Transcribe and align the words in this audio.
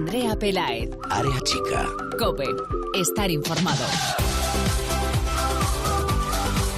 Andrea 0.00 0.34
Pelaez. 0.34 0.88
Área 1.10 1.38
chica. 1.42 1.86
Cope. 2.18 2.46
Estar 2.94 3.30
informado. 3.30 3.84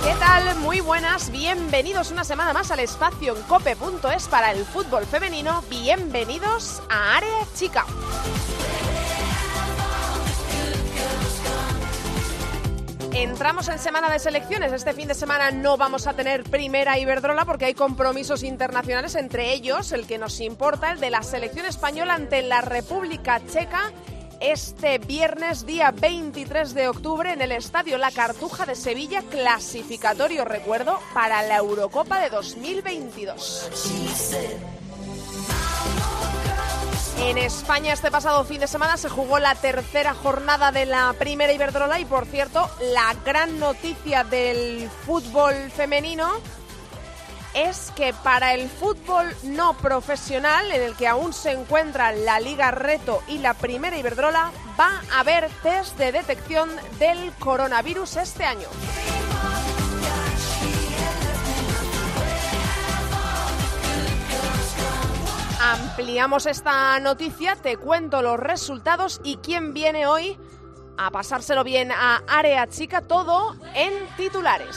¿Qué 0.02 0.12
tal? 0.18 0.58
Muy 0.58 0.80
buenas, 0.80 1.30
bienvenidos 1.30 2.10
una 2.10 2.24
semana 2.24 2.52
más 2.52 2.72
al 2.72 2.80
espacio 2.80 3.36
en 3.36 3.42
cope.es 3.44 4.26
para 4.26 4.50
el 4.50 4.64
fútbol 4.64 5.06
femenino. 5.06 5.62
Bienvenidos 5.70 6.82
a 6.90 7.16
Área 7.18 7.46
Chica. 7.54 7.86
Entramos 13.22 13.68
en 13.68 13.78
semana 13.78 14.10
de 14.10 14.18
selecciones. 14.18 14.72
Este 14.72 14.94
fin 14.94 15.06
de 15.06 15.14
semana 15.14 15.52
no 15.52 15.76
vamos 15.76 16.08
a 16.08 16.12
tener 16.12 16.42
primera 16.42 16.98
Iberdrola 16.98 17.44
porque 17.44 17.66
hay 17.66 17.74
compromisos 17.74 18.42
internacionales, 18.42 19.14
entre 19.14 19.52
ellos 19.52 19.92
el 19.92 20.08
que 20.08 20.18
nos 20.18 20.40
importa, 20.40 20.90
el 20.90 20.98
de 20.98 21.10
la 21.10 21.22
selección 21.22 21.64
española 21.64 22.14
ante 22.14 22.42
la 22.42 22.62
República 22.62 23.40
Checa 23.46 23.92
este 24.40 24.98
viernes 24.98 25.66
día 25.66 25.92
23 25.92 26.74
de 26.74 26.88
octubre 26.88 27.32
en 27.32 27.42
el 27.42 27.52
Estadio 27.52 27.96
La 27.96 28.10
Cartuja 28.10 28.66
de 28.66 28.74
Sevilla, 28.74 29.22
clasificatorio, 29.22 30.44
recuerdo, 30.44 30.98
para 31.14 31.44
la 31.44 31.58
Eurocopa 31.58 32.18
de 32.18 32.28
2022. 32.28 34.81
En 37.18 37.38
España 37.38 37.92
este 37.92 38.10
pasado 38.10 38.44
fin 38.44 38.60
de 38.60 38.66
semana 38.66 38.96
se 38.96 39.08
jugó 39.08 39.38
la 39.38 39.54
tercera 39.54 40.14
jornada 40.14 40.72
de 40.72 40.86
la 40.86 41.14
primera 41.18 41.52
Iberdrola 41.52 42.00
y 42.00 42.04
por 42.04 42.26
cierto 42.26 42.68
la 42.92 43.14
gran 43.24 43.58
noticia 43.58 44.24
del 44.24 44.90
fútbol 45.06 45.54
femenino 45.70 46.28
es 47.54 47.92
que 47.94 48.14
para 48.14 48.54
el 48.54 48.68
fútbol 48.68 49.34
no 49.42 49.74
profesional, 49.74 50.70
en 50.72 50.82
el 50.82 50.96
que 50.96 51.06
aún 51.06 51.32
se 51.32 51.52
encuentran 51.52 52.24
la 52.24 52.40
Liga 52.40 52.70
Reto 52.70 53.22
y 53.28 53.38
la 53.38 53.54
Primera 53.54 53.96
Iberdrola, 53.96 54.50
va 54.78 55.02
a 55.12 55.20
haber 55.20 55.50
test 55.62 55.98
de 55.98 56.12
detección 56.12 56.70
del 56.98 57.32
coronavirus 57.38 58.16
este 58.16 58.44
año. 58.44 58.68
Ampliamos 65.64 66.46
esta 66.46 66.98
noticia, 66.98 67.54
te 67.54 67.76
cuento 67.76 68.20
los 68.20 68.36
resultados 68.36 69.20
y 69.22 69.36
quién 69.36 69.72
viene 69.72 70.06
hoy 70.06 70.36
a 70.98 71.12
pasárselo 71.12 71.62
bien 71.62 71.92
a 71.92 72.16
Área 72.26 72.66
Chica, 72.66 73.00
todo 73.00 73.54
en 73.72 73.92
titulares. 74.16 74.76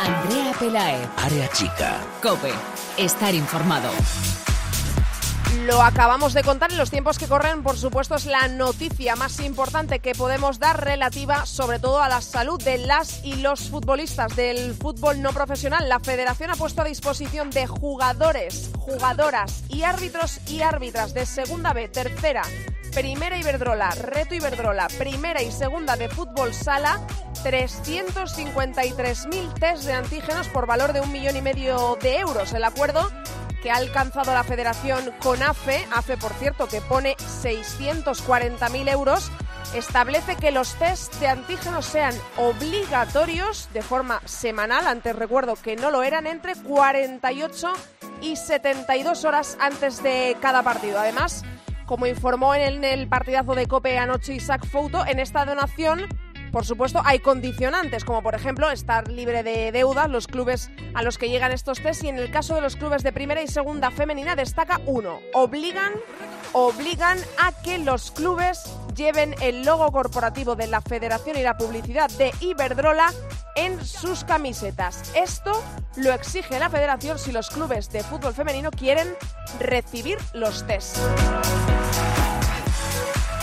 Andrea 0.00 0.52
Pelaez. 0.58 1.08
Área 1.18 1.48
chica. 1.50 2.00
Cope. 2.22 2.52
Estar 2.96 3.34
informado. 3.34 3.90
Lo 5.70 5.82
acabamos 5.82 6.34
de 6.34 6.42
contar 6.42 6.72
en 6.72 6.78
los 6.78 6.90
tiempos 6.90 7.16
que 7.16 7.28
corren, 7.28 7.62
por 7.62 7.78
supuesto, 7.78 8.16
es 8.16 8.26
la 8.26 8.48
noticia 8.48 9.14
más 9.14 9.38
importante 9.38 10.00
que 10.00 10.16
podemos 10.16 10.58
dar 10.58 10.84
relativa 10.84 11.46
sobre 11.46 11.78
todo 11.78 12.02
a 12.02 12.08
la 12.08 12.20
salud 12.22 12.60
de 12.60 12.78
las 12.78 13.24
y 13.24 13.36
los 13.36 13.70
futbolistas 13.70 14.34
del 14.34 14.74
fútbol 14.74 15.22
no 15.22 15.30
profesional. 15.30 15.88
La 15.88 16.00
federación 16.00 16.50
ha 16.50 16.56
puesto 16.56 16.82
a 16.82 16.86
disposición 16.86 17.50
de 17.50 17.68
jugadores, 17.68 18.72
jugadoras 18.80 19.62
y 19.68 19.84
árbitros 19.84 20.40
y 20.48 20.62
árbitras 20.62 21.14
de 21.14 21.24
segunda 21.24 21.72
B, 21.72 21.88
tercera, 21.88 22.42
primera 22.92 23.38
Iberdrola, 23.38 23.90
reto 23.90 24.34
Iberdrola, 24.34 24.88
primera 24.98 25.40
y 25.40 25.52
segunda 25.52 25.94
de 25.94 26.08
fútbol 26.08 26.52
sala, 26.52 27.00
353.000 27.44 29.54
test 29.54 29.84
de 29.84 29.92
antígenos 29.92 30.48
por 30.48 30.66
valor 30.66 30.92
de 30.92 31.00
un 31.00 31.12
millón 31.12 31.36
y 31.36 31.42
medio 31.42 31.96
de 32.02 32.18
euros. 32.18 32.52
El 32.54 32.64
acuerdo 32.64 33.08
que 33.62 33.70
ha 33.70 33.76
alcanzado 33.76 34.32
la 34.32 34.44
federación 34.44 35.12
con 35.20 35.42
AFE, 35.42 35.86
AFE 35.92 36.16
por 36.16 36.32
cierto 36.34 36.68
que 36.68 36.80
pone 36.80 37.16
640.000 37.16 38.90
euros, 38.90 39.30
establece 39.74 40.36
que 40.36 40.50
los 40.50 40.74
test 40.74 41.14
de 41.16 41.28
antígenos 41.28 41.86
sean 41.86 42.14
obligatorios 42.36 43.68
de 43.72 43.82
forma 43.82 44.20
semanal, 44.24 44.86
antes 44.86 45.14
recuerdo 45.14 45.54
que 45.54 45.76
no 45.76 45.90
lo 45.90 46.02
eran, 46.02 46.26
entre 46.26 46.54
48 46.54 47.72
y 48.22 48.36
72 48.36 49.24
horas 49.24 49.56
antes 49.60 50.02
de 50.02 50.36
cada 50.40 50.62
partido. 50.62 50.98
Además, 50.98 51.44
como 51.86 52.06
informó 52.06 52.54
en 52.54 52.84
el 52.84 53.08
partidazo 53.08 53.54
de 53.54 53.66
Cope 53.66 53.98
anoche 53.98 54.34
Isaac 54.34 54.66
Fouto, 54.66 55.04
en 55.06 55.18
esta 55.18 55.44
donación 55.44 56.06
por 56.52 56.64
supuesto, 56.64 57.00
hay 57.04 57.20
condicionantes, 57.20 58.04
como 58.04 58.22
por 58.22 58.34
ejemplo 58.34 58.70
estar 58.70 59.08
libre 59.08 59.42
de 59.42 59.72
deudas, 59.72 60.08
los 60.08 60.26
clubes 60.26 60.70
a 60.94 61.02
los 61.02 61.18
que 61.18 61.28
llegan 61.28 61.52
estos 61.52 61.80
test, 61.80 62.04
y 62.04 62.08
en 62.08 62.18
el 62.18 62.30
caso 62.30 62.54
de 62.54 62.60
los 62.60 62.76
clubes 62.76 63.02
de 63.02 63.12
primera 63.12 63.42
y 63.42 63.48
segunda 63.48 63.90
femenina 63.90 64.36
destaca 64.36 64.80
uno, 64.86 65.20
obligan, 65.32 65.92
obligan 66.52 67.18
a 67.38 67.52
que 67.62 67.78
los 67.78 68.10
clubes 68.10 68.64
lleven 68.94 69.34
el 69.40 69.64
logo 69.64 69.90
corporativo 69.92 70.56
de 70.56 70.66
la 70.66 70.80
federación 70.80 71.36
y 71.36 71.42
la 71.42 71.56
publicidad 71.56 72.10
de 72.10 72.32
Iberdrola 72.40 73.12
en 73.56 73.84
sus 73.84 74.24
camisetas. 74.24 75.12
Esto 75.14 75.62
lo 75.96 76.12
exige 76.12 76.58
la 76.58 76.70
federación 76.70 77.18
si 77.18 77.32
los 77.32 77.50
clubes 77.50 77.90
de 77.90 78.02
fútbol 78.02 78.34
femenino 78.34 78.70
quieren 78.70 79.08
recibir 79.58 80.18
los 80.32 80.66
test. 80.66 80.98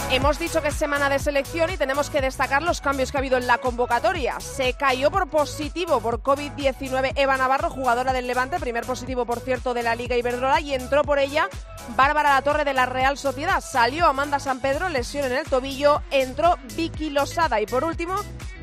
Hemos 0.10 0.40
dicho 0.40 0.62
que 0.62 0.70
es 0.70 0.74
semana 0.74 1.10
de 1.10 1.20
selección 1.20 1.70
y 1.70 1.76
tenemos 1.76 2.10
que 2.10 2.22
destacar 2.22 2.64
los 2.64 2.80
cambios 2.80 3.12
que 3.12 3.18
ha 3.18 3.20
habido 3.20 3.38
en 3.38 3.46
la 3.46 3.58
convocatoria. 3.58 4.40
Se 4.40 4.72
cayó 4.72 5.12
por 5.12 5.30
positivo 5.30 6.00
por 6.00 6.22
COVID-19 6.22 7.12
Eva 7.16 7.36
Navarro, 7.36 7.70
jugadora 7.70 8.14
del 8.14 8.26
Levante, 8.26 8.58
primer 8.58 8.86
positivo 8.86 9.26
por 9.26 9.42
cierto 9.42 9.74
de 9.74 9.84
la 9.84 9.96
Liga 9.96 10.16
Iberdrola, 10.16 10.62
y 10.62 10.74
entró 10.74 11.04
por 11.04 11.20
ella 11.20 11.50
Bárbara 11.98 12.36
La 12.36 12.42
Torre 12.42 12.64
de 12.64 12.74
la 12.74 12.86
Real 12.86 13.18
Sociedad. 13.18 13.60
Salió 13.60 14.08
Amanda 14.08 14.40
San 14.40 14.62
Pedro, 14.62 14.88
lesión 14.88 15.26
en 15.26 15.34
el 15.34 15.46
tobillo, 15.46 16.02
entró 16.10 16.58
Vicky 16.78 17.10
Losada 17.10 17.60
y 17.60 17.66
por 17.66 17.84
último 17.84 18.16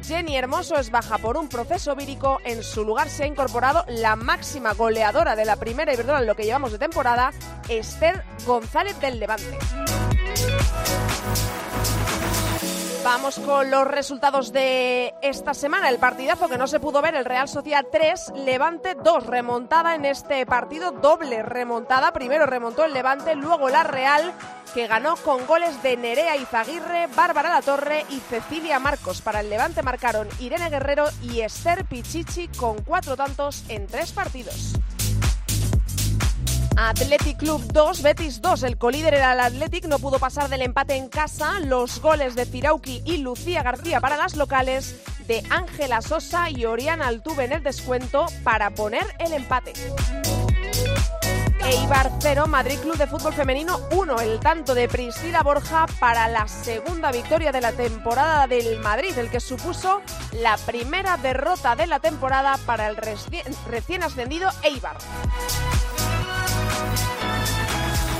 Jenny 0.02 0.38
Hermoso 0.38 0.76
es 0.76 0.90
baja 0.90 1.18
por 1.18 1.36
un 1.36 1.50
proceso 1.50 1.94
vírico. 1.94 2.38
En 2.46 2.62
su 2.62 2.86
lugar 2.86 3.10
se 3.10 3.24
ha 3.24 3.26
incorporado 3.26 3.84
la 3.88 4.16
máxima 4.16 4.72
goleadora 4.72 5.36
de 5.36 5.44
la 5.44 5.56
primera 5.56 5.92
Iberdrola 5.92 6.20
en 6.20 6.26
lo 6.26 6.36
que 6.36 6.44
llevamos 6.44 6.72
de 6.72 6.78
temporada, 6.78 7.32
Esther 7.68 8.24
González 8.46 8.98
del 8.98 9.20
Levante. 9.20 9.58
Vamos 13.04 13.38
con 13.38 13.70
los 13.70 13.86
resultados 13.86 14.50
de 14.50 15.14
esta 15.20 15.52
semana. 15.52 15.90
El 15.90 15.98
partidazo 15.98 16.48
que 16.48 16.56
no 16.56 16.66
se 16.66 16.80
pudo 16.80 17.02
ver, 17.02 17.14
el 17.14 17.26
Real 17.26 17.48
Sociedad 17.48 17.84
3, 17.92 18.32
Levante 18.34 18.94
2. 18.94 19.26
Remontada 19.26 19.94
en 19.94 20.06
este 20.06 20.44
partido, 20.46 20.90
doble 20.90 21.42
remontada. 21.42 22.14
Primero 22.14 22.46
remontó 22.46 22.84
el 22.84 22.94
Levante, 22.94 23.34
luego 23.36 23.68
la 23.68 23.84
Real, 23.84 24.32
que 24.72 24.86
ganó 24.86 25.16
con 25.16 25.46
goles 25.46 25.82
de 25.82 25.98
Nerea 25.98 26.36
Izaguirre, 26.36 27.06
Bárbara 27.14 27.50
Latorre 27.50 28.06
y 28.08 28.20
Cecilia 28.20 28.78
Marcos. 28.78 29.20
Para 29.20 29.40
el 29.40 29.50
Levante 29.50 29.82
marcaron 29.82 30.26
Irene 30.40 30.70
Guerrero 30.70 31.04
y 31.22 31.42
Esther 31.42 31.84
Pichichi 31.84 32.48
con 32.48 32.82
cuatro 32.82 33.16
tantos 33.16 33.64
en 33.68 33.86
tres 33.86 34.12
partidos. 34.12 34.74
Athletic 36.76 37.38
Club 37.38 37.62
2, 37.72 38.02
Betis 38.02 38.40
2. 38.42 38.62
El 38.64 38.78
colíder 38.78 39.14
era 39.14 39.32
el 39.32 39.40
Athletic, 39.40 39.86
no 39.86 39.98
pudo 39.98 40.18
pasar 40.18 40.48
del 40.48 40.62
empate 40.62 40.96
en 40.96 41.08
casa. 41.08 41.60
Los 41.60 42.00
goles 42.00 42.34
de 42.34 42.46
Cirauqui 42.46 43.02
y 43.04 43.18
Lucía 43.18 43.62
García 43.62 44.00
para 44.00 44.16
las 44.16 44.36
locales, 44.36 44.96
de 45.26 45.42
Ángela 45.50 46.02
Sosa 46.02 46.50
y 46.50 46.64
Oriana 46.64 47.06
Altuve 47.06 47.44
en 47.44 47.52
el 47.52 47.62
descuento 47.62 48.26
para 48.42 48.70
poner 48.70 49.04
el 49.18 49.32
empate. 49.32 49.72
Eibar 51.64 52.10
0, 52.20 52.46
Madrid 52.46 52.78
Club 52.80 52.98
de 52.98 53.06
Fútbol 53.06 53.32
Femenino 53.32 53.80
1. 53.92 54.20
El 54.20 54.40
tanto 54.40 54.74
de 54.74 54.86
Priscila 54.86 55.42
Borja 55.42 55.86
para 55.98 56.28
la 56.28 56.46
segunda 56.46 57.10
victoria 57.10 57.52
de 57.52 57.62
la 57.62 57.72
temporada 57.72 58.46
del 58.46 58.80
Madrid, 58.80 59.16
el 59.16 59.30
que 59.30 59.40
supuso 59.40 60.02
la 60.32 60.58
primera 60.58 61.16
derrota 61.16 61.74
de 61.74 61.86
la 61.86 62.00
temporada 62.00 62.58
para 62.66 62.88
el 62.88 62.96
recién, 62.96 63.46
recién 63.70 64.02
ascendido 64.02 64.50
Eibar. 64.62 64.98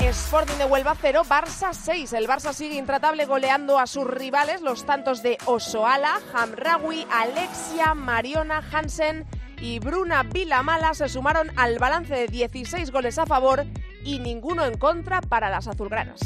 Sporting 0.09 0.57
de 0.57 0.65
Huelva 0.65 0.95
0, 0.99 1.23
Barça 1.27 1.73
6. 1.73 2.13
El 2.13 2.27
Barça 2.27 2.53
sigue 2.53 2.75
intratable 2.75 3.25
goleando 3.25 3.79
a 3.79 3.87
sus 3.87 4.05
rivales, 4.05 4.61
los 4.61 4.85
tantos 4.85 5.23
de 5.23 5.37
Osoala, 5.45 6.19
Hamraoui, 6.33 7.07
Alexia, 7.11 7.93
Mariona 7.95 8.63
Hansen 8.71 9.25
y 9.59 9.79
Bruna 9.79 10.23
Vilamala 10.23 10.93
se 10.93 11.09
sumaron 11.09 11.51
al 11.55 11.79
balance 11.79 12.13
de 12.13 12.27
16 12.27 12.91
goles 12.91 13.17
a 13.17 13.25
favor 13.25 13.65
y 14.03 14.19
ninguno 14.19 14.65
en 14.65 14.77
contra 14.77 15.21
para 15.21 15.49
las 15.49 15.67
azulgranas. 15.67 16.19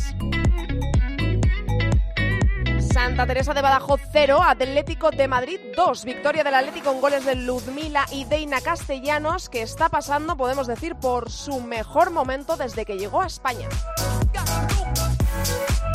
Santa 2.91 3.27
Teresa 3.27 3.53
de 3.53 3.61
Badajoz 3.61 4.01
0, 4.11 4.41
Atlético 4.41 5.11
de 5.11 5.27
Madrid 5.27 5.59
2. 5.75 6.05
Victoria 6.05 6.43
del 6.43 6.55
Atlético 6.55 6.91
con 6.91 7.01
goles 7.01 7.23
de 7.23 7.35
Ludmila 7.35 8.05
y 8.11 8.25
Deina 8.25 8.61
Castellanos, 8.61 9.47
que 9.49 9.61
está 9.61 9.89
pasando, 9.89 10.35
podemos 10.35 10.65
decir, 10.65 10.95
por 10.95 11.29
su 11.29 11.61
mejor 11.61 12.09
momento 12.09 12.57
desde 12.57 12.85
que 12.85 12.97
llegó 12.97 13.21
a 13.21 13.27
España. 13.27 13.67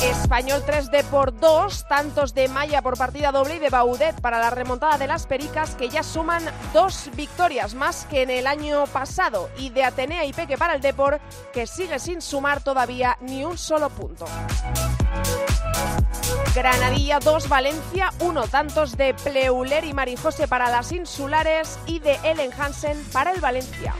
Español 0.09 0.61
3 0.63 0.91
de 0.91 1.03
por 1.05 1.39
2, 1.39 1.87
tantos 1.87 2.35
de 2.35 2.47
Maya 2.47 2.83
por 2.83 2.95
partida 2.95 3.31
doble 3.31 3.55
y 3.55 3.59
de 3.59 3.71
Baudet 3.71 4.21
para 4.21 4.37
la 4.37 4.51
remontada 4.51 4.99
de 4.99 5.07
las 5.07 5.25
Pericas 5.25 5.73
que 5.73 5.89
ya 5.89 6.03
suman 6.03 6.43
dos 6.73 7.09
victorias 7.15 7.73
más 7.73 8.05
que 8.05 8.21
en 8.21 8.29
el 8.29 8.45
año 8.45 8.85
pasado 8.85 9.49
y 9.57 9.71
de 9.71 9.83
Atenea 9.83 10.23
y 10.25 10.31
Peque 10.31 10.59
para 10.59 10.75
el 10.75 10.81
Depor 10.81 11.19
que 11.51 11.65
sigue 11.65 11.97
sin 11.97 12.21
sumar 12.21 12.63
todavía 12.63 13.17
ni 13.21 13.43
un 13.43 13.57
solo 13.57 13.89
punto. 13.89 14.25
Granadilla 16.53 17.19
2, 17.19 17.49
Valencia 17.49 18.13
1, 18.19 18.47
tantos 18.47 18.95
de 18.97 19.15
Pleuler 19.15 19.85
y 19.85 19.93
Marijose 19.93 20.47
para 20.47 20.69
las 20.69 20.91
insulares 20.91 21.79
y 21.87 21.97
de 21.97 22.19
Ellen 22.23 22.51
Hansen 22.53 23.03
para 23.11 23.31
el 23.31 23.41
Valencia. 23.41 23.95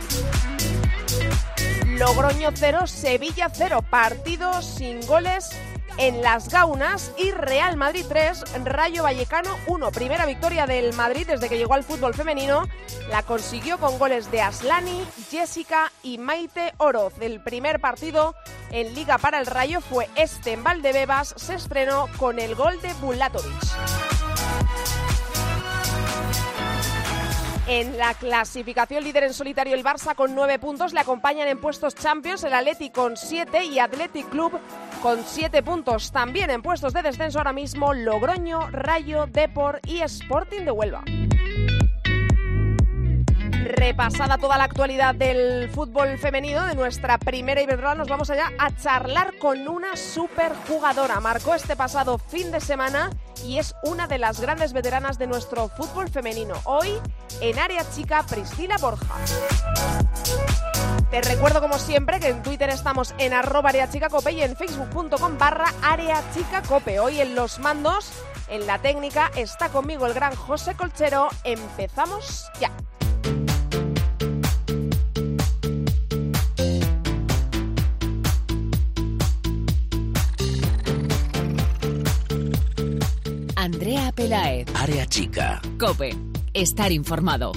Logroño 1.88 2.50
0, 2.54 2.86
Sevilla 2.86 3.50
0, 3.52 3.84
partidos 3.90 4.66
sin 4.66 5.04
goles 5.08 5.50
en 5.98 6.22
las 6.22 6.50
Gaunas 6.50 7.12
y 7.18 7.32
Real 7.32 7.78
Madrid 7.78 8.06
3, 8.08 8.64
Rayo 8.66 9.04
Vallecano 9.04 9.56
1. 9.68 9.92
Primera 9.92 10.26
victoria 10.26 10.66
del 10.66 10.94
Madrid 10.94 11.26
desde 11.28 11.50
que 11.50 11.58
llegó 11.58 11.74
al 11.74 11.84
fútbol 11.84 12.14
femenino. 12.14 12.68
La 13.10 13.24
consiguió 13.24 13.78
con 13.78 13.98
goles 13.98 14.32
de 14.32 14.42
Aslani, 14.42 15.06
Jessica 15.30 15.92
y 16.04 16.18
Maite 16.18 16.74
Oroz. 16.78 17.14
El 17.20 17.42
primer 17.42 17.80
partido 17.80 18.36
en 18.72 18.94
Liga 18.94 19.18
para 19.18 19.40
el 19.40 19.46
Rayo 19.46 19.82
fue 19.82 20.10
este 20.16 20.54
en 20.54 20.64
Valdebebas. 20.64 21.34
Se 21.38 21.56
estrenó 21.56 22.08
con 22.18 22.40
el 22.40 22.56
gol 22.56 22.82
de 22.82 22.94
Bulatovic. 22.96 23.54
En 27.68 27.98
la 27.98 28.14
clasificación 28.14 29.04
líder 29.04 29.24
en 29.24 29.34
solitario 29.34 29.74
el 29.74 29.84
Barça 29.84 30.14
con 30.14 30.36
nueve 30.36 30.60
puntos, 30.60 30.94
le 30.94 31.00
acompañan 31.00 31.48
en 31.48 31.60
puestos 31.60 31.96
Champions 31.96 32.44
el 32.44 32.54
Athletic 32.54 32.94
con 32.94 33.18
siete 33.18 33.64
y 33.66 33.80
Athletic 33.80 34.30
Club 34.30 34.52
con 35.06 35.24
siete 35.24 35.62
puntos. 35.62 36.12
También 36.12 36.50
en 36.50 36.64
puestos 36.64 36.92
de 36.92 37.04
descenso 37.04 37.38
ahora 37.38 37.54
mismo 37.54 37.94
Logroño, 37.94 38.72
Rayo, 38.72 39.28
Depor 39.28 39.80
y 39.86 40.00
Sporting 40.00 40.62
de 40.62 40.72
Huelva. 40.72 41.04
Repasada 43.86 44.40
toda 44.40 44.58
la 44.58 44.64
actualidad 44.64 45.14
del 45.14 45.70
fútbol 45.70 46.18
femenino 46.18 46.66
de 46.66 46.74
nuestra 46.74 47.20
primera 47.20 47.62
Iberdrola, 47.62 47.94
nos 47.94 48.08
vamos 48.08 48.32
allá 48.32 48.52
a 48.58 48.76
charlar 48.76 49.38
con 49.38 49.68
una 49.68 49.96
superjugadora. 49.96 51.20
Marcó 51.20 51.54
este 51.54 51.76
pasado 51.76 52.18
fin 52.18 52.52
de 52.52 52.60
semana 52.62 53.12
y 53.46 53.60
es 53.60 53.76
una 53.84 54.08
de 54.08 54.18
las 54.18 54.42
grandes 54.42 54.74
veteranas 54.74 55.20
de 55.20 55.28
nuestro 55.28 55.70
fútbol 55.70 56.10
femenino. 56.10 56.56
Hoy 56.64 57.00
en 57.42 57.60
área 57.60 57.88
chica 57.92 58.26
Priscila 58.28 58.78
Borja. 58.82 59.14
Te 61.12 61.22
recuerdo 61.22 61.62
como 61.62 61.78
siempre 61.78 62.20
que 62.20 62.30
en 62.30 62.42
Twitter 62.42 62.72
estamos 62.72 63.14
en 63.20 63.34
arroba 63.34 63.70
areachicacope 63.70 64.32
y 64.32 64.42
en 64.42 64.56
facebook.com 64.56 65.38
barra 65.38 65.72
areachicacope. 65.84 67.00
Hoy 67.00 67.22
en 67.22 67.36
los 67.36 67.60
mandos, 67.60 68.10
en 68.48 68.66
la 68.66 68.80
técnica, 68.80 69.30
está 69.36 69.70
conmigo 69.70 70.08
el 70.08 70.16
gran 70.16 70.36
José 70.36 70.74
Colchero. 70.74 71.30
Empezamos 71.44 72.50
ya. 72.60 72.72
Andrea 83.86 84.12
Pelaez. 84.14 84.66
Área 84.74 85.06
chica. 85.06 85.62
Cope. 85.78 86.18
Estar 86.56 86.92
informado. 86.92 87.52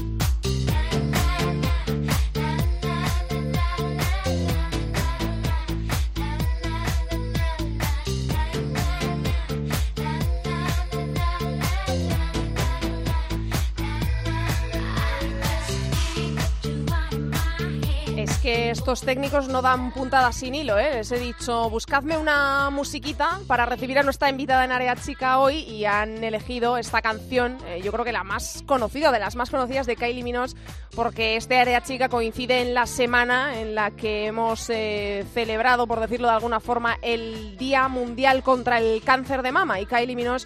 Estos 18.48 19.02
técnicos 19.02 19.48
no 19.48 19.62
dan 19.62 19.92
puntadas 19.92 20.36
sin 20.36 20.54
hilo, 20.54 20.78
¿eh? 20.78 20.94
Les 20.94 21.12
he 21.12 21.18
dicho, 21.18 21.68
buscadme 21.70 22.16
una 22.16 22.70
musiquita 22.70 23.40
para 23.46 23.66
recibir 23.66 23.98
a 23.98 24.02
nuestra 24.02 24.30
invitada 24.30 24.64
en 24.64 24.72
Área 24.72 24.96
Chica 24.96 25.38
hoy 25.38 25.58
y 25.60 25.84
han 25.84 26.22
elegido 26.22 26.78
esta 26.78 27.02
canción, 27.02 27.58
eh, 27.66 27.80
yo 27.82 27.92
creo 27.92 28.04
que 28.04 28.12
la 28.12 28.24
más 28.24 28.62
conocida, 28.66 29.12
de 29.12 29.18
las 29.18 29.36
más 29.36 29.50
conocidas 29.50 29.86
de 29.86 29.96
Kylie 29.96 30.22
Minogue, 30.22 30.54
porque 30.94 31.36
este 31.36 31.58
Área 31.58 31.82
Chica 31.82 32.08
coincide 32.08 32.62
en 32.62 32.74
la 32.74 32.86
semana 32.86 33.60
en 33.60 33.74
la 33.74 33.90
que 33.90 34.26
hemos 34.26 34.70
eh, 34.70 35.24
celebrado, 35.34 35.86
por 35.86 36.00
decirlo 36.00 36.28
de 36.28 36.34
alguna 36.34 36.60
forma, 36.60 36.96
el 37.02 37.56
Día 37.56 37.88
Mundial 37.88 38.42
contra 38.42 38.78
el 38.78 39.02
Cáncer 39.02 39.42
de 39.42 39.52
Mama 39.52 39.80
y 39.80 39.86
Kylie 39.86 40.16
Minogue 40.16 40.44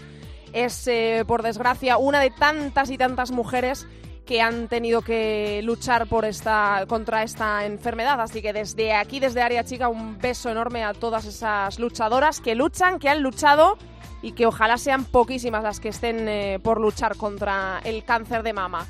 es, 0.53 0.87
eh, 0.89 1.25
por 1.27 1.43
desgracia, 1.43 1.97
una 1.97 2.21
de 2.21 2.31
tantas 2.31 2.91
y 2.91 2.99
tantas 2.99 3.31
mujeres 3.31 3.87
que 4.25 4.41
han 4.41 4.69
tenido 4.69 5.03
que 5.03 5.61
luchar 5.65 6.07
por 6.07 6.25
esta 6.25 6.85
contra 6.89 7.23
esta 7.23 7.67
enfermedad. 7.67 8.21
Así 8.21 8.41
que 8.41 8.53
desde 8.53 8.95
aquí, 8.95 9.21
desde 9.21 9.43
Área 9.43 9.65
Chica, 9.65 9.89
un 9.89 10.19
beso 10.19 10.51
enorme 10.51 10.85
a 10.85 10.95
todas 10.95 11.25
esas 11.25 11.79
luchadoras 11.79 12.41
que 12.41 12.55
luchan, 12.55 12.99
que 12.99 13.09
han 13.09 13.23
luchado 13.23 13.79
y 14.23 14.33
que 14.33 14.47
ojalá 14.47 14.79
sean 14.79 15.05
poquísimas 15.05 15.63
las 15.63 15.81
que 15.81 15.89
estén 15.89 16.29
eh, 16.29 16.61
por 16.63 16.81
luchar 16.81 17.17
contra 17.17 17.81
el 17.85 18.05
cáncer 18.05 18.43
de 18.43 18.53
mama. 18.53 18.87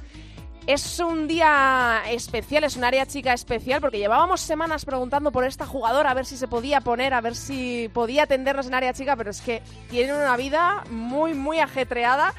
Es 0.67 1.01
un 1.01 1.27
día 1.27 2.03
especial, 2.09 2.63
es 2.63 2.77
un 2.77 2.85
área 2.85 3.05
chica 3.05 3.33
especial, 3.33 3.81
porque 3.81 3.99
llevábamos 3.99 4.41
semanas 4.41 4.85
preguntando 4.85 5.33
por 5.33 5.43
esta 5.43 5.67
jugadora, 5.67 6.13
a 6.13 6.15
ver 6.15 6.25
si 6.25 6.37
se 6.37 6.47
podía 6.47 6.81
poner, 6.81 7.15
a 7.15 7.21
ver 7.21 7.35
si 7.35 7.91
podía 7.93 8.25
atendernos 8.25 8.69
en 8.69 8.75
área 8.75 8.93
chica, 8.93 9.17
pero 9.17 9.33
es 9.33 9.41
que 9.41 9.61
tiene 9.91 10.15
una 10.15 10.37
vida 10.37 10.85
muy, 10.89 11.35
muy 11.35 11.59
ajetreada 11.59 12.33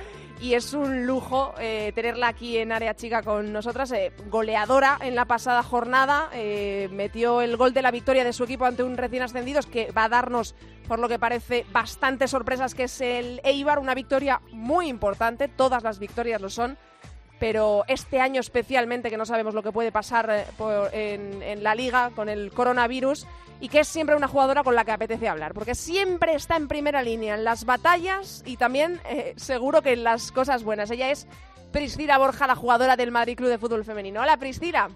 y 0.44 0.56
es 0.56 0.74
un 0.74 1.06
lujo 1.06 1.56
eh, 1.58 1.94
tenerla 1.96 2.28
aquí 2.28 2.58
en 2.58 2.74
área 2.74 2.94
chica 2.96 3.24
con 3.24 3.54
nosotras. 3.54 3.94
eh, 3.94 4.12
goleadora 4.30 4.98
en 5.00 5.16
la 5.16 5.24
pasada 5.24 5.64
jornada, 5.64 6.30
eh, 6.34 6.90
metió 6.92 7.40
el 7.40 7.56
gol 7.56 7.74
de 7.74 7.82
la 7.82 7.92
victoria 7.92 8.26
de 8.26 8.34
su 8.34 8.44
equipo 8.44 8.66
ante 8.66 8.84
un 8.84 8.98
recién 8.98 9.24
ascendidos 9.24 9.68
que 9.68 9.90
va 9.94 10.04
a 10.04 10.10
darnos, 10.10 10.54
por 10.86 11.00
lo 11.00 11.08
que 11.08 11.18
parece, 11.18 11.66
bastantes 11.72 12.32
sorpresas, 12.32 12.76
que 12.76 12.84
es 12.84 13.00
el 13.00 13.40
Eibar, 13.46 13.80
una 13.80 13.96
victoria 13.96 14.42
muy 14.52 14.90
importante, 14.90 15.48
todas 15.48 15.82
las 15.82 15.98
victorias 15.98 16.42
lo 16.42 16.50
son. 16.50 16.78
Pero 17.44 17.84
este 17.90 18.22
año 18.22 18.40
especialmente, 18.40 19.10
que 19.10 19.18
no 19.18 19.26
sabemos 19.26 19.54
lo 19.54 19.62
que 19.62 19.74
puede 19.74 19.92
pasar 19.92 20.30
eh, 20.94 21.42
en 21.44 21.62
la 21.62 21.76
liga 21.76 22.12
con 22.16 22.30
el 22.30 22.54
coronavirus, 22.54 23.28
y 23.60 23.68
que 23.68 23.82
es 23.82 23.88
siempre 23.90 24.16
una 24.16 24.30
jugadora 24.30 24.64
con 24.64 24.76
la 24.76 24.86
que 24.86 24.94
apetece 24.94 25.28
hablar, 25.28 25.54
porque 25.54 25.76
siempre 25.76 26.36
está 26.36 26.56
en 26.56 26.70
primera 26.70 27.04
línea 27.04 27.36
en 27.36 27.44
las 27.44 27.66
batallas 27.66 28.44
y 28.46 28.56
también 28.56 29.02
eh, 29.10 29.34
seguro 29.36 29.82
que 29.82 29.92
en 29.92 30.06
las 30.06 30.32
cosas 30.32 30.64
buenas. 30.64 30.90
Ella 30.90 31.12
es 31.12 31.28
Priscila 31.74 32.18
Borja, 32.18 32.48
la 32.48 32.56
jugadora 32.56 32.96
del 32.96 33.12
Madrid 33.12 33.36
Club 33.36 33.50
de 33.50 33.58
Fútbol 33.58 33.84
Femenino. 33.84 34.22
Hola 34.22 34.38
Priscila, 34.38 34.90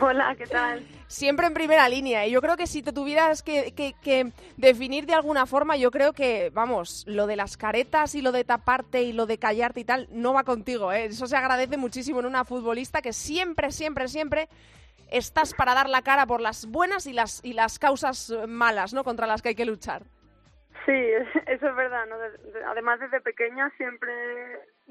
Hola, 0.00 0.34
¿qué 0.36 0.46
tal? 0.46 0.86
siempre 1.08 1.46
en 1.48 1.54
primera 1.54 1.88
línea. 1.88 2.24
Y 2.26 2.30
yo 2.30 2.40
creo 2.40 2.56
que 2.56 2.68
si 2.68 2.82
te 2.82 2.92
tuvieras 2.92 3.42
que, 3.42 3.74
que- 3.74 3.94
que 4.00 4.32
definir 4.56 5.06
de 5.06 5.14
alguna 5.14 5.44
forma, 5.46 5.76
yo 5.76 5.90
creo 5.90 6.12
que, 6.12 6.50
vamos, 6.54 7.04
lo 7.08 7.26
de 7.26 7.34
las 7.34 7.56
caretas 7.56 8.14
y 8.14 8.22
lo 8.22 8.30
de 8.30 8.44
taparte 8.44 9.02
y 9.02 9.12
lo 9.12 9.26
de 9.26 9.38
callarte 9.38 9.80
y 9.80 9.84
tal, 9.84 10.06
no 10.12 10.32
va 10.32 10.44
contigo. 10.44 10.92
¿eh? 10.92 11.06
Eso 11.06 11.26
se 11.26 11.36
agradece 11.36 11.76
muchísimo 11.76 12.20
en 12.20 12.26
una 12.26 12.44
futbolista 12.44 13.02
que 13.02 13.12
siempre, 13.12 13.72
siempre, 13.72 14.06
siempre 14.06 14.48
estás 15.10 15.52
para 15.54 15.74
dar 15.74 15.88
la 15.88 16.02
cara 16.02 16.24
por 16.26 16.40
las 16.40 16.66
buenas 16.66 17.06
y 17.08 17.12
las, 17.12 17.44
y 17.44 17.52
las 17.54 17.80
causas 17.80 18.32
malas, 18.46 18.94
¿no? 18.94 19.02
Contra 19.02 19.26
las 19.26 19.42
que 19.42 19.48
hay 19.48 19.54
que 19.56 19.64
luchar. 19.66 20.04
Sí, 20.86 20.92
eso 21.48 21.68
es 21.68 21.74
verdad, 21.76 22.06
¿no? 22.06 22.16
De- 22.18 22.38
de- 22.52 22.64
además, 22.64 23.00
desde 23.00 23.20
pequeña 23.20 23.68
siempre 23.76 24.12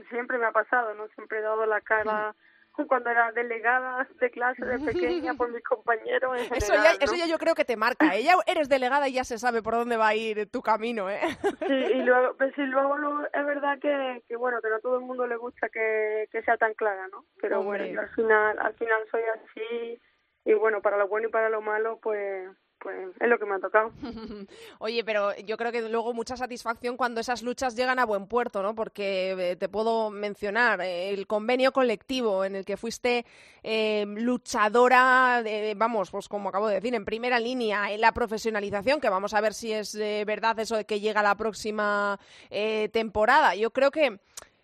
siempre 0.10 0.38
me 0.38 0.48
ha 0.48 0.52
pasado, 0.52 0.94
¿no? 0.96 1.08
Siempre 1.16 1.40
he 1.40 1.42
dado 1.42 1.66
la 1.66 1.80
cara 1.80 2.36
cuando 2.88 3.10
era 3.10 3.32
delegada 3.32 4.08
de 4.20 4.32
clase 4.32 4.66
de 4.66 4.80
pequeña 4.80 5.34
por 5.34 5.52
mis 5.52 5.64
compañeros 5.64 6.38
en 6.38 6.54
Eso 6.56 6.74
general, 6.74 6.98
ya, 7.00 7.06
eso 7.06 7.14
¿no? 7.14 7.20
ya 7.20 7.28
yo 7.28 7.38
creo 7.38 7.56
que 7.56 7.66
te 7.66 7.76
marca. 7.78 8.16
¿eh? 8.16 8.24
Ya 8.24 8.36
eres 8.48 8.70
delegada 8.70 9.08
y 9.08 9.14
ya 9.14 9.24
se 9.24 9.38
sabe 9.38 9.62
por 9.62 9.74
dónde 9.76 9.98
va 9.98 10.10
a 10.10 10.16
ir 10.16 10.50
tu 10.50 10.62
camino, 10.62 11.10
¿eh? 11.10 11.20
Sí, 11.68 11.74
y 11.74 12.02
luego, 12.04 12.36
pues 12.38 12.54
sí, 12.56 12.62
luego, 12.64 12.98
luego 12.98 13.24
es 13.32 13.46
verdad 13.46 13.80
que, 13.80 14.24
que, 14.28 14.36
bueno, 14.36 14.62
que 14.62 14.70
no 14.70 14.76
a 14.76 14.80
todo 14.80 15.00
el 15.00 15.06
mundo 15.06 15.28
le 15.28 15.36
gusta 15.38 15.70
que, 15.70 16.28
que 16.32 16.42
sea 16.44 16.58
tan 16.58 16.74
clara, 16.74 17.08
¿no? 17.10 17.26
Pero 17.42 17.60
Hombre. 17.60 17.80
bueno, 17.80 17.94
yo 17.94 18.02
al 18.02 18.10
final, 18.16 18.60
al 18.60 18.74
final 18.76 19.02
soy 19.12 19.22
así 19.24 20.02
y 20.46 20.54
bueno, 20.54 20.82
para 20.82 20.98
lo 20.98 21.08
bueno 21.08 21.28
y 21.28 21.32
para 21.32 21.50
lo 21.50 21.62
malo, 21.62 22.00
pues, 22.02 22.50
pues 22.82 23.10
es 23.20 23.28
lo 23.28 23.38
que 23.38 23.46
me 23.46 23.56
ha 23.56 23.60
tocado. 23.60 23.92
Oye, 24.80 25.04
pero 25.04 25.36
yo 25.38 25.58
creo 25.58 25.72
que 25.72 25.88
luego 25.90 26.14
mucha 26.14 26.38
satisfacción 26.38 26.98
cuando 26.98 27.22
esas 27.22 27.44
luchas 27.44 27.76
llegan 27.76 28.00
a 28.00 28.06
buen 28.06 28.28
puerto, 28.28 28.62
¿no? 28.64 28.76
Porque 28.76 29.52
eh, 29.52 29.56
te 29.56 29.70
puedo 29.70 30.10
mencionar 30.10 30.82
eh, 30.82 31.10
el 31.10 31.28
convenio 31.28 31.72
colectivo 31.72 32.46
en 32.46 32.56
el 32.56 32.66
que 32.66 32.78
fuiste 32.78 33.26
eh, 33.64 34.06
luchadora, 34.08 35.44
vamos, 35.76 36.12
pues 36.12 36.28
como 36.28 36.50
acabo 36.50 36.68
de 36.68 36.76
decir, 36.76 36.94
en 36.96 37.06
primera 37.06 37.40
línea, 37.40 37.92
en 37.92 38.02
la 38.02 38.14
profesionalización, 38.14 39.02
que 39.02 39.10
vamos 39.10 39.34
a 39.34 39.42
ver 39.42 39.54
si 39.54 39.74
es 39.74 39.96
eh, 39.96 40.24
verdad 40.26 40.60
eso 40.60 40.76
de 40.76 40.86
que 40.86 41.00
llega 41.00 41.22
la 41.22 41.36
próxima 41.36 42.20
eh, 42.50 42.90
temporada. 42.90 43.56
Yo 43.56 43.72
creo 43.72 43.92
que 43.92 44.20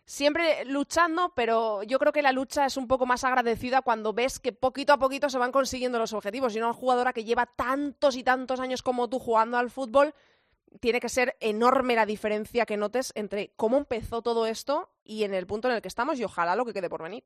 siempre 0.05 0.63
luchando, 0.65 1.33
pero 1.35 1.83
yo 1.83 1.99
creo 1.99 2.13
que 2.13 2.21
la 2.21 2.31
lucha 2.31 2.65
es 2.65 2.77
un 2.77 2.87
poco 2.87 3.05
más 3.05 3.23
agradecida 3.23 3.81
cuando 3.81 4.13
ves 4.13 4.39
que 4.39 4.53
poquito 4.53 4.93
a 4.93 4.97
poquito 4.97 5.29
se 5.29 5.39
van 5.39 5.51
consiguiendo 5.51 5.99
los 5.99 6.13
objetivos. 6.13 6.55
Y 6.55 6.59
una 6.59 6.73
jugadora 6.73 7.13
que 7.13 7.23
lleva 7.23 7.45
tantos 7.45 8.15
y 8.15 8.23
tantos 8.23 8.59
años 8.59 8.83
como 8.83 9.09
tú 9.09 9.19
jugando 9.19 9.57
al 9.57 9.69
fútbol, 9.69 10.13
tiene 10.79 10.99
que 10.99 11.09
ser 11.09 11.35
enorme 11.39 11.95
la 11.95 12.05
diferencia 12.05 12.65
que 12.65 12.77
notes 12.77 13.11
entre 13.15 13.51
cómo 13.55 13.77
empezó 13.77 14.21
todo 14.21 14.45
esto 14.45 14.89
y 15.03 15.23
en 15.23 15.33
el 15.33 15.47
punto 15.47 15.69
en 15.69 15.75
el 15.75 15.81
que 15.81 15.87
estamos 15.87 16.19
y 16.19 16.23
ojalá 16.23 16.55
lo 16.55 16.65
que 16.65 16.73
quede 16.73 16.89
por 16.89 17.03
venir. 17.03 17.23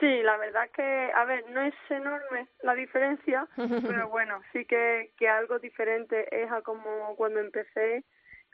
Sí, 0.00 0.22
la 0.22 0.36
verdad 0.36 0.68
que, 0.74 0.82
a 1.14 1.24
ver, 1.24 1.48
no 1.50 1.62
es 1.62 1.74
enorme 1.88 2.48
la 2.62 2.74
diferencia, 2.74 3.46
pero 3.56 4.08
bueno, 4.08 4.40
sí 4.52 4.64
que, 4.64 5.12
que 5.16 5.28
algo 5.28 5.58
diferente 5.60 6.26
es 6.42 6.50
a 6.50 6.62
como 6.62 7.14
cuando 7.16 7.38
empecé 7.38 8.04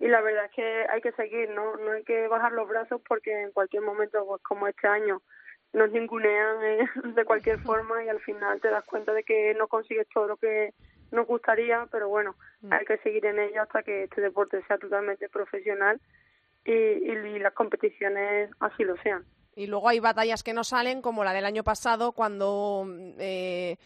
y 0.01 0.09
la 0.09 0.21
verdad 0.21 0.47
es 0.47 0.53
que 0.53 0.87
hay 0.91 1.01
que 1.01 1.13
seguir, 1.13 1.51
¿no? 1.51 1.77
No 1.77 1.93
hay 1.93 2.05
que 2.05 2.29
bajar 2.29 2.53
los 2.53 2.69
brazos 2.69 3.01
porque 3.07 3.43
en 3.43 3.53
cualquier 3.53 3.83
momento, 3.83 4.25
pues 4.27 4.43
como 4.43 4.69
este 4.69 4.87
año, 4.87 5.23
nos 5.73 5.91
ningunean 5.91 6.65
eh, 6.65 6.89
de 7.15 7.25
cualquier 7.25 7.59
forma 7.61 8.05
y 8.05 8.09
al 8.09 8.21
final 8.21 8.61
te 8.61 8.71
das 8.71 8.85
cuenta 8.85 9.13
de 9.13 9.25
que 9.25 9.55
no 9.55 9.69
consigues 9.69 10.07
todo 10.13 10.29
lo 10.29 10.37
que 10.37 10.73
nos 11.11 11.27
gustaría, 11.27 11.87
pero 11.91 12.09
bueno, 12.09 12.37
mm. 12.61 12.73
hay 12.73 12.85
que 12.85 12.99
seguir 12.99 13.27
en 13.27 13.39
ello 13.39 13.63
hasta 13.63 13.83
que 13.83 14.05
este 14.05 14.21
deporte 14.21 14.63
sea 14.67 14.79
totalmente 14.79 15.29
profesional 15.29 16.01
y, 16.65 16.73
y, 16.73 17.39
las 17.39 17.55
competiciones 17.55 18.51
así 18.61 18.85
lo 18.85 18.97
sean. 18.99 19.25
Y 19.57 19.67
luego 19.67 19.89
hay 19.89 20.01
batallas 20.01 20.43
que 20.43 20.53
no 20.53 20.65
salen, 20.65 21.01
como 21.01 21.25
la 21.25 21.33
del 21.33 21.47
año 21.47 21.65
pasado, 21.65 22.13
cuando 22.13 22.87
eh, 23.19 23.77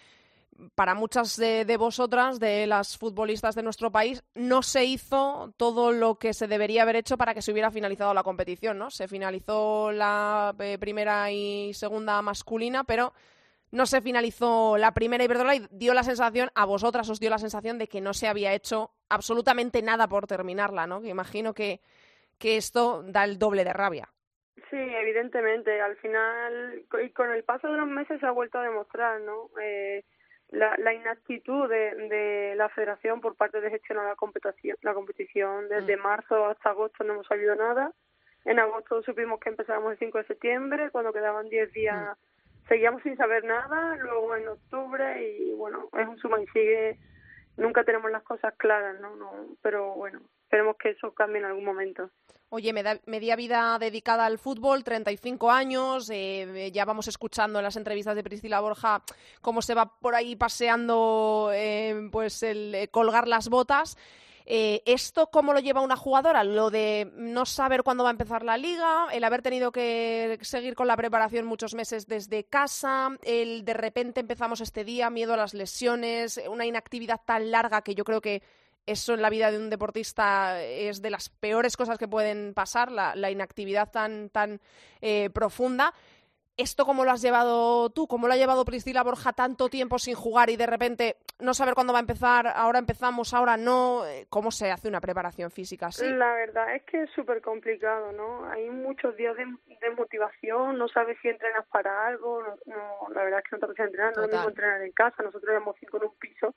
para 0.75 0.95
muchas 0.95 1.37
de, 1.37 1.77
vosotras, 1.77 2.39
de 2.39 2.67
las 2.67 2.97
futbolistas 2.99 3.55
de 3.55 3.63
nuestro 3.63 3.91
país, 3.91 4.23
no 4.35 4.63
se 4.63 4.85
hizo 4.85 5.53
todo 5.57 5.93
lo 5.93 6.17
que 6.17 6.35
se 6.35 6.47
debería 6.47 6.83
haber 6.83 6.97
hecho 6.97 7.17
para 7.17 7.35
que 7.35 7.43
se 7.43 7.53
hubiera 7.53 7.71
finalizado 7.71 8.15
la 8.15 8.23
competición, 8.23 8.79
¿no? 8.79 8.91
Se 8.91 9.09
finalizó 9.09 9.93
la 9.93 10.55
eh, 10.59 10.79
primera 10.79 11.31
y 11.31 11.73
segunda 11.75 12.21
masculina, 12.23 12.85
pero 12.85 13.13
no 13.71 13.87
se 13.87 14.03
finalizó 14.03 14.77
la 14.77 14.93
primera 14.93 15.25
Iberdrola 15.25 15.57
y 15.57 15.67
dio 15.71 15.95
la 15.95 16.03
sensación, 16.03 16.51
a 16.55 16.67
vosotras 16.67 17.09
os 17.09 17.21
dio 17.21 17.31
la 17.31 17.39
sensación 17.39 17.79
de 17.79 17.89
que 17.89 18.01
no 18.01 18.13
se 18.13 18.29
había 18.29 18.53
hecho 18.53 18.91
absolutamente 19.09 19.83
nada 19.83 20.09
por 20.09 20.27
terminarla, 20.27 20.87
¿no? 20.87 21.01
Que 21.01 21.09
imagino 21.09 21.55
que, 21.55 21.81
que 22.39 22.57
esto 22.57 23.03
da 23.05 23.25
el 23.25 23.39
doble 23.39 23.65
de 23.65 23.73
rabia. 23.73 24.09
Sí, 24.71 24.79
evidentemente. 24.79 25.81
Al 25.81 25.97
final, 25.97 26.85
y 27.05 27.11
con 27.11 27.31
el 27.31 27.45
paso 27.45 27.69
de 27.69 27.77
los 27.77 27.87
meses 27.87 28.21
se 28.21 28.27
ha 28.27 28.31
vuelto 28.31 28.59
a 28.59 28.63
demostrar, 28.63 29.21
¿no? 29.21 29.51
Eh, 29.61 30.05
la, 30.53 30.77
la 30.79 30.93
inactitud 30.93 31.69
de, 31.69 31.95
de 32.09 32.55
la 32.57 32.69
federación 32.69 33.21
por 33.21 33.35
parte 33.37 33.61
de 33.61 33.71
gestionar 33.71 34.07
la 34.07 34.17
competición, 34.17 34.77
la 34.83 34.95
competición 34.95 35.69
desde 35.69 35.97
mm. 35.97 36.01
marzo 36.01 36.47
hasta 36.47 36.71
agosto 36.71 37.05
no 37.05 37.15
hemos 37.15 37.27
sabido 37.27 37.57
nada. 37.57 37.93
En 38.45 38.59
agosto 38.59 39.03
supimos 39.03 39.41
que 39.41 39.49
empezábamos 39.49 39.93
el 39.93 39.99
5 39.99 40.19
de 40.19 40.25
septiembre, 40.25 40.91
cuando 40.91 41.13
quedaban 41.13 41.49
10 41.49 41.73
días 41.73 41.97
mm. 41.97 42.69
seguíamos 42.69 43.03
sin 43.03 43.17
saber 43.17 43.45
nada, 43.45 43.97
luego 43.97 44.37
en 44.37 44.49
octubre 44.49 45.27
y 45.27 45.53
bueno, 45.55 45.89
es 45.99 46.07
un 46.07 46.19
suma 46.19 46.41
y 46.41 46.47
sigue, 46.49 46.99
nunca 47.57 47.83
tenemos 47.85 48.11
las 48.11 48.23
cosas 48.23 48.55
claras, 48.59 49.01
¿no? 49.01 49.17
no 49.17 49.33
pero 49.63 49.95
bueno, 49.95 50.21
esperemos 50.53 50.77
que 50.77 50.91
eso 50.91 51.15
cambie 51.15 51.39
en 51.39 51.47
algún 51.47 51.65
momento. 51.65 52.11
Oye, 52.51 52.75
media 53.07 53.37
vida 53.37 53.79
dedicada 53.79 54.27
al 54.27 54.39
fútbol, 54.39 54.85
35 54.85 55.51
años, 55.51 56.11
eh, 56.13 56.71
ya 56.71 56.85
vamos 56.85 57.09
escuchando 57.09 57.59
en 57.59 57.63
las 57.63 57.77
entrevistas 57.77 58.15
de 58.15 58.23
Priscila 58.23 58.61
Borja 58.61 59.03
cómo 59.41 59.63
se 59.63 59.75
va 59.75 59.99
por 59.99 60.15
ahí 60.15 60.37
paseando 60.37 61.51
eh, 61.55 62.11
pues 62.13 62.43
el 62.43 62.75
eh, 62.75 62.89
colgar 62.89 63.27
las 63.27 63.49
botas. 63.49 63.97
¿Esto 64.45 65.29
cómo 65.29 65.55
lo 65.55 65.61
lleva 65.61 65.81
una 65.81 65.97
jugadora? 65.97 66.43
Lo 66.43 66.69
de 66.69 67.11
no 67.15 67.47
saber 67.47 67.85
cuándo 67.85 68.03
va 68.03 68.11
a 68.11 68.13
empezar 68.13 68.45
la 68.45 68.59
liga, 68.59 69.07
el 69.13 69.23
haber 69.23 69.41
tenido 69.41 69.71
que 69.71 70.37
seguir 70.43 70.75
con 70.75 70.89
la 70.89 70.97
preparación 70.97 71.47
muchos 71.47 71.75
meses 71.75 72.09
desde 72.09 72.45
casa, 72.45 73.17
el 73.23 73.65
de 73.65 73.73
repente 73.73 74.21
empezamos 74.21 74.61
este 74.61 74.85
día, 74.85 75.09
miedo 75.11 75.33
a 75.33 75.37
las 75.37 75.55
lesiones, 75.55 76.43
una 76.51 76.67
inactividad 76.67 77.21
tan 77.25 77.53
larga 77.53 77.83
que 77.83 77.95
yo 77.95 78.05
creo 78.05 78.21
que 78.21 78.43
eso 78.87 79.15
en 79.15 79.23
la 79.23 79.31
vida 79.31 79.51
de 79.51 79.59
un 79.59 79.71
deportista 79.71 80.63
es 80.63 81.03
de 81.03 81.11
las 81.11 81.29
peores 81.29 81.77
cosas 81.77 81.99
que 81.99 82.09
pueden 82.09 82.55
pasar, 82.55 82.91
la, 82.91 83.31
inactividad 83.31 83.91
tan, 83.91 84.29
tan 84.31 84.61
eh, 85.01 85.31
profunda. 85.31 85.95
¿Esto 86.59 86.85
cómo 86.85 87.05
lo 87.05 87.11
has 87.11 87.23
llevado 87.23 87.89
tú? 87.91 88.07
¿Cómo 88.07 88.27
lo 88.27 88.35
ha 88.35 88.37
llevado 88.37 88.67
Priscila 88.67 89.03
Borja 89.03 89.33
tanto 89.33 89.71
tiempo 89.71 89.99
sin 89.99 90.15
jugar 90.15 90.51
y 90.51 90.57
de 90.57 90.67
repente 90.67 91.17
no 91.39 91.55
saber 91.55 91.73
cuándo 91.73 91.95
va 91.95 91.99
a 91.99 92.07
empezar, 92.07 92.47
ahora 92.47 92.79
empezamos, 92.79 93.33
ahora 93.33 93.57
no? 93.57 94.03
¿Cómo 94.29 94.51
se 94.51 94.71
hace 94.71 94.87
una 94.89 95.01
preparación 95.01 95.51
física 95.51 95.87
así? 95.87 96.07
La 96.07 96.35
verdad 96.35 96.75
es 96.75 96.83
que 96.83 97.05
es 97.05 97.11
súper 97.13 97.41
complicado, 97.41 98.13
¿no? 98.13 98.45
Hay 98.51 98.69
muchos 98.69 99.17
días 99.17 99.35
de, 99.37 99.47
motivación, 99.97 100.77
no 100.77 100.89
sabes 100.89 101.17
si 101.23 101.29
entrenas 101.29 101.67
para 101.69 102.07
algo, 102.07 102.43
no, 102.67 103.09
la 103.15 103.25
verdad 103.25 103.41
es 103.43 103.51
que 103.51 103.57
no 103.57 103.61
te 103.61 103.67
puedes 103.67 103.81
entrenar, 103.81 104.17
no 104.17 104.25
es 104.25 104.31
mismo 104.31 104.49
entrenar 104.49 104.83
en 104.83 104.93
casa, 104.93 105.23
nosotros 105.23 105.51
éramos 105.51 105.75
cinco 105.81 105.97
en 105.97 106.05
un 106.05 106.15
piso 106.19 106.55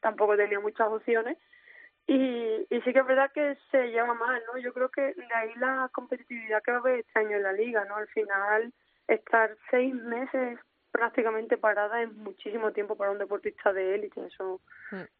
tampoco 0.00 0.36
tenía 0.36 0.60
muchas 0.60 0.88
opciones. 0.88 1.38
Y, 2.06 2.66
y 2.70 2.80
sí 2.80 2.92
que 2.92 2.98
es 2.98 3.06
verdad 3.06 3.30
que 3.32 3.56
se 3.70 3.90
lleva 3.90 4.14
mal, 4.14 4.42
¿no? 4.52 4.58
Yo 4.58 4.72
creo 4.72 4.88
que 4.88 5.14
de 5.14 5.34
ahí 5.34 5.52
la 5.56 5.88
competitividad 5.92 6.62
que 6.62 6.72
va 6.72 6.78
a 6.78 6.80
haber 6.80 7.00
este 7.00 7.18
año 7.20 7.36
en 7.36 7.42
la 7.42 7.52
liga, 7.52 7.84
¿no? 7.84 7.96
Al 7.96 8.08
final, 8.08 8.72
estar 9.06 9.56
seis 9.70 9.94
meses 9.94 10.58
prácticamente 10.90 11.56
parada 11.56 12.02
es 12.02 12.12
muchísimo 12.12 12.72
tiempo 12.72 12.96
para 12.96 13.10
un 13.10 13.18
deportista 13.18 13.72
de 13.72 13.94
élite, 13.94 14.26
eso 14.26 14.60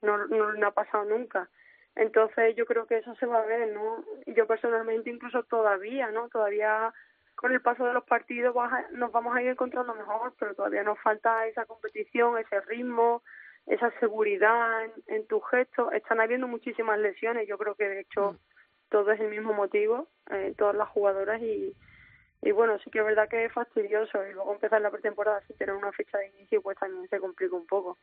no, 0.03 0.27
no, 0.27 0.67
ha 0.67 0.71
pasado 0.73 1.05
nunca. 1.05 1.49
Entonces 1.95 2.55
yo 2.57 2.67
creo 2.67 2.87
que 2.87 2.99
eso 2.99 3.15
se 3.17 3.27
va 3.27 3.39
a 3.39 3.47
ver, 3.47 3.73
¿no? 3.73 4.05
Yo 4.27 4.47
personalmente 4.47 5.11
incluso 5.11 5.43
todavía, 5.45 6.11
¿no? 6.11 6.29
Todavía 6.29 6.93
con 7.35 7.53
el 7.53 7.61
paso 7.61 7.87
de 7.87 7.95
los 7.95 8.05
partidos 8.05 8.55
nos 8.93 9.13
vamos 9.13 9.35
a 9.35 9.43
ir 9.43 9.49
encontrando 9.49 9.95
mejor, 9.95 10.35
pero 10.39 10.55
todavía 10.55 10.83
nos 10.83 10.99
falta 11.01 11.47
esa 11.47 11.65
competición, 11.65 12.39
ese 12.39 12.61
ritmo, 12.63 13.23
esa 13.67 13.91
seguridad 14.01 14.85
en, 15.07 15.27
tu 15.27 15.41
gesto. 15.41 15.93
Están 15.93 16.21
habiendo 16.21 16.49
muchísimas 16.49 16.99
lesiones, 16.99 17.49
yo 17.49 17.59
creo 17.59 17.75
que 17.75 17.89
de 17.89 18.01
hecho 18.01 18.33
mm. 18.33 18.37
todo 18.91 19.13
es 19.13 19.21
el 19.21 19.29
mismo 19.29 19.53
motivo, 19.53 20.09
eh, 20.31 20.55
todas 20.57 20.75
las 20.75 20.89
jugadoras 20.89 21.41
y, 21.43 21.75
y 22.43 22.51
bueno, 22.53 22.79
sí 22.79 22.91
que 22.91 23.01
es 23.01 23.05
verdad 23.05 23.29
que 23.29 23.45
es 23.45 23.53
fastidioso 23.53 24.27
y 24.27 24.33
luego 24.33 24.53
empezar 24.53 24.81
la 24.81 24.91
pretemporada 24.91 25.43
sin 25.47 25.57
tener 25.57 25.75
una 25.75 25.93
fecha 25.93 26.19
de 26.19 26.29
inicio 26.29 26.63
pues 26.63 26.79
también 26.79 27.09
se 27.09 27.21
complica 27.21 27.55
un 27.55 27.67
poco. 27.67 27.99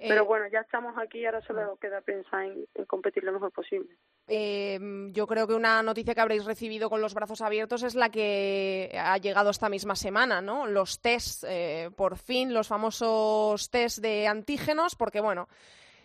Pero 0.00 0.22
eh, 0.22 0.26
bueno, 0.26 0.46
ya 0.50 0.60
estamos 0.60 0.96
aquí 0.96 1.18
y 1.18 1.26
ahora 1.26 1.42
solo 1.42 1.76
queda 1.76 2.00
pensar 2.00 2.44
en, 2.44 2.66
competir 2.86 3.22
lo 3.22 3.32
mejor 3.32 3.52
posible. 3.52 3.90
Eh, 4.26 4.78
yo 5.12 5.26
creo 5.26 5.46
que 5.46 5.54
una 5.54 5.82
noticia 5.82 6.14
que 6.14 6.20
habréis 6.20 6.44
recibido 6.44 6.88
con 6.88 7.00
los 7.00 7.12
brazos 7.12 7.42
abiertos 7.42 7.82
es 7.82 7.94
la 7.94 8.08
que 8.08 8.90
ha 8.98 9.18
llegado 9.18 9.50
esta 9.50 9.68
misma 9.68 9.96
semana, 9.96 10.40
¿no? 10.40 10.66
Los 10.66 11.00
test, 11.00 11.44
eh, 11.46 11.90
por 11.94 12.16
fin, 12.16 12.54
los 12.54 12.68
famosos 12.68 13.68
test 13.70 13.98
de 13.98 14.26
antígenos, 14.26 14.96
porque 14.96 15.20
bueno, 15.20 15.48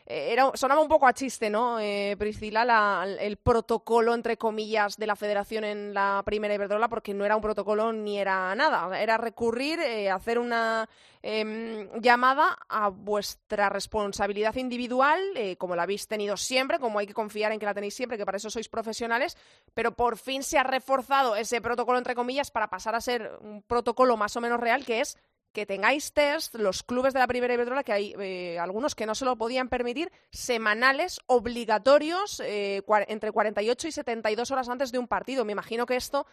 era, 0.07 0.51
sonaba 0.53 0.81
un 0.81 0.87
poco 0.87 1.07
a 1.07 1.13
chiste, 1.13 1.49
¿no, 1.49 1.79
eh, 1.79 2.15
Priscila, 2.19 3.05
el 3.19 3.37
protocolo, 3.37 4.13
entre 4.13 4.37
comillas, 4.37 4.97
de 4.97 5.07
la 5.07 5.15
federación 5.15 5.63
en 5.63 5.95
la 5.95 6.21
primera 6.23 6.53
Iberdrola, 6.53 6.87
porque 6.89 7.15
no 7.15 7.25
era 7.25 7.35
un 7.35 7.41
protocolo 7.41 7.91
ni 7.91 8.19
era 8.19 8.53
nada. 8.53 9.01
Era 9.01 9.17
recurrir, 9.17 9.79
eh, 9.79 10.11
hacer 10.11 10.37
una 10.37 10.87
em, 11.23 11.89
llamada 11.99 12.55
a 12.69 12.89
vuestra 12.89 13.69
responsabilidad 13.69 14.53
individual, 14.57 15.19
eh, 15.35 15.57
como 15.57 15.75
la 15.75 15.83
habéis 15.83 16.07
tenido 16.07 16.37
siempre, 16.37 16.77
como 16.77 16.99
hay 16.99 17.07
que 17.07 17.15
confiar 17.15 17.51
en 17.51 17.59
que 17.59 17.65
la 17.65 17.73
tenéis 17.73 17.95
siempre, 17.95 18.15
que 18.15 18.25
para 18.25 18.37
eso 18.37 18.51
sois 18.51 18.69
profesionales, 18.69 19.35
pero 19.73 19.95
por 19.95 20.17
fin 20.17 20.43
se 20.43 20.59
ha 20.59 20.63
reforzado 20.63 21.35
ese 21.35 21.61
protocolo, 21.61 21.97
entre 21.97 22.13
comillas, 22.13 22.51
para 22.51 22.69
pasar 22.69 22.93
a 22.93 23.01
ser 23.01 23.39
un 23.41 23.63
protocolo 23.63 24.17
más 24.17 24.35
o 24.35 24.41
menos 24.41 24.59
real, 24.59 24.85
que 24.85 25.01
es 25.01 25.17
que 25.55 25.65
tengáis 25.65 26.13
test, 26.13 26.53
los 26.55 26.83
clubes 26.83 27.13
de 27.13 27.19
la 27.21 27.27
primera 27.27 27.53
Iberdrola, 27.53 27.83
que 27.83 27.93
hay 27.93 28.13
eh, 28.19 28.59
algunos 28.59 28.93
que 28.93 29.05
no 29.05 29.15
se 29.15 29.23
lo 29.23 29.37
podían 29.37 29.69
permitir, 29.69 30.11
semanales, 30.29 31.21
obligatorios, 31.27 32.41
eh, 32.41 32.83
entre 33.07 33.31
48 33.31 33.87
y 33.87 33.91
72 33.91 34.51
horas 34.51 34.69
antes 34.69 34.91
de 34.91 34.99
un 34.99 35.07
partido. 35.07 35.45
Me 35.45 35.53
imagino 35.53 35.85
que 35.85 35.95
esto 35.95 36.27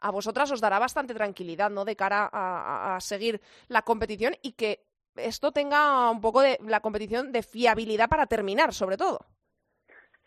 a 0.00 0.10
vosotras 0.10 0.52
os 0.52 0.60
dará 0.60 0.78
bastante 0.78 1.14
tranquilidad, 1.14 1.70
¿no? 1.70 1.86
De 1.86 1.96
cara 1.96 2.28
a, 2.30 3.00
seguir 3.00 3.40
la 3.68 3.80
competición 3.80 4.34
y 4.42 4.52
que 4.52 4.84
esto 5.16 5.52
tenga 5.52 6.10
un 6.10 6.20
poco 6.20 6.42
de 6.42 6.58
la 6.66 6.80
competición 6.80 7.32
de 7.32 7.42
fiabilidad 7.42 8.10
para 8.10 8.26
terminar, 8.26 8.74
sobre 8.74 8.98
todo. 8.98 9.24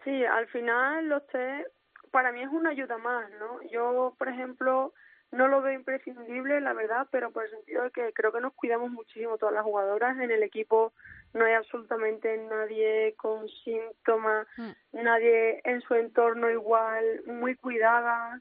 Sí, 0.04 0.26
al 0.26 0.48
final 0.48 1.08
los 1.08 1.26
test 1.28 1.70
para 2.12 2.32
mí 2.32 2.42
es 2.42 2.50
una 2.50 2.72
ayuda 2.72 2.98
más, 2.98 3.30
¿no? 3.40 3.62
Yo, 3.72 4.16
por 4.18 4.28
ejemplo, 4.28 4.94
no 5.34 5.48
lo 5.48 5.62
veo 5.62 5.74
imprescindible, 5.74 6.62
la 6.62 6.74
verdad, 6.74 7.08
pero 7.12 7.32
por 7.32 7.46
el 7.46 7.50
sentido 7.50 7.84
de 7.84 7.92
que 7.92 8.14
creo 8.14 8.32
que 8.32 8.40
nos 8.40 8.54
cuidamos 8.54 8.92
muchísimo 8.92 9.38
todas 9.38 9.56
las 9.56 9.64
jugadoras. 9.64 10.18
En 10.20 10.30
el 10.30 10.44
equipo 10.44 10.94
no 11.34 11.46
hay 11.46 11.54
absolutamente 11.54 12.38
nadie 12.38 13.16
con 13.18 13.50
síntomas, 13.50 14.48
mm. 14.58 14.72
nadie 14.94 15.60
en 15.64 15.82
su 15.82 15.96
entorno 15.96 16.52
igual, 16.52 17.24
muy 17.26 17.56
cuidada, 17.56 18.40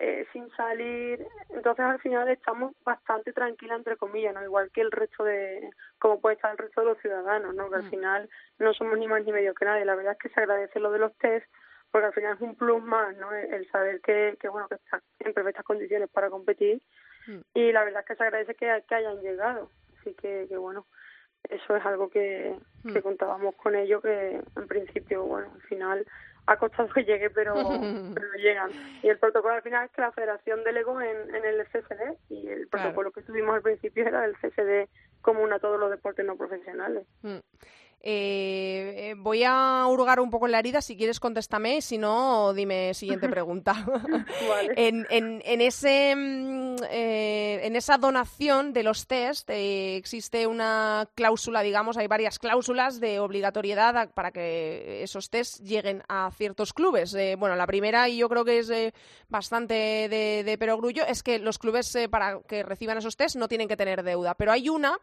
eh, 0.00 0.26
sin 0.32 0.50
salir. 0.56 1.24
Entonces 1.50 1.84
al 1.84 2.00
final 2.00 2.28
estamos 2.28 2.72
bastante 2.84 3.32
tranquilas, 3.32 3.78
entre 3.78 3.96
comillas, 3.96 4.34
¿no? 4.34 4.42
Igual 4.42 4.72
que 4.72 4.80
el 4.80 4.90
resto 4.90 5.22
de, 5.22 5.70
como 6.00 6.20
puede 6.20 6.34
estar 6.34 6.50
el 6.50 6.58
resto 6.58 6.80
de 6.80 6.88
los 6.88 6.98
ciudadanos, 6.98 7.54
¿no? 7.54 7.70
Que 7.70 7.76
al 7.76 7.84
mm. 7.84 7.90
final 7.90 8.28
no 8.58 8.74
somos 8.74 8.98
ni 8.98 9.06
más 9.06 9.24
ni 9.24 9.32
medio 9.32 9.54
que 9.54 9.66
nadie. 9.66 9.84
La 9.84 9.94
verdad 9.94 10.14
es 10.14 10.18
que 10.18 10.34
se 10.34 10.40
agradece 10.40 10.80
lo 10.80 10.90
de 10.90 10.98
los 10.98 11.16
test 11.18 11.46
porque 11.94 12.06
al 12.06 12.12
final 12.12 12.34
es 12.34 12.40
un 12.40 12.56
plus 12.56 12.82
más, 12.82 13.16
¿no? 13.18 13.32
El 13.32 13.70
saber 13.70 14.00
que, 14.00 14.36
que 14.40 14.48
bueno, 14.48 14.66
que 14.66 14.74
está 14.74 15.00
en 15.20 15.32
perfectas 15.32 15.64
condiciones 15.64 16.10
para 16.10 16.28
competir 16.28 16.82
mm. 17.28 17.38
y 17.54 17.70
la 17.70 17.84
verdad 17.84 18.00
es 18.00 18.06
que 18.08 18.16
se 18.16 18.24
agradece 18.24 18.56
que, 18.56 18.82
que 18.88 18.94
hayan 18.96 19.22
llegado, 19.22 19.70
así 20.00 20.12
que, 20.14 20.46
que 20.48 20.56
bueno, 20.56 20.86
eso 21.48 21.76
es 21.76 21.86
algo 21.86 22.10
que, 22.10 22.52
mm. 22.82 22.94
que 22.94 23.00
contábamos 23.00 23.54
con 23.54 23.76
ello, 23.76 24.00
que 24.00 24.42
en 24.56 24.66
principio, 24.66 25.22
bueno, 25.22 25.52
al 25.54 25.62
final 25.68 26.04
ha 26.46 26.56
costado 26.56 26.88
que 26.88 27.04
llegue, 27.04 27.30
pero, 27.30 27.54
pero 28.12 28.32
llegan. 28.42 28.72
Y 29.00 29.08
el 29.08 29.20
protocolo 29.20 29.54
al 29.54 29.62
final 29.62 29.84
es 29.84 29.92
que 29.92 30.00
la 30.00 30.10
federación 30.10 30.64
delegó 30.64 31.00
en, 31.00 31.32
en 31.32 31.44
el 31.44 31.64
CCD 31.66 32.18
y 32.28 32.48
el 32.48 32.66
protocolo 32.66 33.12
que 33.12 33.22
tuvimos 33.22 33.54
al 33.54 33.62
principio 33.62 34.04
era 34.04 34.24
el 34.24 34.34
CCD 34.38 34.88
común 35.22 35.52
a 35.52 35.60
todos 35.60 35.78
los 35.78 35.92
deportes 35.92 36.26
no 36.26 36.36
profesionales. 36.36 37.06
Mm. 37.22 37.38
Eh, 38.06 39.12
eh, 39.12 39.14
voy 39.16 39.44
a 39.44 39.86
hurgar 39.88 40.20
un 40.20 40.28
poco 40.28 40.44
en 40.44 40.52
la 40.52 40.58
herida, 40.58 40.82
si 40.82 40.94
quieres 40.94 41.18
contéstame, 41.18 41.80
si 41.80 41.96
no, 41.96 42.52
dime 42.52 42.92
siguiente 42.92 43.28
pregunta. 43.30 43.86
en, 44.76 45.06
en, 45.08 45.60
ese, 45.62 46.14
mm, 46.14 46.76
eh, 46.90 47.60
en 47.62 47.76
esa 47.76 47.96
donación 47.96 48.74
de 48.74 48.82
los 48.82 49.06
test 49.06 49.48
existe 49.48 50.46
una 50.46 51.08
cláusula, 51.14 51.62
digamos, 51.62 51.96
hay 51.96 52.06
varias 52.06 52.38
cláusulas 52.38 53.00
de 53.00 53.20
obligatoriedad 53.20 54.10
para 54.12 54.32
que 54.32 55.02
esos 55.02 55.30
test 55.30 55.60
lleguen 55.60 56.02
a 56.06 56.30
ciertos 56.36 56.74
clubes. 56.74 57.16
bueno, 57.38 57.56
la 57.56 57.66
primera, 57.66 58.10
y 58.10 58.18
yo 58.18 58.28
creo 58.28 58.44
que 58.44 58.58
es 58.58 58.70
bastante 59.30 59.74
de, 60.10 60.42
de 60.44 60.58
perogrullo, 60.58 61.06
es 61.06 61.22
que 61.22 61.38
los 61.38 61.56
clubes 61.56 61.96
para 62.10 62.42
que 62.42 62.64
reciban 62.64 62.98
esos 62.98 63.16
test 63.16 63.36
no 63.36 63.48
tienen 63.48 63.66
que 63.66 63.78
tener 63.78 64.02
deuda, 64.02 64.34
pero 64.34 64.52
hay 64.52 64.68
una 64.68 64.98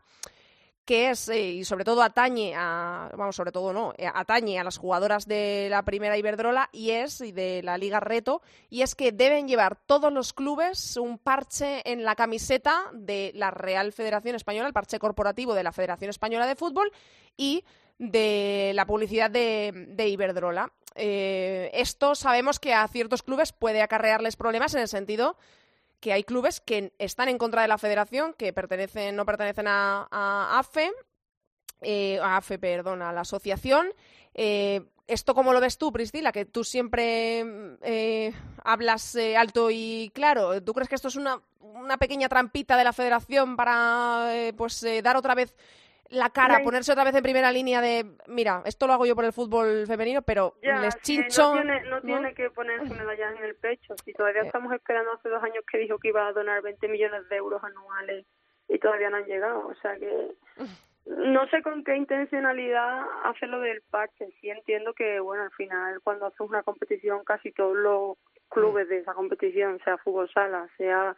que 0.85 1.11
es, 1.11 1.29
eh, 1.29 1.51
y 1.51 1.63
sobre 1.63 1.83
todo 1.83 2.01
atañe 2.01 2.53
a, 2.55 3.11
vamos, 3.15 3.35
sobre 3.35 3.51
todo 3.51 3.71
no, 3.73 3.93
eh, 3.97 4.07
atañe 4.11 4.59
a 4.59 4.63
las 4.63 4.77
jugadoras 4.77 5.27
de 5.27 5.67
la 5.69 5.83
primera 5.83 6.17
Iberdrola 6.17 6.69
y 6.71 6.91
es, 6.91 7.21
y 7.21 7.31
de 7.31 7.61
la 7.63 7.77
Liga 7.77 7.99
Reto, 7.99 8.41
y 8.69 8.81
es 8.81 8.95
que 8.95 9.11
deben 9.11 9.47
llevar 9.47 9.77
todos 9.85 10.11
los 10.11 10.33
clubes 10.33 10.97
un 10.97 11.17
parche 11.17 11.81
en 11.89 12.03
la 12.03 12.15
camiseta 12.15 12.83
de 12.93 13.31
la 13.35 13.51
Real 13.51 13.91
Federación 13.91 14.35
Española, 14.35 14.67
el 14.67 14.73
parche 14.73 14.99
corporativo 14.99 15.53
de 15.53 15.63
la 15.63 15.71
Federación 15.71 16.09
Española 16.09 16.47
de 16.47 16.55
Fútbol 16.55 16.91
y 17.37 17.63
de 17.99 18.71
la 18.73 18.85
publicidad 18.85 19.29
de, 19.29 20.07
Iberdrola. 20.07 20.73
Eh, 20.95 21.69
esto 21.73 22.15
sabemos 22.15 22.59
que 22.59 22.73
a 22.73 22.87
ciertos 22.87 23.21
clubes 23.21 23.53
puede 23.53 23.81
acarrearles 23.81 24.35
problemas 24.35 24.73
en 24.73 24.81
el 24.81 24.87
sentido 24.87 25.37
que 26.01 26.11
hay 26.11 26.23
clubes 26.23 26.59
que 26.59 26.91
están 26.97 27.29
en 27.29 27.37
contra 27.37 27.61
de 27.61 27.69
la 27.69 27.77
federación, 27.77 28.33
que 28.33 28.51
pertenecen, 28.51 29.15
no 29.15 29.25
pertenecen 29.25 29.67
a, 29.67 30.59
AFE, 30.59 30.91
eh, 31.79 32.19
a 32.19 32.37
AFE, 32.37 32.59
perdón, 32.59 33.01
a 33.01 33.13
la 33.13 33.21
asociación. 33.21 33.87
Eh, 34.33 34.81
¿Esto 35.07 35.35
cómo 35.35 35.53
lo 35.53 35.61
ves 35.61 35.77
tú, 35.77 35.91
Priscila? 35.91 36.31
Que 36.31 36.45
tú 36.45 36.63
siempre 36.63 37.45
eh, 37.81 38.33
hablas 38.63 39.15
alto 39.37 39.69
y 39.69 40.11
claro. 40.13 40.61
¿Tú 40.63 40.73
crees 40.73 40.89
que 40.89 40.95
esto 40.95 41.09
es 41.09 41.15
una, 41.15 41.41
una 41.59 41.97
pequeña 41.97 42.29
trampita 42.29 42.77
de 42.77 42.83
la 42.83 42.93
federación 42.93 43.55
para 43.55 44.31
pues 44.57 44.85
dar 45.03 45.17
otra 45.17 45.35
vez 45.35 45.53
la 46.11 46.29
cara, 46.29 46.61
ponerse 46.63 46.91
otra 46.91 47.05
vez 47.05 47.15
en 47.15 47.23
primera 47.23 47.51
línea 47.51 47.81
de, 47.81 48.05
mira, 48.27 48.61
esto 48.65 48.85
lo 48.85 48.93
hago 48.93 49.05
yo 49.05 49.15
por 49.15 49.25
el 49.25 49.33
fútbol 49.33 49.85
femenino, 49.87 50.21
pero 50.21 50.55
les 50.61 50.99
chincho. 51.01 51.55
no, 51.63 52.01
tiene, 52.01 52.33
que 52.33 52.49
ponerse 52.49 52.93
medallas 52.93 53.35
en 53.37 53.43
el 53.45 53.55
pecho. 53.55 53.95
Si 54.03 54.13
todavía 54.13 54.43
estamos 54.43 54.73
esperando 54.73 55.13
hace 55.13 55.29
dos 55.29 55.41
años 55.41 55.63
que 55.71 55.77
dijo 55.77 55.97
que 55.99 56.09
iba 56.09 56.27
a 56.27 56.33
donar 56.33 56.61
20 56.61 56.87
millones 56.89 57.27
de 57.29 57.35
euros 57.37 57.63
anuales 57.63 58.25
y 58.67 58.77
todavía 58.79 59.09
no 59.09 59.17
han 59.17 59.25
llegado. 59.25 59.67
O 59.67 59.75
sea 59.75 59.97
que 59.97 60.31
no 61.05 61.47
sé 61.47 61.61
con 61.61 61.83
qué 61.83 61.95
intencionalidad 61.95 63.05
hace 63.23 63.47
lo 63.47 63.61
del 63.61 63.81
parche. 63.89 64.27
Sí 64.41 64.49
entiendo 64.49 64.93
que, 64.93 65.19
bueno, 65.21 65.43
al 65.43 65.51
final 65.51 66.01
cuando 66.03 66.25
haces 66.25 66.41
una 66.41 66.63
competición, 66.63 67.23
casi 67.23 67.51
todos 67.53 67.77
los 67.77 68.17
clubes 68.49 68.89
de 68.89 68.97
esa 68.97 69.13
competición, 69.13 69.79
sea 69.85 69.97
fútbol 69.97 70.29
sala, 70.33 70.67
sea 70.77 71.15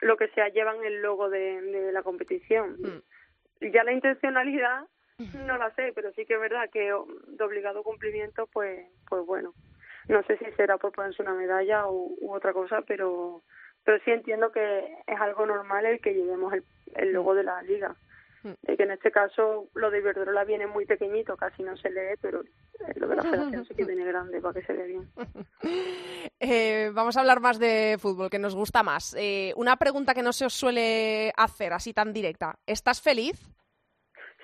lo 0.00 0.16
que 0.18 0.28
sea, 0.28 0.48
llevan 0.48 0.84
el 0.84 1.00
logo 1.00 1.30
de, 1.30 1.90
la 1.92 2.02
competición. 2.02 2.76
Mm 2.78 3.02
ya 3.60 3.84
la 3.84 3.92
intencionalidad 3.92 4.86
no 5.46 5.58
la 5.58 5.70
sé, 5.74 5.92
pero 5.94 6.12
sí 6.12 6.24
que 6.24 6.34
es 6.34 6.40
verdad 6.40 6.70
que 6.72 6.80
de 6.80 7.44
obligado 7.44 7.82
cumplimiento, 7.82 8.46
pues, 8.52 8.86
pues 9.08 9.24
bueno, 9.26 9.52
no 10.08 10.22
sé 10.22 10.38
si 10.38 10.46
será 10.52 10.78
por 10.78 10.92
ponerse 10.92 11.22
una 11.22 11.34
medalla 11.34 11.86
u, 11.88 12.16
otra 12.30 12.52
cosa, 12.52 12.82
pero, 12.86 13.42
pero 13.84 14.02
sí 14.04 14.10
entiendo 14.10 14.50
que 14.50 14.96
es 15.06 15.20
algo 15.20 15.44
normal 15.44 15.84
el 15.84 16.00
que 16.00 16.14
llevemos 16.14 16.54
el, 16.54 16.64
el 16.94 17.12
logo 17.12 17.34
de 17.34 17.44
la 17.44 17.60
liga. 17.62 17.94
Mm. 18.42 18.74
que 18.74 18.82
en 18.82 18.90
este 18.90 19.10
caso 19.10 19.68
lo 19.74 19.90
de 19.90 19.98
Iberdrola 19.98 20.44
viene 20.44 20.66
muy 20.66 20.86
pequeñito, 20.86 21.36
casi 21.36 21.62
no 21.62 21.76
se 21.76 21.90
lee, 21.90 22.16
pero 22.22 22.42
lo 22.96 23.08
de 23.08 23.16
la 23.16 23.22
federación 23.22 23.66
sí 23.66 23.74
que 23.74 23.84
viene 23.84 24.02
grande 24.04 24.40
para 24.40 24.54
que 24.58 24.66
se 24.66 24.72
vea 24.72 24.86
bien. 24.86 25.08
Eh, 26.42 26.90
vamos 26.94 27.18
a 27.18 27.20
hablar 27.20 27.40
más 27.40 27.58
de 27.58 27.98
fútbol, 28.00 28.30
que 28.30 28.38
nos 28.38 28.54
gusta 28.54 28.82
más. 28.82 29.14
Eh, 29.18 29.52
una 29.56 29.76
pregunta 29.76 30.14
que 30.14 30.22
no 30.22 30.32
se 30.32 30.46
os 30.46 30.54
suele 30.54 31.34
hacer 31.36 31.74
así 31.74 31.92
tan 31.92 32.14
directa. 32.14 32.58
¿Estás 32.66 33.02
feliz? 33.02 33.54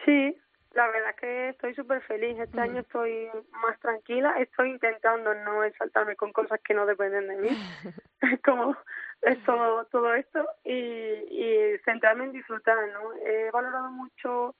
Sí, 0.06 0.34
la 0.72 0.86
verdad 0.86 1.10
es 1.10 1.16
que 1.16 1.48
estoy 1.50 1.74
súper 1.74 2.00
feliz. 2.02 2.38
Este 2.38 2.60
año 2.60 2.80
estoy 2.80 3.28
más 3.62 3.78
tranquila. 3.80 4.34
Estoy 4.38 4.70
intentando 4.70 5.34
no 5.34 5.64
exaltarme 5.64 6.16
con 6.16 6.32
cosas 6.32 6.60
que 6.62 6.74
no 6.74 6.86
dependen 6.86 7.28
de 7.28 7.36
mí. 7.36 7.48
como 8.44 8.76
es 9.22 9.42
todo, 9.44 9.84
todo 9.86 10.14
esto 10.14 10.46
y, 10.64 10.72
y 10.72 11.78
centrarme 11.84 12.24
en 12.24 12.32
disfrutar, 12.32 12.76
¿no? 12.92 13.12
He 13.24 13.50
valorado 13.50 13.90
mucho 13.90 14.54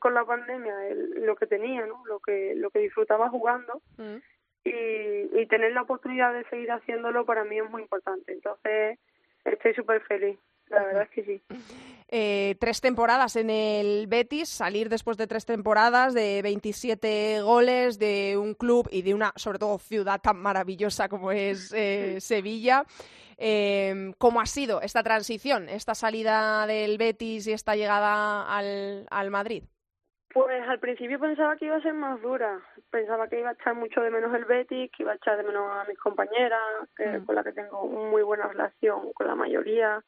con 0.00 0.12
la 0.12 0.24
pandemia 0.24 0.74
lo 1.16 1.34
que 1.34 1.46
tenía, 1.46 1.86
¿no? 1.86 2.04
Lo 2.06 2.20
que, 2.20 2.54
lo 2.54 2.70
que 2.70 2.80
disfrutaba 2.80 3.30
jugando 3.30 3.80
mm. 3.96 4.16
y, 4.64 5.40
y 5.40 5.46
tener 5.46 5.72
la 5.72 5.82
oportunidad 5.82 6.34
de 6.34 6.44
seguir 6.44 6.70
haciéndolo 6.70 7.24
para 7.24 7.44
mí 7.44 7.58
es 7.58 7.70
muy 7.70 7.82
importante. 7.82 8.32
Entonces, 8.32 8.98
estoy 9.44 9.74
súper 9.74 10.02
feliz. 10.02 10.38
La 10.68 10.82
verdad 10.82 11.02
es 11.02 11.10
que 11.10 11.24
sí. 11.24 11.42
Eh, 12.08 12.56
tres 12.60 12.80
temporadas 12.80 13.36
en 13.36 13.50
el 13.50 14.06
Betis, 14.06 14.48
salir 14.48 14.88
después 14.88 15.16
de 15.16 15.26
tres 15.26 15.44
temporadas 15.44 16.14
de 16.14 16.40
27 16.42 17.40
goles 17.42 17.98
de 17.98 18.36
un 18.36 18.54
club 18.54 18.88
y 18.90 19.02
de 19.02 19.14
una, 19.14 19.32
sobre 19.36 19.58
todo, 19.58 19.78
ciudad 19.78 20.20
tan 20.20 20.36
maravillosa 20.36 21.08
como 21.08 21.32
es 21.32 21.72
eh, 21.76 22.20
Sevilla. 22.20 22.84
Eh, 23.38 24.12
¿Cómo 24.18 24.40
ha 24.40 24.46
sido 24.46 24.80
esta 24.80 25.02
transición, 25.02 25.68
esta 25.68 25.94
salida 25.94 26.66
del 26.66 26.96
Betis 26.96 27.46
y 27.46 27.52
esta 27.52 27.76
llegada 27.76 28.48
al, 28.56 29.06
al 29.10 29.30
Madrid? 29.30 29.64
Pues 30.32 30.68
al 30.68 30.78
principio 30.78 31.18
pensaba 31.18 31.56
que 31.56 31.66
iba 31.66 31.76
a 31.76 31.82
ser 31.82 31.94
más 31.94 32.20
dura. 32.20 32.60
Pensaba 32.90 33.26
que 33.26 33.40
iba 33.40 33.50
a 33.50 33.54
echar 33.54 33.74
mucho 33.74 34.00
de 34.00 34.10
menos 34.10 34.34
el 34.34 34.44
Betis, 34.44 34.90
que 34.92 35.02
iba 35.02 35.12
a 35.12 35.16
echar 35.16 35.36
de 35.38 35.44
menos 35.44 35.64
a 35.70 35.84
mis 35.88 35.98
compañeras, 35.98 36.60
mm. 36.98 37.24
con 37.24 37.34
las 37.34 37.44
que 37.44 37.52
tengo 37.52 37.86
muy 37.86 38.22
buena 38.22 38.46
relación 38.46 39.12
con 39.12 39.26
la 39.26 39.34
mayoría 39.34 40.04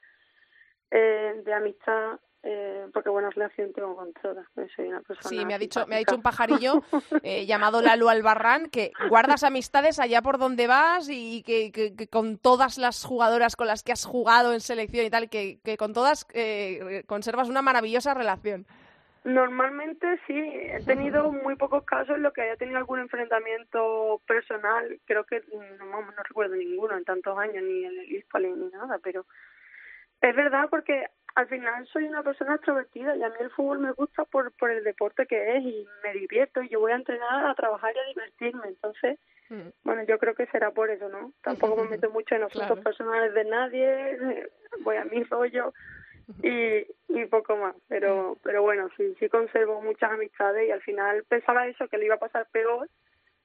eh, 0.91 1.43
de 1.45 1.55
amistad 1.55 2.19
eh, 2.45 2.87
porque 2.95 3.11
buena 3.11 3.31
relación 3.31 3.73
tengo 3.73 3.97
con 3.97 4.13
todas. 4.13 4.47
Soy 4.77 4.87
una 4.89 5.01
persona 5.01 5.29
sí, 5.29 5.45
me 5.45 5.55
ha 5.55 5.59
dicho, 5.59 5.87
me 5.89 5.97
ha 5.97 5.99
dicho 5.99 6.15
un 6.15 6.23
pajarillo 6.23 6.83
eh, 7.25 7.47
llamado 7.47 7.83
Lalo 7.83 8.09
Albarrán 8.09 8.71
que 8.71 8.93
guardas 9.09 9.43
amistades 9.43 9.99
allá 9.99 10.23
por 10.23 10.39
donde 10.39 10.69
vas 10.69 11.09
y 11.11 11.43
que, 11.43 11.73
que, 11.73 12.07
con 12.07 12.39
todas 12.39 12.79
las 12.79 13.05
jugadoras 13.05 13.57
con 13.57 13.67
las 13.67 13.83
que 13.83 13.91
has 13.91 14.05
jugado 14.05 14.53
en 14.53 14.61
selección 14.61 15.05
y 15.05 15.11
tal, 15.11 15.29
que, 15.29 15.59
que 15.65 15.77
con 15.77 15.93
todas 15.93 16.27
eh, 16.33 17.03
conservas 17.07 17.49
una 17.49 17.61
maravillosa 17.61 18.15
relación. 18.15 18.67
Normalmente 19.25 20.07
sí, 20.27 20.35
he 20.35 20.83
tenido 20.87 21.33
muy 21.33 21.57
pocos 21.57 21.83
casos 21.83 22.17
en 22.17 22.23
los 22.23 22.33
que 22.33 22.43
haya 22.43 22.57
tenido 22.57 22.79
algún 22.79 23.01
enfrentamiento 23.01 24.23
personal. 24.29 25.01
Creo 25.07 25.25
que 25.25 25.43
no, 25.81 26.01
no 26.01 26.23
recuerdo 26.23 26.55
ninguno 26.55 26.97
en 26.97 27.05
tantos 27.05 27.37
años, 27.37 27.63
ni 27.65 27.85
en 27.85 27.99
el 27.99 28.13
ISPALE 28.13 28.53
ni 28.53 28.71
nada, 28.71 28.99
pero 29.03 29.27
es 30.21 30.37
verdad 30.37 30.69
porque 30.71 31.07
al 31.35 31.47
final 31.47 31.87
soy 31.87 32.05
una 32.05 32.23
persona 32.23 32.57
extrovertida 32.57 33.17
y 33.17 33.23
a 33.23 33.29
mí 33.29 33.37
el 33.41 33.51
fútbol 33.51 33.79
me 33.79 33.93
gusta 33.93 34.25
por, 34.25 34.53
por 34.53 34.71
el 34.71 34.83
deporte 34.83 35.27
que 35.27 35.57
es 35.57 35.63
y 35.63 35.87
me 36.03 36.13
divierto 36.13 36.63
y 36.63 36.69
yo 36.69 36.81
voy 36.81 36.93
a 36.93 36.97
entrenar, 36.97 37.47
a 37.47 37.55
trabajar 37.55 37.95
y 37.95 37.99
a 37.99 38.09
divertirme. 38.09 38.67
Entonces, 38.67 39.21
mm. 39.49 39.69
bueno, 39.85 40.03
yo 40.03 40.19
creo 40.19 40.35
que 40.35 40.47
será 40.47 40.73
por 40.73 40.91
eso, 40.91 41.09
¿no? 41.09 41.33
Tampoco 41.43 41.85
me 41.85 41.91
meto 41.91 42.11
mucho 42.11 42.35
en 42.35 42.43
asuntos 42.43 42.81
personales 42.81 43.35
de 43.35 43.45
nadie, 43.45 44.49
voy 44.81 44.97
a 44.97 45.05
mi 45.05 45.23
rollo 45.25 45.73
y, 46.43 46.87
y 47.09 47.27
poco 47.27 47.57
más. 47.57 47.77
Pero, 47.87 48.39
pero 48.43 48.63
bueno, 48.63 48.89
sí, 48.97 49.15
sí 49.21 49.29
conservo 49.29 49.81
muchas 49.81 50.11
amistades 50.11 50.67
y 50.67 50.73
al 50.73 50.83
final 50.83 51.25
pensaba 51.29 51.69
eso, 51.69 51.87
que 51.87 51.99
le 51.99 52.07
iba 52.07 52.17
a 52.17 52.19
pasar 52.19 52.49
peor 52.51 52.89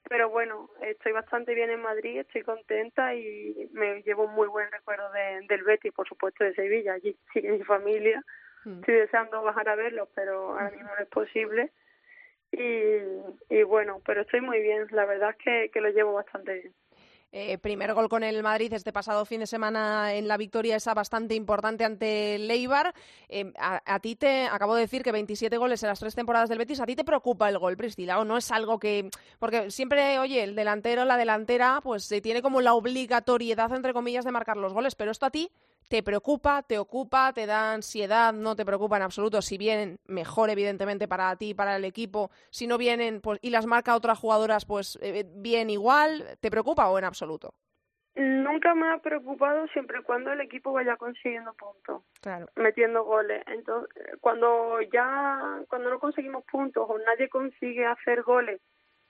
pero 0.09 0.29
bueno, 0.29 0.69
estoy 0.81 1.11
bastante 1.11 1.53
bien 1.53 1.69
en 1.69 1.81
Madrid, 1.81 2.19
estoy 2.19 2.41
contenta 2.41 3.15
y 3.15 3.69
me 3.71 4.01
llevo 4.03 4.25
un 4.25 4.33
muy 4.33 4.47
buen 4.47 4.71
recuerdo 4.71 5.11
de, 5.11 5.45
del 5.47 5.63
Betis, 5.63 5.93
por 5.93 6.07
supuesto, 6.07 6.43
de 6.43 6.53
Sevilla. 6.53 6.93
Allí 6.93 7.17
sigue 7.33 7.51
mi 7.51 7.63
familia. 7.63 8.21
Mm. 8.65 8.79
Estoy 8.79 8.95
deseando 8.95 9.41
bajar 9.43 9.69
a 9.69 9.75
verlos, 9.75 10.09
pero 10.13 10.51
ahora 10.51 10.71
mismo 10.71 10.89
no 10.89 11.01
es 11.01 11.09
posible. 11.09 11.71
Y, 12.51 12.97
y 13.49 13.63
bueno, 13.63 14.01
pero 14.05 14.21
estoy 14.21 14.41
muy 14.41 14.61
bien. 14.61 14.87
La 14.91 15.05
verdad 15.05 15.31
es 15.31 15.37
que, 15.37 15.71
que 15.71 15.81
lo 15.81 15.89
llevo 15.89 16.13
bastante 16.13 16.53
bien. 16.53 16.73
Eh, 17.35 17.57
primer 17.57 17.95
gol 17.95 18.09
con 18.09 18.23
el 18.23 18.43
Madrid 18.43 18.71
este 18.73 18.93
pasado 18.93 19.25
fin 19.25 19.39
de 19.39 19.47
semana 19.47 20.13
en 20.13 20.27
la 20.27 20.37
victoria 20.37 20.75
esa 20.75 20.93
bastante 20.93 21.33
importante 21.33 21.83
ante 21.83 22.35
el. 22.35 22.51
Eh, 22.51 23.51
a, 23.57 23.99
ti 24.01 24.15
te 24.15 24.45
acabo 24.45 24.75
de 24.75 24.81
decir 24.81 25.01
que 25.01 25.11
27 25.11 25.57
goles 25.57 25.81
en 25.81 25.89
las 25.89 25.99
tres 25.99 26.13
temporadas 26.13 26.47
del 26.47 26.59
Betis. 26.59 26.79
¿A 26.79 26.85
ti 26.85 26.95
te 26.95 27.03
preocupa 27.03 27.49
el 27.49 27.57
gol, 27.57 27.75
Priscila? 27.75 28.19
¿O 28.19 28.23
no 28.23 28.37
es 28.37 28.51
algo 28.51 28.77
que.? 28.77 29.09
Porque 29.39 29.71
siempre, 29.71 30.19
oye, 30.19 30.43
el 30.43 30.53
delantero, 30.53 31.05
la 31.05 31.17
delantera, 31.17 31.79
pues 31.81 32.03
se 32.03 32.21
tiene 32.21 32.43
como 32.43 32.61
la 32.61 32.75
obligatoriedad, 32.75 33.73
entre 33.73 33.93
comillas, 33.93 34.25
de 34.25 34.31
marcar 34.31 34.57
los 34.57 34.71
goles. 34.71 34.93
Pero 34.93 35.09
esto 35.09 35.25
a 35.25 35.31
ti 35.31 35.49
¿Te 35.87 36.03
preocupa, 36.03 36.63
te 36.63 36.77
ocupa, 36.77 37.33
te 37.33 37.45
da 37.45 37.73
ansiedad, 37.73 38.33
no 38.33 38.55
te 38.55 38.65
preocupa 38.65 38.97
en 38.97 39.03
absoluto? 39.03 39.41
Si 39.41 39.57
vienen, 39.57 39.99
mejor 40.07 40.49
evidentemente 40.49 41.07
para 41.07 41.35
ti, 41.35 41.53
para 41.53 41.75
el 41.75 41.85
equipo. 41.85 42.31
Si 42.49 42.67
no 42.67 42.77
vienen 42.77 43.21
pues, 43.21 43.39
y 43.41 43.49
las 43.49 43.65
marca 43.65 43.95
otras 43.95 44.19
jugadoras, 44.19 44.65
pues 44.65 44.97
eh, 45.01 45.25
bien 45.35 45.69
igual. 45.69 46.37
¿Te 46.39 46.49
preocupa 46.51 46.89
o 46.89 46.97
en 46.97 47.05
absoluto? 47.05 47.53
Nunca 48.15 48.75
me 48.75 48.91
ha 48.91 48.99
preocupado 48.99 49.65
siempre 49.69 49.99
y 49.99 50.03
cuando 50.03 50.31
el 50.31 50.41
equipo 50.41 50.71
vaya 50.71 50.97
consiguiendo 50.97 51.51
puntos, 51.53 52.03
claro. 52.21 52.45
metiendo 52.55 53.03
goles. 53.03 53.43
Entonces, 53.47 53.91
cuando 54.21 54.79
ya, 54.81 55.61
cuando 55.67 55.89
no 55.89 55.99
conseguimos 55.99 56.43
puntos 56.45 56.85
o 56.87 56.97
nadie 56.99 57.27
consigue 57.27 57.87
hacer 57.87 58.21
goles, 58.21 58.61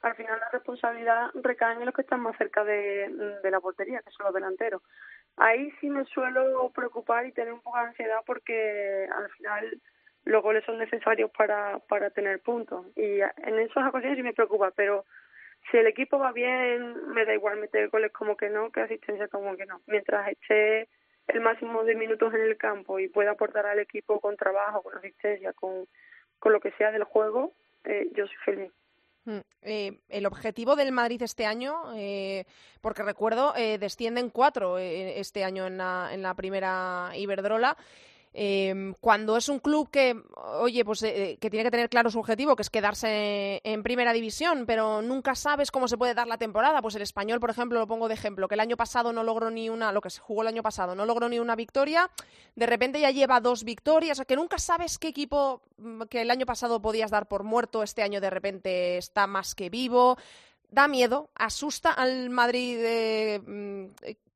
al 0.03 0.15
final 0.15 0.37
la 0.37 0.49
responsabilidad 0.49 1.31
recae 1.33 1.73
en 1.73 1.85
los 1.85 1.95
que 1.95 2.01
están 2.01 2.19
más 2.19 2.37
cerca 2.37 2.63
de, 2.65 3.09
la 3.43 3.59
portería, 3.61 4.01
que 4.01 4.11
son 4.11 4.25
los 4.25 4.35
delanteros. 4.35 4.81
Ahí 5.37 5.71
sí 5.79 5.89
me 5.89 6.03
suelo 6.05 6.69
preocupar 6.75 7.25
y 7.25 7.31
tener 7.31 7.53
un 7.53 7.61
poco 7.61 7.77
de 7.77 7.85
ansiedad 7.85 8.19
porque 8.25 9.07
al 9.15 9.29
final 9.31 9.81
los 10.25 10.43
goles 10.43 10.63
son 10.65 10.77
necesarios 10.77 11.31
para, 11.31 11.79
para 11.87 12.09
tener 12.09 12.41
puntos. 12.41 12.85
Y 12.97 13.21
en 13.21 13.59
esas 13.59 13.87
ocasiones 13.87 14.17
sí 14.17 14.23
me 14.23 14.33
preocupa, 14.33 14.71
pero 14.71 15.05
si 15.71 15.77
el 15.77 15.87
equipo 15.87 16.19
va 16.19 16.33
bien, 16.33 17.07
me 17.13 17.23
da 17.23 17.33
igual 17.33 17.57
meter 17.59 17.87
goles 17.87 18.11
como 18.11 18.35
que 18.35 18.49
no, 18.49 18.71
que 18.71 18.81
asistencia 18.81 19.29
como 19.29 19.55
que 19.55 19.65
no. 19.65 19.79
Mientras 19.87 20.27
esté 20.27 20.89
el 21.27 21.39
máximo 21.39 21.85
de 21.85 21.95
minutos 21.95 22.33
en 22.33 22.41
el 22.41 22.57
campo 22.57 22.99
y 22.99 23.07
pueda 23.07 23.31
aportar 23.31 23.65
al 23.67 23.79
equipo 23.79 24.19
con 24.19 24.35
trabajo, 24.35 24.81
con 24.81 24.97
asistencia, 24.97 25.53
con, 25.53 25.87
con 26.39 26.51
lo 26.51 26.59
que 26.59 26.71
sea 26.71 26.91
del 26.91 27.05
juego, 27.05 27.53
eh, 27.85 28.09
yo 28.13 28.27
soy 28.27 28.37
feliz. 28.43 28.71
Mm, 29.25 29.37
eh, 29.61 29.99
el 30.09 30.25
objetivo 30.25 30.75
del 30.75 30.91
Madrid 30.91 31.21
este 31.21 31.45
año, 31.45 31.93
eh, 31.95 32.45
porque 32.81 33.03
recuerdo, 33.03 33.55
eh, 33.55 33.77
descienden 33.77 34.29
cuatro 34.29 34.77
eh, 34.77 35.19
este 35.19 35.45
año 35.45 35.65
en 35.65 35.77
la, 35.77 36.09
en 36.11 36.21
la 36.21 36.33
primera 36.33 37.11
Iberdrola. 37.15 37.77
Eh, 38.33 38.93
cuando 38.99 39.37
es 39.37 39.47
un 39.47 39.59
club 39.59 39.89
que, 39.91 40.19
oye, 40.59 40.83
pues 40.83 41.03
eh, 41.03 41.37
que 41.39 41.49
tiene 41.49 41.63
que 41.63 41.71
tener 41.71 41.89
claro 41.89 42.09
su 42.09 42.19
objetivo, 42.19 42.55
que 42.55 42.63
es 42.63 42.69
quedarse 42.69 43.61
en 43.63 43.83
primera 43.83 44.11
división, 44.11 44.65
pero 44.65 45.01
nunca 45.01 45.35
sabes 45.35 45.69
cómo 45.69 45.87
se 45.87 45.97
puede 45.97 46.13
dar 46.13 46.27
la 46.27 46.37
temporada. 46.37 46.81
Pues 46.81 46.95
el 46.95 47.01
español, 47.03 47.39
por 47.39 47.49
ejemplo, 47.51 47.79
lo 47.79 47.87
pongo 47.87 48.07
de 48.07 48.15
ejemplo, 48.15 48.47
que 48.47 48.55
el 48.55 48.61
año 48.61 48.77
pasado 48.77 49.13
no 49.13 49.23
logró 49.23 49.51
ni 49.51 49.69
una, 49.69 49.91
lo 49.91 50.01
que 50.01 50.09
se 50.09 50.19
jugó 50.19 50.41
el 50.41 50.47
año 50.47 50.63
pasado, 50.63 50.95
no 50.95 51.05
logró 51.05 51.29
ni 51.29 51.39
una 51.39 51.55
victoria, 51.55 52.09
de 52.55 52.65
repente 52.65 52.99
ya 52.99 53.11
lleva 53.11 53.39
dos 53.39 53.63
victorias, 53.63 54.15
o 54.15 54.19
sea, 54.19 54.25
que 54.25 54.35
nunca 54.35 54.57
sabes 54.57 54.97
qué 54.97 55.09
equipo 55.09 55.61
mm, 55.77 56.03
que 56.03 56.21
el 56.21 56.31
año 56.31 56.45
pasado 56.45 56.81
podías 56.81 57.11
dar 57.11 57.27
por 57.27 57.43
muerto, 57.43 57.83
este 57.83 58.01
año 58.01 58.19
de 58.19 58.29
repente 58.29 58.97
está 58.97 59.27
más 59.27 59.55
que 59.55 59.69
vivo 59.69 60.17
da 60.73 60.87
miedo, 60.87 61.29
asusta 61.35 61.91
al 61.91 62.31
Madrid 62.31 62.79
eh, 62.81 63.89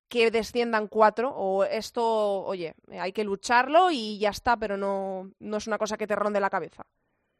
que 0.09 0.31
desciendan 0.31 0.87
cuatro 0.87 1.29
o 1.29 1.63
esto, 1.63 2.03
oye, 2.43 2.73
hay 2.99 3.11
que 3.11 3.23
lucharlo 3.23 3.89
y 3.91 4.19
ya 4.19 4.29
está, 4.29 4.57
pero 4.57 4.77
no, 4.77 5.31
no 5.39 5.57
es 5.57 5.67
una 5.67 5.77
cosa 5.77 5.97
que 5.97 6.07
te 6.07 6.15
ronde 6.15 6.39
la 6.39 6.49
cabeza. 6.49 6.85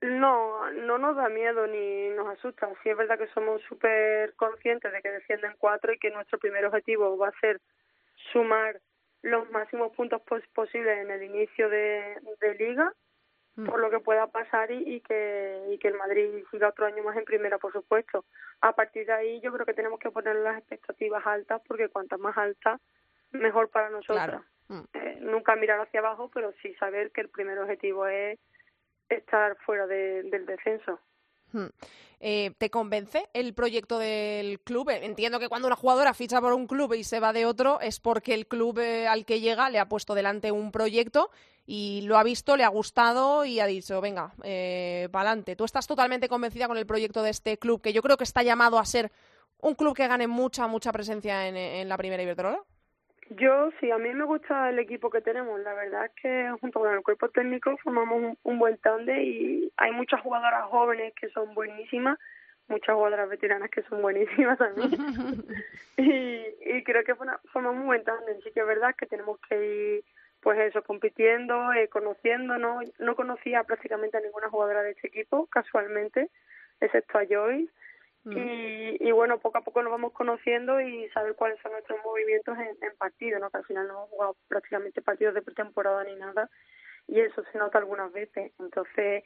No, 0.02 0.70
no 0.72 0.98
nos 0.98 1.16
da 1.16 1.28
miedo 1.28 1.66
ni 1.66 2.10
nos 2.10 2.28
asusta. 2.28 2.70
Sí 2.84 2.90
es 2.90 2.98
verdad 2.98 3.18
que 3.18 3.28
somos 3.34 3.62
súper 3.64 4.36
conscientes 4.36 4.92
de 4.92 5.02
que 5.02 5.10
descienden 5.10 5.56
cuatro 5.58 5.92
y 5.92 5.98
que 5.98 6.12
nuestro 6.12 6.38
primer 6.38 6.66
objetivo 6.66 7.18
va 7.18 7.30
a 7.30 7.40
ser 7.42 7.62
sumar 8.32 8.80
los 9.24 9.50
máximos 9.50 9.94
puntos 9.96 10.22
posibles 10.54 11.00
en 11.00 11.12
el 11.12 11.24
inicio 11.24 11.70
de, 11.70 12.16
liga. 12.60 12.94
Por 13.66 13.80
lo 13.80 13.90
que 13.90 14.00
pueda 14.00 14.28
pasar 14.28 14.70
y, 14.72 14.96
y, 14.96 15.02
que, 15.02 15.64
y 15.72 15.80
que 15.80 15.88
el 15.88 15.96
Madrid 15.96 16.44
siga 16.52 16.70
otro 16.70 16.86
año 16.86 17.04
más 17.04 17.18
en 17.18 17.26
primera, 17.26 17.58
por 17.58 17.74
supuesto. 17.74 18.26
A 18.62 18.74
partir 18.74 19.08
de 19.08 19.14
ahí 19.14 19.42
yo 19.42 19.52
creo 19.52 19.66
que 19.66 19.74
tenemos 19.74 20.00
que 20.00 20.12
poner 20.12 20.36
las 20.36 20.60
expectativas 20.60 21.26
altas 21.26 21.62
porque 21.68 21.90
cuantas 21.90 22.20
más 22.20 22.38
altas, 22.38 22.80
mejor 23.32 23.70
para 23.70 23.90
nosotros. 23.90 24.44
Mm. 24.68 24.82
Eh, 24.94 25.18
nunca 25.22 25.56
mirar 25.56 25.80
hacia 25.80 26.02
abajo, 26.02 26.30
pero 26.34 26.54
sí 26.62 26.74
saber 26.76 27.12
que 27.12 27.22
el 27.22 27.30
primer 27.30 27.58
objetivo 27.58 28.06
es 28.08 28.40
estar 29.10 29.56
fuera 29.66 29.88
de, 29.88 30.24
del 30.24 30.46
descenso. 30.46 31.00
Eh, 32.20 32.52
¿Te 32.58 32.72
convence 32.72 33.30
el 33.34 33.54
proyecto 33.54 34.00
del 34.00 34.60
club? 34.62 34.90
Entiendo 34.90 35.40
que 35.40 35.50
cuando 35.50 35.68
una 35.68 35.76
jugadora 35.76 36.14
ficha 36.14 36.42
por 36.42 36.54
un 36.54 36.66
club 36.66 36.94
y 36.94 37.04
se 37.04 37.20
va 37.20 37.32
de 37.32 37.46
otro 37.46 37.80
es 37.80 38.00
porque 38.00 38.34
el 38.34 38.48
club 38.48 38.80
eh, 38.80 39.08
al 39.08 39.26
que 39.26 39.40
llega 39.40 39.70
le 39.70 39.78
ha 39.78 39.88
puesto 39.88 40.16
delante 40.16 40.52
un 40.52 40.72
proyecto 40.72 41.30
y 41.68 42.02
lo 42.02 42.18
ha 42.18 42.24
visto, 42.24 42.58
le 42.58 42.64
ha 42.64 42.70
gustado 42.70 43.46
y 43.46 43.60
ha 43.60 43.68
dicho, 43.68 44.02
venga, 44.02 44.34
eh, 44.44 45.10
adelante. 45.14 45.56
¿Tú 45.56 45.66
estás 45.66 45.86
totalmente 45.86 46.30
convencida 46.30 46.68
con 46.68 46.78
el 46.78 46.88
proyecto 46.88 47.22
de 47.22 47.30
este 47.30 47.58
club, 47.58 47.82
que 47.82 47.94
yo 47.94 48.02
creo 48.02 48.18
que 48.18 48.24
está 48.24 48.42
llamado 48.42 48.80
a 48.80 48.86
ser 48.86 49.12
un 49.60 49.76
club 49.76 49.96
que 49.96 50.08
gane 50.08 50.28
mucha, 50.28 50.66
mucha 50.68 50.92
presencia 50.92 51.48
en, 51.48 51.58
en 51.58 51.90
la 51.90 51.98
primera 51.98 52.24
Iberdrola? 52.24 52.64
Yo 53.32 53.72
sí, 53.80 53.92
a 53.92 53.98
mí 53.98 54.14
me 54.14 54.24
gusta 54.24 54.70
el 54.70 54.80
equipo 54.80 55.10
que 55.10 55.22
tenemos. 55.22 55.60
La 55.62 55.74
verdad 55.74 56.06
es 56.06 56.12
que 56.22 56.52
junto 56.62 56.80
con 56.80 56.94
el 56.94 57.02
cuerpo 57.02 57.30
técnico 57.30 57.76
formamos 57.78 58.18
un, 58.18 58.38
un 58.44 58.60
buen 58.60 58.78
tande 58.78 59.22
y 59.24 59.72
hay 59.78 59.92
muchas 59.92 60.22
jugadoras 60.22 60.66
jóvenes 60.66 61.14
que 61.20 61.30
son 61.30 61.54
buenísimas, 61.54 62.18
muchas 62.68 62.96
jugadoras 62.96 63.30
veteranas 63.30 63.70
que 63.70 63.84
son 63.84 64.02
buenísimas 64.02 64.58
también. 64.58 64.92
y, 65.98 66.46
y 66.66 66.84
creo 66.84 67.04
que 67.04 67.16
formamos 67.16 67.82
un 67.82 67.88
buen 67.88 68.04
tande. 68.04 68.40
Sí 68.44 68.52
que 68.52 68.62
es 68.62 68.68
verdad 68.68 68.96
que 68.96 69.08
tenemos 69.08 69.40
que 69.50 69.66
ir, 69.66 70.04
pues 70.42 70.58
eso, 70.60 70.82
compitiendo, 70.84 71.74
eh, 71.74 71.90
conociéndonos. 71.90 72.86
No 73.00 73.16
conocía 73.16 73.64
prácticamente 73.64 74.18
a 74.18 74.22
ninguna 74.22 74.50
jugadora 74.50 74.84
de 74.84 74.92
este 74.92 75.08
equipo, 75.08 75.48
casualmente, 75.48 76.30
excepto 76.80 77.18
a 77.18 77.26
Joyce 77.30 77.72
Mm. 78.28 78.38
Y, 78.38 79.08
y 79.08 79.12
bueno, 79.12 79.40
poco 79.40 79.58
a 79.58 79.64
poco 79.64 79.82
nos 79.82 79.92
vamos 79.92 80.14
conociendo 80.14 80.82
y 80.82 81.10
saber 81.10 81.36
cuáles 81.36 81.60
son 81.62 81.72
nuestros 81.72 82.00
movimientos 82.04 82.58
en, 82.58 82.78
en 82.82 82.98
partido, 82.98 83.40
¿no? 83.40 83.50
Que 83.50 83.58
al 83.58 83.66
final 83.66 83.88
no 83.88 83.94
hemos 83.94 84.10
jugado 84.10 84.36
prácticamente 84.48 85.02
partidos 85.02 85.34
de 85.34 85.42
pretemporada 85.42 86.04
ni 86.04 86.16
nada 86.16 86.50
y 87.08 87.22
eso 87.22 87.42
se 87.52 87.58
nota 87.58 87.78
algunas 87.78 88.12
veces. 88.12 88.52
Entonces, 88.60 89.24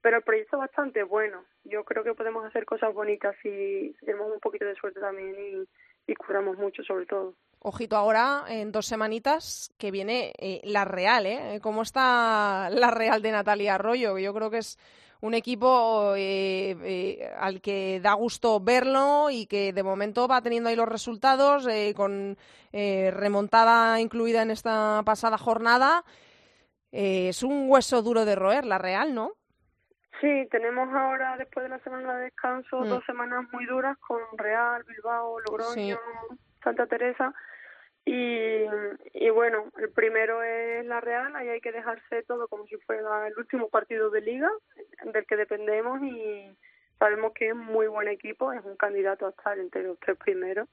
pero 0.00 0.16
el 0.16 0.22
proyecto 0.22 0.56
es 0.56 0.60
bastante 0.60 1.02
bueno. 1.02 1.44
Yo 1.64 1.84
creo 1.84 2.02
que 2.02 2.14
podemos 2.14 2.44
hacer 2.44 2.64
cosas 2.64 2.94
bonitas 2.94 3.36
si, 3.42 3.94
tenemos 4.00 4.32
un 4.32 4.40
poquito 4.40 4.64
de 4.64 4.74
suerte 4.74 5.00
también 5.00 5.36
y, 5.38 6.12
y 6.12 6.14
curamos 6.14 6.56
mucho 6.56 6.82
sobre 6.82 7.06
todo. 7.06 7.34
Ojito 7.62 7.96
ahora, 7.96 8.44
en 8.48 8.72
dos 8.72 8.86
semanitas, 8.86 9.70
que 9.78 9.90
viene 9.90 10.32
eh, 10.38 10.62
la 10.64 10.86
Real, 10.86 11.26
¿eh? 11.26 11.60
¿Cómo 11.62 11.82
está 11.82 12.70
la 12.70 12.90
Real 12.90 13.20
de 13.20 13.32
Natalia 13.32 13.74
Arroyo? 13.74 14.16
Yo 14.16 14.32
creo 14.32 14.50
que 14.50 14.58
es 14.58 14.78
un 15.20 15.34
equipo 15.34 16.14
eh, 16.16 16.76
eh, 16.82 17.32
al 17.38 17.60
que 17.60 18.00
da 18.00 18.14
gusto 18.14 18.60
verlo 18.60 19.28
y 19.30 19.46
que 19.46 19.72
de 19.72 19.82
momento 19.82 20.26
va 20.26 20.40
teniendo 20.40 20.70
ahí 20.70 20.76
los 20.76 20.88
resultados 20.88 21.66
eh, 21.66 21.92
con 21.94 22.36
eh, 22.72 23.10
remontada 23.12 24.00
incluida 24.00 24.42
en 24.42 24.50
esta 24.50 25.02
pasada 25.04 25.36
jornada. 25.36 26.04
Eh, 26.92 27.28
es 27.28 27.42
un 27.42 27.68
hueso 27.68 28.02
duro 28.02 28.24
de 28.24 28.34
roer, 28.34 28.64
la 28.64 28.78
Real, 28.78 29.14
¿no? 29.14 29.32
Sí, 30.20 30.48
tenemos 30.50 30.88
ahora, 30.92 31.36
después 31.38 31.64
de 31.64 31.70
la 31.70 31.78
semana 31.80 32.14
de 32.16 32.24
descanso, 32.24 32.80
mm. 32.80 32.88
dos 32.88 33.04
semanas 33.06 33.46
muy 33.52 33.64
duras 33.66 33.96
con 33.98 34.20
Real, 34.36 34.82
Bilbao, 34.84 35.40
Logroño, 35.40 35.96
sí. 35.96 36.36
Santa 36.62 36.86
Teresa 36.86 37.32
y, 38.04 38.64
y 39.12 39.30
bueno, 39.30 39.70
el 39.78 39.90
primero 39.90 40.42
es 40.42 40.84
la 40.86 41.00
Real, 41.00 41.34
ahí 41.36 41.48
hay 41.48 41.60
que 41.60 41.72
dejarse 41.72 42.22
todo 42.22 42.48
como 42.48 42.66
si 42.66 42.76
fuera 42.78 43.28
el 43.28 43.38
último 43.38 43.68
partido 43.68 44.10
de 44.10 44.22
liga 44.22 44.50
del 45.04 45.26
que 45.26 45.36
dependemos 45.36 46.00
y 46.02 46.56
sabemos 46.98 47.32
que 47.32 47.48
es 47.48 47.56
muy 47.56 47.86
buen 47.86 48.08
equipo, 48.08 48.52
es 48.52 48.64
un 48.64 48.76
candidato 48.76 49.26
a 49.26 49.30
estar 49.30 49.58
entre 49.58 49.82
los 49.82 49.98
tres 50.00 50.16
primeros. 50.18 50.68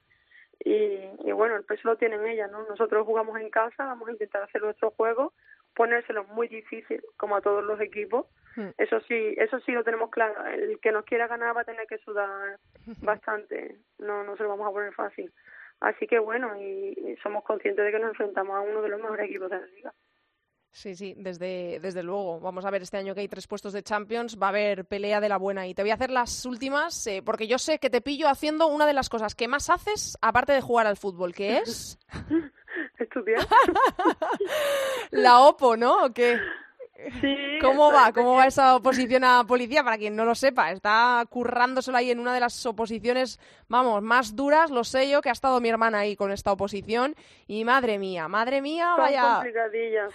Y, 0.64 0.98
y 1.24 1.32
bueno, 1.32 1.56
el 1.56 1.64
peso 1.64 1.82
lo 1.84 1.96
tienen 1.96 2.26
ellas, 2.26 2.50
¿no? 2.50 2.66
Nosotros 2.66 3.06
jugamos 3.06 3.40
en 3.40 3.48
casa, 3.48 3.84
vamos 3.84 4.08
a 4.08 4.12
intentar 4.12 4.42
hacer 4.42 4.60
nuestro 4.60 4.90
juego, 4.90 5.32
ponérselo 5.74 6.24
muy 6.24 6.48
difícil, 6.48 7.00
como 7.16 7.36
a 7.36 7.40
todos 7.40 7.64
los 7.64 7.80
equipos. 7.80 8.26
Hmm. 8.56 8.70
Eso 8.76 9.00
sí, 9.02 9.34
eso 9.36 9.60
sí 9.60 9.72
lo 9.72 9.84
tenemos 9.84 10.10
claro. 10.10 10.44
El 10.46 10.80
que 10.80 10.90
nos 10.90 11.04
quiera 11.04 11.28
ganar 11.28 11.56
va 11.56 11.60
a 11.60 11.64
tener 11.64 11.86
que 11.86 11.98
sudar 11.98 12.58
bastante. 13.02 13.76
No, 13.98 14.24
no 14.24 14.36
se 14.36 14.42
lo 14.42 14.48
vamos 14.48 14.68
a 14.68 14.72
poner 14.72 14.92
fácil. 14.92 15.32
Así 15.80 16.06
que 16.06 16.18
bueno, 16.18 16.56
y, 16.60 17.16
somos 17.22 17.44
conscientes 17.44 17.84
de 17.84 17.92
que 17.92 17.98
nos 17.98 18.10
enfrentamos 18.10 18.56
a 18.56 18.60
uno 18.60 18.82
de 18.82 18.88
los 18.88 19.00
mejores 19.00 19.28
equipos 19.28 19.50
de 19.50 19.60
la 19.60 19.66
liga. 19.66 19.94
Sí, 20.70 20.94
sí, 20.94 21.14
desde, 21.16 21.80
desde 21.80 22.02
luego. 22.02 22.40
Vamos 22.40 22.64
a 22.64 22.70
ver 22.70 22.82
este 22.82 22.98
año 22.98 23.14
que 23.14 23.20
hay 23.20 23.28
tres 23.28 23.46
puestos 23.46 23.72
de 23.72 23.82
Champions, 23.82 24.38
va 24.40 24.46
a 24.46 24.50
haber 24.50 24.84
pelea 24.84 25.20
de 25.20 25.28
la 25.28 25.38
buena. 25.38 25.66
Y 25.66 25.74
te 25.74 25.82
voy 25.82 25.90
a 25.90 25.94
hacer 25.94 26.10
las 26.10 26.44
últimas, 26.44 27.06
eh, 27.06 27.22
porque 27.24 27.46
yo 27.46 27.58
sé 27.58 27.78
que 27.78 27.90
te 27.90 28.00
pillo 28.00 28.28
haciendo 28.28 28.66
una 28.68 28.86
de 28.86 28.92
las 28.92 29.08
cosas 29.08 29.34
que 29.34 29.48
más 29.48 29.70
haces, 29.70 30.18
aparte 30.20 30.52
de 30.52 30.60
jugar 30.60 30.86
al 30.86 30.96
fútbol, 30.96 31.34
que 31.34 31.58
es... 31.58 31.98
Estudiar. 32.98 33.46
la 35.10 35.40
OPO, 35.40 35.76
¿no? 35.76 36.04
¿O 36.04 36.12
qué? 36.12 36.38
Sí, 37.20 37.58
¿Cómo 37.62 37.92
va? 37.92 38.12
¿Cómo 38.12 38.34
va 38.34 38.46
esa 38.46 38.74
oposición 38.74 39.22
a 39.24 39.44
policía? 39.44 39.84
Para 39.84 39.98
quien 39.98 40.16
no 40.16 40.24
lo 40.24 40.34
sepa, 40.34 40.72
está 40.72 41.24
currándoselo 41.30 41.96
ahí 41.96 42.10
en 42.10 42.18
una 42.18 42.34
de 42.34 42.40
las 42.40 42.66
oposiciones, 42.66 43.38
vamos, 43.68 44.02
más 44.02 44.34
duras, 44.34 44.70
lo 44.70 44.82
sé 44.84 45.08
yo, 45.08 45.22
que 45.22 45.28
ha 45.28 45.32
estado 45.32 45.60
mi 45.60 45.68
hermana 45.68 46.00
ahí 46.00 46.16
con 46.16 46.32
esta 46.32 46.52
oposición. 46.52 47.14
Y 47.46 47.64
madre 47.64 47.98
mía, 47.98 48.26
madre 48.28 48.60
mía, 48.60 48.92
Son 48.96 49.04
vaya. 49.04 49.42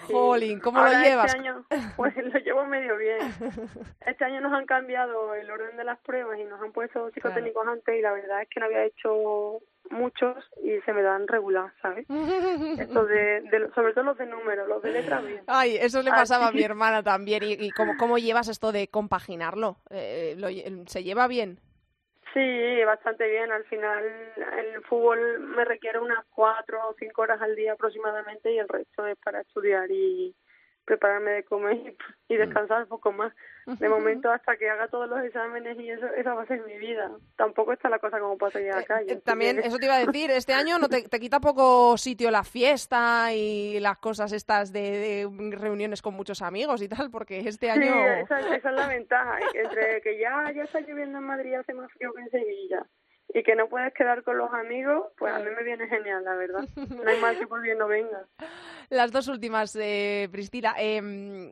sí. 0.08 0.13
Jolín, 0.13 0.60
¿cómo 0.60 0.80
Ahora 0.80 1.00
lo 1.00 1.06
llevas? 1.06 1.34
Este 1.34 1.39
año, 1.39 1.65
pues 1.96 2.15
lo 2.17 2.39
llevo 2.39 2.65
medio 2.65 2.98
bien. 2.98 3.19
Este 4.06 4.26
año 4.26 4.41
nos 4.41 4.54
han 4.54 4.65
cambiado 4.65 5.34
el 5.34 5.50
orden 5.50 5.78
de 5.78 5.84
las 5.84 5.98
pruebas 6.00 6.38
y 6.38 6.43
nos 6.43 6.62
han 6.62 6.72
puesto 6.72 7.10
psicotécnicos 7.12 7.63
claro. 7.63 7.78
antes 7.78 7.98
y 7.98 8.02
la 8.02 8.12
verdad 8.12 8.41
es 8.41 8.50
que 8.50 8.60
no 8.60 8.65
había 8.65 8.84
hecho 8.84 9.60
muchos 9.89 10.38
y 10.62 10.80
se 10.82 10.93
me 10.93 11.02
dan 11.02 11.28
regular, 11.28 11.72
¿sabes? 11.82 12.06
Esto 12.80 13.06
de, 13.06 13.41
de, 13.41 13.69
sobre 13.76 13.93
todo 13.93 14.06
los 14.06 14.17
de 14.17 14.26
números, 14.26 14.67
los 14.67 14.82
de 14.82 14.91
letra 14.91 15.22
bien. 15.22 15.43
Ay, 15.48 15.78
eso 15.78 16.02
le 16.02 16.12
pasaba 16.12 16.48
a 16.48 16.52
mi 16.52 16.63
hermana 16.63 17.04
también. 17.04 17.43
¿Y, 17.43 17.54
y 17.54 17.72
cómo, 17.72 17.93
cómo 17.98 18.17
llevas 18.17 18.48
esto 18.48 18.72
de 18.72 18.88
compaginarlo? 18.88 19.78
Eh, 19.89 20.36
lo, 20.38 20.48
¿Se 20.88 21.04
lleva 21.04 21.28
bien? 21.28 21.60
Sí, 22.34 22.84
bastante 22.84 23.30
bien. 23.30 23.52
Al 23.52 23.63
final 23.65 24.04
el 24.58 24.82
fútbol 24.84 25.39
me 25.39 25.65
requiere 25.65 26.00
unas 26.00 26.26
cuatro 26.34 26.80
o 26.89 26.96
cinco 26.98 27.22
horas 27.22 27.41
al 27.41 27.56
día 27.56 27.74
aproximadamente 27.74 28.52
y 28.52 28.58
el 28.58 28.67
resto 28.67 29.06
es 29.06 29.17
para 29.17 29.41
estudiar 29.41 29.89
y, 29.91 30.36
prepararme 30.86 31.32
de 31.32 31.43
comer 31.43 31.96
y, 32.28 32.36
descansar 32.38 32.84
un 32.84 32.89
poco 32.89 33.12
más. 33.12 33.34
De 33.65 33.88
momento, 33.89 34.30
hasta 34.30 34.58
que 34.58 34.69
haga 34.69 34.88
todos 34.88 35.10
los 35.10 35.24
exámenes 35.24 35.80
y 35.80 35.89
eso, 35.89 36.06
esa 36.17 36.34
va 36.34 36.43
a 36.43 36.48
ser 36.48 36.62
mi 36.65 36.78
vida. 36.78 37.12
Tampoco 37.38 37.74
está 37.74 37.89
la 37.89 38.00
cosa 38.00 38.19
como 38.19 38.38
para 38.38 38.52
salir 38.52 38.72
a 38.72 38.78
la 38.78 38.84
calle. 38.84 39.15
También, 39.17 39.60
eso 39.60 39.78
te 39.78 39.86
iba 39.86 39.96
a 39.96 40.06
decir, 40.06 40.32
este 40.32 40.54
año 40.54 40.78
no 40.80 40.89
te, 40.89 41.04
te 41.04 41.19
quita 41.19 41.39
poco 41.39 41.98
sitio 41.98 42.32
la 42.32 42.43
fiesta 42.43 43.34
y 43.34 43.80
las 43.80 43.98
cosas 44.00 44.32
estas 44.34 44.74
de, 44.74 45.30
reuniones 45.52 46.02
con 46.02 46.13
muchos 46.13 46.41
amigos 46.41 46.82
y 46.82 46.89
tal, 46.89 47.10
porque 47.12 47.39
este 47.39 47.69
año... 47.69 47.93
Sí, 47.93 48.00
esa, 48.24 48.39
esa 48.39 48.69
es 48.69 48.76
la 48.76 48.88
ventaja, 48.88 49.39
entre 49.54 50.02
que 50.02 50.19
ya, 50.19 50.52
ya 50.54 50.63
está 50.63 50.82
lloviendo 50.82 51.19
en 51.19 51.24
Madrid, 51.24 51.56
hace 51.56 51.74
más 51.74 51.91
frío 51.93 52.12
que 52.13 52.22
en 52.22 52.30
Sevilla 52.30 52.86
y 53.34 53.43
que 53.43 53.56
no 53.56 53.67
puedes 53.67 53.93
quedar 53.93 54.24
con 54.24 54.38
los 54.38 54.52
amigos, 54.54 55.08
pues 55.17 55.34
a 55.34 55.39
mí 55.39 55.50
me 55.56 55.63
viene 55.63 55.88
genial, 55.88 56.24
la 56.24 56.36
verdad. 56.36 56.67
No 56.76 57.10
hay 57.10 57.19
mal 57.19 57.38
que 57.38 57.48
por 57.48 57.62
bien 57.62 57.78
no 57.78 57.88
venga. 57.88 58.26
Las 58.89 59.12
dos 59.12 59.28
últimas, 59.28 59.76
eh, 59.76 60.30
Priscila. 60.32 60.76
Em, 60.78 61.52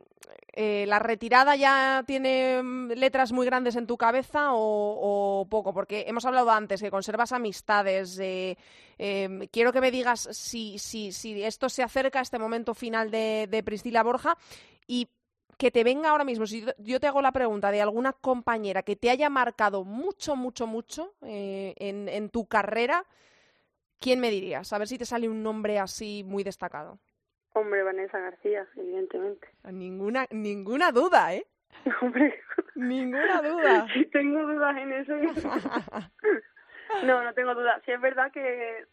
eh, 0.52 0.84
¿La 0.86 1.00
retirada 1.00 1.56
ya 1.56 2.04
tiene 2.06 2.62
mm, 2.62 2.92
letras 2.92 3.32
muy 3.32 3.46
grandes 3.46 3.74
en 3.74 3.86
tu 3.86 3.96
cabeza 3.96 4.50
o, 4.52 5.46
poco? 5.50 5.74
Porque 5.74 6.04
hemos 6.06 6.24
hablado 6.24 6.50
antes 6.50 6.80
que 6.80 6.90
conservas 6.90 7.32
amistades. 7.32 8.18
Eh, 8.20 8.56
em, 8.98 9.48
quiero 9.48 9.72
que 9.72 9.80
me 9.80 9.90
digas 9.90 10.28
si, 10.30 10.78
si, 10.78 11.10
si 11.10 11.42
esto 11.42 11.68
se 11.68 11.82
acerca 11.82 12.20
a 12.20 12.22
este 12.22 12.38
momento 12.38 12.74
final 12.74 13.10
de, 13.10 13.48
de 13.50 13.62
Priscila 13.64 14.04
Borja 14.04 14.36
y 14.86 15.08
que 15.58 15.70
te 15.70 15.84
venga 15.84 16.10
ahora 16.10 16.24
mismo, 16.24 16.46
si 16.46 16.64
yo 16.78 17.00
te 17.00 17.06
hago 17.06 17.22
la 17.22 17.32
pregunta 17.32 17.70
de 17.70 17.82
alguna 17.82 18.12
compañera 18.12 18.82
que 18.82 18.96
te 18.96 19.10
haya 19.10 19.30
marcado 19.30 19.84
mucho, 19.84 20.36
mucho, 20.36 20.66
mucho 20.66 21.14
eh, 21.22 21.74
en, 21.76 22.08
en, 22.08 22.30
tu 22.30 22.46
carrera, 22.46 23.04
¿quién 24.00 24.20
me 24.20 24.30
dirías? 24.30 24.72
A 24.72 24.78
ver 24.78 24.88
si 24.88 24.98
te 24.98 25.04
sale 25.04 25.28
un 25.28 25.42
nombre 25.42 25.78
así 25.78 26.24
muy 26.24 26.42
destacado. 26.42 26.98
Hombre, 27.54 27.82
Vanessa 27.82 28.18
García, 28.18 28.66
evidentemente. 28.76 29.46
Ninguna, 29.64 30.26
ninguna 30.30 30.90
duda, 30.90 31.34
¿eh? 31.34 31.46
Hombre. 32.00 32.40
Ninguna 32.74 33.42
duda. 33.42 33.86
Tengo 34.12 34.46
dudas 34.46 34.76
en 34.76 34.92
eso. 34.92 35.14
no, 37.04 37.22
no 37.22 37.34
tengo 37.34 37.54
dudas. 37.54 37.82
Sí 37.84 37.92
es 37.92 38.00
verdad 38.00 38.32
que 38.32 38.86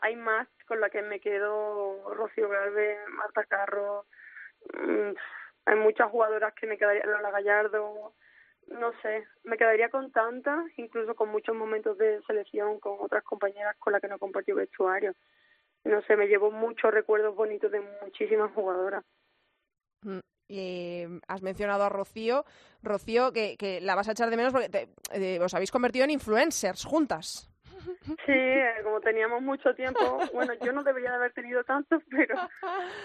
hay 0.00 0.16
más 0.16 0.46
con 0.66 0.80
la 0.80 0.90
que 0.90 1.02
me 1.02 1.20
quedo 1.20 2.14
Rocío 2.14 2.48
Galvez, 2.48 2.98
Marta 3.10 3.44
Carro, 3.44 4.06
mmm, 4.72 5.12
hay 5.66 5.76
muchas 5.76 6.10
jugadoras 6.10 6.54
que 6.54 6.66
me 6.66 6.78
quedaría, 6.78 7.06
Lola 7.06 7.30
Gallardo, 7.30 8.14
no 8.68 8.92
sé, 9.02 9.26
me 9.44 9.56
quedaría 9.56 9.88
con 9.88 10.10
tantas, 10.10 10.66
incluso 10.76 11.14
con 11.14 11.28
muchos 11.30 11.54
momentos 11.54 11.98
de 11.98 12.22
selección 12.26 12.80
con 12.80 12.96
otras 13.00 13.22
compañeras 13.24 13.76
con 13.78 13.92
las 13.92 14.00
que 14.00 14.08
no 14.08 14.18
compartí 14.18 14.52
vestuario. 14.52 15.14
No 15.84 16.00
sé, 16.02 16.16
me 16.16 16.26
llevo 16.26 16.50
muchos 16.50 16.92
recuerdos 16.92 17.34
bonitos 17.34 17.70
de 17.70 17.80
muchísimas 18.02 18.52
jugadoras. 18.52 19.04
Mm, 20.02 20.18
eh, 20.48 21.08
has 21.28 21.42
mencionado 21.42 21.84
a 21.84 21.90
Rocío, 21.90 22.44
Rocío, 22.82 23.32
que, 23.32 23.56
que 23.58 23.80
la 23.82 23.94
vas 23.94 24.08
a 24.08 24.12
echar 24.12 24.30
de 24.30 24.36
menos 24.36 24.52
porque 24.52 24.88
eh, 25.12 25.38
os 25.40 25.52
habéis 25.52 25.70
convertido 25.70 26.04
en 26.04 26.10
influencers 26.10 26.84
juntas. 26.84 27.50
Sí, 28.24 28.32
eh, 28.32 28.76
como 28.82 29.00
teníamos 29.00 29.42
mucho 29.42 29.74
tiempo, 29.74 30.18
bueno, 30.32 30.54
yo 30.62 30.72
no 30.72 30.82
debería 30.82 31.10
de 31.10 31.16
haber 31.16 31.32
tenido 31.32 31.64
tanto, 31.64 32.00
pero, 32.10 32.36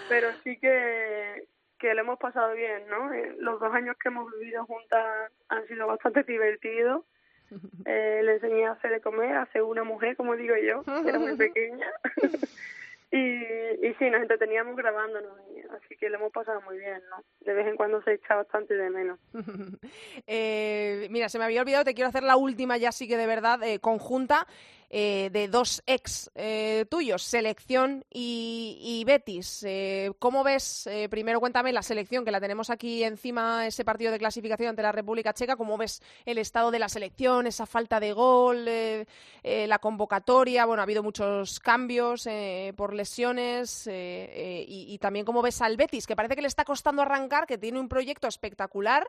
pero 0.08 0.28
sí 0.42 0.58
que, 0.58 1.48
que 1.80 1.94
lo 1.94 2.02
hemos 2.02 2.18
pasado 2.18 2.52
bien, 2.54 2.86
¿no? 2.88 3.12
Eh, 3.12 3.34
los 3.38 3.58
dos 3.58 3.72
años 3.74 3.96
que 4.00 4.10
hemos 4.10 4.30
vivido 4.38 4.64
juntas 4.66 5.32
han 5.48 5.66
sido 5.66 5.86
bastante 5.86 6.22
divertidos. 6.22 7.04
Eh, 7.84 8.20
le 8.22 8.34
enseñé 8.34 8.66
a 8.66 8.72
hacer 8.72 8.92
de 8.92 9.00
comer, 9.00 9.34
a 9.36 9.44
ser 9.46 9.62
una 9.62 9.82
mujer, 9.82 10.16
como 10.16 10.36
digo 10.36 10.54
yo, 10.54 10.84
era 11.04 11.18
muy 11.18 11.34
pequeña. 11.34 11.90
y, 13.10 13.16
y 13.16 13.94
sí, 13.98 14.08
nos 14.08 14.22
entreteníamos 14.22 14.76
grabándonos, 14.76 15.32
así 15.72 15.96
que 15.96 16.08
lo 16.10 16.18
hemos 16.18 16.30
pasado 16.30 16.60
muy 16.60 16.78
bien, 16.78 17.02
¿no? 17.10 17.24
De 17.40 17.52
vez 17.52 17.66
en 17.66 17.74
cuando 17.74 18.00
se 18.02 18.12
echa 18.12 18.36
bastante 18.36 18.74
de 18.74 18.90
menos. 18.90 19.18
eh, 20.28 21.08
mira, 21.10 21.28
se 21.28 21.40
me 21.40 21.44
había 21.44 21.62
olvidado, 21.62 21.82
te 21.82 21.94
quiero 21.94 22.08
hacer 22.08 22.22
la 22.22 22.36
última 22.36 22.76
ya 22.76 22.92
sí 22.92 23.08
que 23.08 23.16
de 23.16 23.26
verdad, 23.26 23.60
eh, 23.64 23.80
conjunta. 23.80 24.46
Eh, 24.92 25.30
de 25.32 25.46
dos 25.46 25.84
ex 25.86 26.32
eh, 26.34 26.84
tuyos, 26.90 27.22
selección 27.22 28.04
y, 28.10 28.76
y 28.82 29.04
Betis. 29.04 29.62
Eh, 29.62 30.10
¿Cómo 30.18 30.42
ves? 30.42 30.84
Eh, 30.88 31.08
primero 31.08 31.38
cuéntame 31.38 31.72
la 31.72 31.82
selección, 31.82 32.24
que 32.24 32.32
la 32.32 32.40
tenemos 32.40 32.70
aquí 32.70 33.04
encima, 33.04 33.68
ese 33.68 33.84
partido 33.84 34.10
de 34.10 34.18
clasificación 34.18 34.70
ante 34.70 34.82
la 34.82 34.90
República 34.90 35.32
Checa. 35.32 35.54
¿Cómo 35.54 35.78
ves 35.78 36.02
el 36.26 36.38
estado 36.38 36.72
de 36.72 36.80
la 36.80 36.88
selección, 36.88 37.46
esa 37.46 37.66
falta 37.66 38.00
de 38.00 38.12
gol, 38.12 38.66
eh, 38.66 39.06
eh, 39.44 39.68
la 39.68 39.78
convocatoria? 39.78 40.66
Bueno, 40.66 40.82
ha 40.82 40.84
habido 40.84 41.04
muchos 41.04 41.60
cambios 41.60 42.26
por 42.74 42.92
lesiones 42.92 43.86
y, 43.86 44.86
y 44.88 44.98
también 44.98 45.24
cómo 45.24 45.40
ves 45.40 45.62
al 45.62 45.76
Betis, 45.76 46.04
que 46.08 46.16
parece 46.16 46.34
que 46.34 46.42
le 46.42 46.48
está 46.48 46.64
costando 46.64 47.02
arrancar, 47.02 47.46
que 47.46 47.58
tiene 47.58 47.78
un 47.78 47.88
proyecto 47.88 48.26
espectacular 48.26 49.08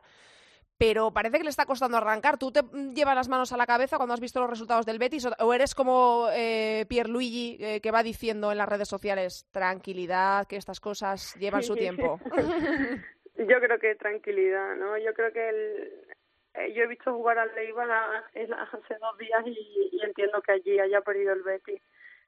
pero 0.82 1.12
parece 1.12 1.38
que 1.38 1.44
le 1.44 1.52
está 1.52 1.68
costando 1.68 1.98
arrancar. 1.98 2.40
¿Tú 2.40 2.52
te 2.52 2.62
llevas 2.96 3.14
las 3.14 3.30
manos 3.30 3.54
a 3.54 3.58
la 3.58 3.68
cabeza 3.68 3.98
cuando 3.98 4.16
has 4.16 4.20
visto 4.20 4.40
los 4.40 4.50
resultados 4.50 4.84
del 4.84 4.98
Betis 4.98 5.28
o 5.38 5.54
eres 5.54 5.76
como 5.76 6.28
eh, 6.34 6.88
Pierluigi 6.90 7.58
eh, 7.60 7.82
que 7.82 7.92
va 7.92 8.02
diciendo 8.02 8.52
en 8.52 8.58
las 8.58 8.68
redes 8.68 8.88
sociales 8.88 9.48
tranquilidad, 9.52 10.48
que 10.48 10.56
estas 10.56 10.80
cosas 10.80 11.36
llevan 11.36 11.62
su 11.62 11.76
tiempo? 11.86 12.20
yo 13.38 13.60
creo 13.60 13.78
que 13.78 13.94
tranquilidad, 13.94 14.76
¿no? 14.76 14.98
Yo 14.98 15.14
creo 15.14 15.32
que 15.32 15.50
el, 15.50 15.92
eh, 16.56 16.74
yo 16.74 16.86
he 16.86 16.88
visto 16.88 17.14
jugar 17.14 17.38
al 17.38 17.54
Leiva 17.54 17.86
hace 18.34 18.96
dos 19.00 19.18
días 19.20 19.44
y, 19.46 19.90
y, 19.92 20.02
entiendo 20.04 20.42
que 20.42 20.54
allí 20.54 20.80
haya 20.80 21.02
perdido 21.02 21.34
el 21.34 21.44
Betis. 21.44 21.80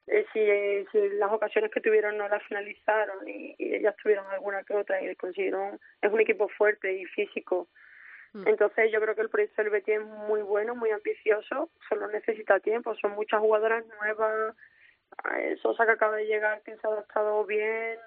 Eh, 0.06 0.28
si, 0.32 0.39
eh, 0.39 0.86
si, 0.92 1.10
las 1.18 1.32
ocasiones 1.32 1.72
que 1.72 1.82
tuvieron 1.82 2.18
no 2.20 2.28
las 2.28 2.44
finalizaron 2.44 3.28
y, 3.28 3.56
y 3.58 3.74
ellas 3.74 3.96
tuvieron 4.04 4.28
alguna 4.28 4.63
que 4.63 4.76
otra 4.76 5.02
y 5.02 5.16
consiguieron, 5.16 5.80
es 6.04 6.13
un 6.13 6.20
equipo 6.20 6.48
fuerte 6.50 6.94
y 6.94 7.06
físico. 7.06 7.68
Entonces 8.46 8.91
yo 8.91 9.00
creo 9.00 9.13
que 9.13 9.22
el 9.22 9.30
proyecto 9.30 9.62
del 9.62 9.72
Betis 9.72 10.00
es 10.00 10.06
muy 10.06 10.41
bueno, 10.41 10.76
muy 10.76 10.89
ambicioso, 10.89 11.69
solo 11.88 12.08
necesita 12.08 12.60
tiempo, 12.60 12.96
son 12.96 13.12
muchas 13.12 13.39
jugadoras 13.39 13.86
nuevas, 13.86 14.56
Sosa 15.62 15.86
que 15.86 15.91
acaba 15.91 16.15
de 16.15 16.26
llegar, 16.26 16.63
que 16.63 16.76
se 16.76 16.88
ha 16.88 16.89
adaptado 16.89 17.46
bien, 17.46 18.00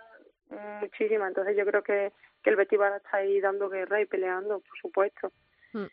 muchísimas, 0.80 1.28
entonces 1.28 1.56
yo 1.56 1.64
creo 1.64 1.82
que, 1.82 2.12
que 2.42 2.50
el 2.50 2.56
Betis 2.56 2.80
va 2.80 2.88
a 2.88 2.96
estar 2.96 3.20
ahí 3.20 3.40
dando 3.40 3.68
guerra 3.68 4.00
y 4.00 4.06
peleando, 4.06 4.58
por 4.58 4.78
supuesto. 4.80 5.30
Mm. 5.72 5.86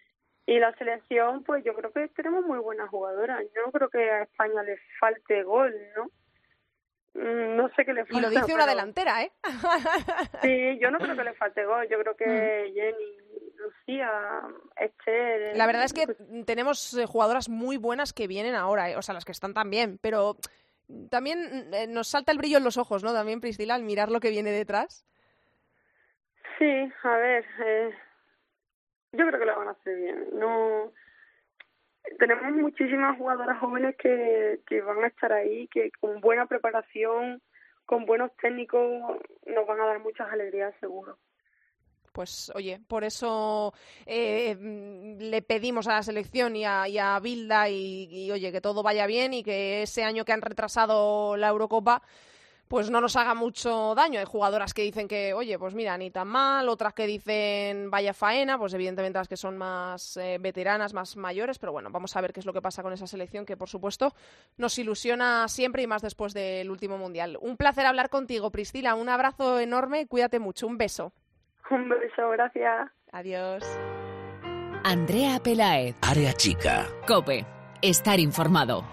Y 0.47 0.59
la 0.59 0.73
selección, 0.77 1.43
pues 1.43 1.63
yo 1.63 1.75
creo 1.75 1.91
que 1.91 2.07
tenemos 2.09 2.43
muy 2.43 2.57
buenas 2.57 2.89
jugadoras, 2.89 3.43
yo 3.55 3.61
no 3.65 3.71
creo 3.71 3.89
que 3.89 4.09
a 4.09 4.23
España 4.23 4.63
le 4.63 4.77
falte 4.99 5.43
gol, 5.43 5.73
¿no? 5.95 6.09
No 7.13 7.69
sé 7.75 7.85
qué 7.85 7.93
le 7.93 8.05
falta. 8.05 8.17
Y 8.17 8.21
lo 8.21 8.29
dice 8.29 8.43
pero... 8.45 8.55
una 8.55 8.65
delantera, 8.65 9.21
¿eh? 9.21 9.31
sí, 10.41 10.79
yo 10.79 10.89
no 10.89 10.97
creo 10.97 11.15
que 11.15 11.23
le 11.23 11.33
falte 11.35 11.63
gol, 11.63 11.87
yo 11.87 11.99
creo 11.99 12.15
que 12.15 12.25
mm. 12.71 12.73
Jenny 12.73 13.22
Lucía, 13.57 14.09
Esther. 14.75 15.55
La 15.55 15.67
verdad 15.67 15.85
es 15.85 15.93
que 15.93 16.07
tenemos 16.45 16.93
eh, 16.95 17.05
jugadoras 17.05 17.49
muy 17.49 17.77
buenas 17.77 18.13
que 18.13 18.27
vienen 18.27 18.55
ahora, 18.55 18.89
eh, 18.89 18.97
o 18.97 19.01
sea, 19.01 19.13
las 19.13 19.25
que 19.25 19.31
están 19.31 19.53
también, 19.53 19.99
pero 20.01 20.37
también 21.09 21.73
eh, 21.73 21.87
nos 21.87 22.09
salta 22.09 22.31
el 22.31 22.37
brillo 22.37 22.57
en 22.57 22.63
los 22.63 22.77
ojos, 22.77 23.03
¿no? 23.03 23.13
También, 23.13 23.41
Priscila, 23.41 23.75
al 23.75 23.83
mirar 23.83 24.11
lo 24.11 24.19
que 24.19 24.29
viene 24.29 24.51
detrás. 24.51 25.05
Sí, 26.57 26.91
a 27.03 27.17
ver, 27.17 27.45
eh, 27.65 27.95
yo 29.13 29.27
creo 29.27 29.39
que 29.39 29.45
lo 29.45 29.57
van 29.57 29.69
a 29.69 29.71
hacer 29.71 29.95
bien. 29.95 30.27
No, 30.33 30.91
tenemos 32.19 32.51
muchísimas 32.51 33.17
jugadoras 33.17 33.59
jóvenes 33.59 33.95
que, 33.97 34.59
que 34.67 34.81
van 34.81 35.03
a 35.03 35.07
estar 35.07 35.31
ahí, 35.33 35.67
que 35.69 35.91
con 35.99 36.19
buena 36.21 36.45
preparación, 36.45 37.41
con 37.85 38.05
buenos 38.05 38.35
técnicos, 38.37 39.19
nos 39.45 39.67
van 39.67 39.79
a 39.81 39.85
dar 39.85 39.99
muchas 39.99 40.31
alegrías, 40.31 40.73
seguro 40.79 41.17
pues 42.13 42.51
oye, 42.55 42.79
por 42.87 43.03
eso 43.03 43.73
eh, 44.05 44.55
le 45.19 45.41
pedimos 45.41 45.87
a 45.87 45.93
la 45.93 46.03
selección 46.03 46.55
y 46.55 46.63
a, 46.65 46.87
y 46.87 46.97
Bilda 47.21 47.67
y, 47.69 48.07
y, 48.09 48.31
oye, 48.31 48.51
que 48.51 48.61
todo 48.61 48.83
vaya 48.83 49.05
bien 49.07 49.33
y 49.33 49.43
que 49.43 49.81
ese 49.81 50.03
año 50.03 50.23
que 50.23 50.31
han 50.31 50.41
retrasado 50.41 51.35
la 51.35 51.49
Eurocopa 51.49 52.01
pues 52.73 52.89
no 52.89 53.01
nos 53.01 53.15
haga 53.15 53.35
mucho 53.35 53.93
daño. 53.95 54.19
Hay 54.19 54.25
jugadoras 54.25 54.73
que 54.73 54.81
dicen 54.81 55.07
que, 55.07 55.33
oye, 55.35 55.59
pues 55.59 55.75
mira, 55.75 55.95
ni 55.95 56.09
tan 56.09 56.27
mal, 56.27 56.69
otras 56.69 56.93
que 56.93 57.05
dicen 57.05 57.91
vaya 57.91 58.15
faena, 58.15 58.57
pues 58.57 58.73
evidentemente 58.73 59.19
las 59.19 59.27
que 59.27 59.37
son 59.37 59.59
más 59.59 60.17
eh, 60.17 60.37
veteranas, 60.39 60.91
más 60.91 61.15
mayores, 61.15 61.59
pero 61.59 61.71
bueno, 61.71 61.89
vamos 61.91 62.15
a 62.15 62.21
ver 62.21 62.33
qué 62.33 62.39
es 62.39 62.47
lo 62.47 62.53
que 62.53 62.63
pasa 62.63 62.81
con 62.81 62.91
esa 62.91 63.05
selección 63.05 63.45
que 63.45 63.57
por 63.57 63.69
supuesto 63.69 64.15
nos 64.57 64.77
ilusiona 64.79 65.47
siempre 65.49 65.83
y 65.83 65.87
más 65.87 66.01
después 66.01 66.33
del 66.33 66.71
último 66.71 66.97
mundial. 66.97 67.37
Un 67.41 67.57
placer 67.57 67.85
hablar 67.85 68.09
contigo, 68.09 68.49
Priscila, 68.49 68.95
un 68.95 69.09
abrazo 69.09 69.59
enorme, 69.59 70.07
cuídate 70.07 70.39
mucho, 70.39 70.65
un 70.65 70.79
beso. 70.79 71.13
Un 71.73 71.89
beso, 71.89 72.29
gracias. 72.29 72.91
Adiós. 73.11 73.63
Andrea 74.83 75.39
Pelaez. 75.39 75.95
Área 76.01 76.31
chica. 76.33 76.85
Cope. 77.07 77.47
Estar 77.81 78.19
informado. 78.19 78.83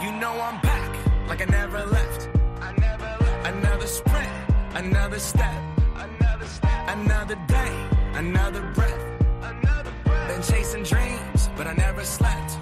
You 0.00 0.12
know 0.12 0.30
I'm 0.30 0.60
back, 0.62 0.96
like 1.28 1.42
I 1.42 1.46
never 1.46 1.84
left. 1.86 2.28
I 2.62 2.72
never 2.78 3.10
left. 3.24 3.46
Another 3.48 3.86
sprint, 3.88 4.28
another 4.76 5.18
step, 5.18 5.62
another 5.96 6.46
step, 6.46 6.70
another 6.88 7.36
day, 7.48 7.72
another 8.14 8.62
breath, 8.72 9.04
another 9.42 9.92
breath. 10.04 10.28
Been 10.28 10.42
chasing 10.42 10.84
dreams, 10.84 11.50
but 11.56 11.66
I 11.66 11.74
never 11.74 12.04
slept. 12.04 12.58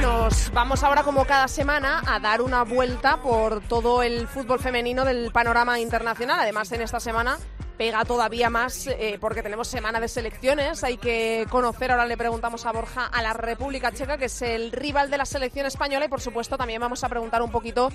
Nos 0.00 0.52
vamos 0.52 0.82
ahora 0.82 1.02
como 1.02 1.24
cada 1.24 1.48
semana 1.48 2.02
a 2.06 2.18
dar 2.18 2.42
una 2.42 2.64
vuelta 2.64 3.20
por 3.20 3.60
todo 3.60 4.02
el 4.02 4.26
fútbol 4.26 4.58
femenino 4.58 5.04
del 5.04 5.30
panorama 5.32 5.78
internacional. 5.78 6.40
Además, 6.40 6.72
en 6.72 6.82
esta 6.82 7.00
semana 7.00 7.38
pega 7.76 8.04
todavía 8.04 8.50
más 8.50 8.88
eh, 8.88 9.18
porque 9.20 9.42
tenemos 9.42 9.68
semana 9.68 10.00
de 10.00 10.08
selecciones. 10.08 10.82
Hay 10.82 10.96
que 10.96 11.46
conocer, 11.48 11.92
ahora 11.92 12.06
le 12.06 12.16
preguntamos 12.16 12.66
a 12.66 12.72
Borja, 12.72 13.06
a 13.06 13.22
la 13.22 13.32
República 13.32 13.92
Checa, 13.92 14.18
que 14.18 14.26
es 14.26 14.42
el 14.42 14.72
rival 14.72 15.10
de 15.10 15.18
la 15.18 15.24
selección 15.24 15.66
española. 15.66 16.06
Y 16.06 16.08
por 16.08 16.20
supuesto 16.20 16.58
también 16.58 16.80
vamos 16.80 17.04
a 17.04 17.08
preguntar 17.08 17.42
un 17.42 17.52
poquito 17.52 17.90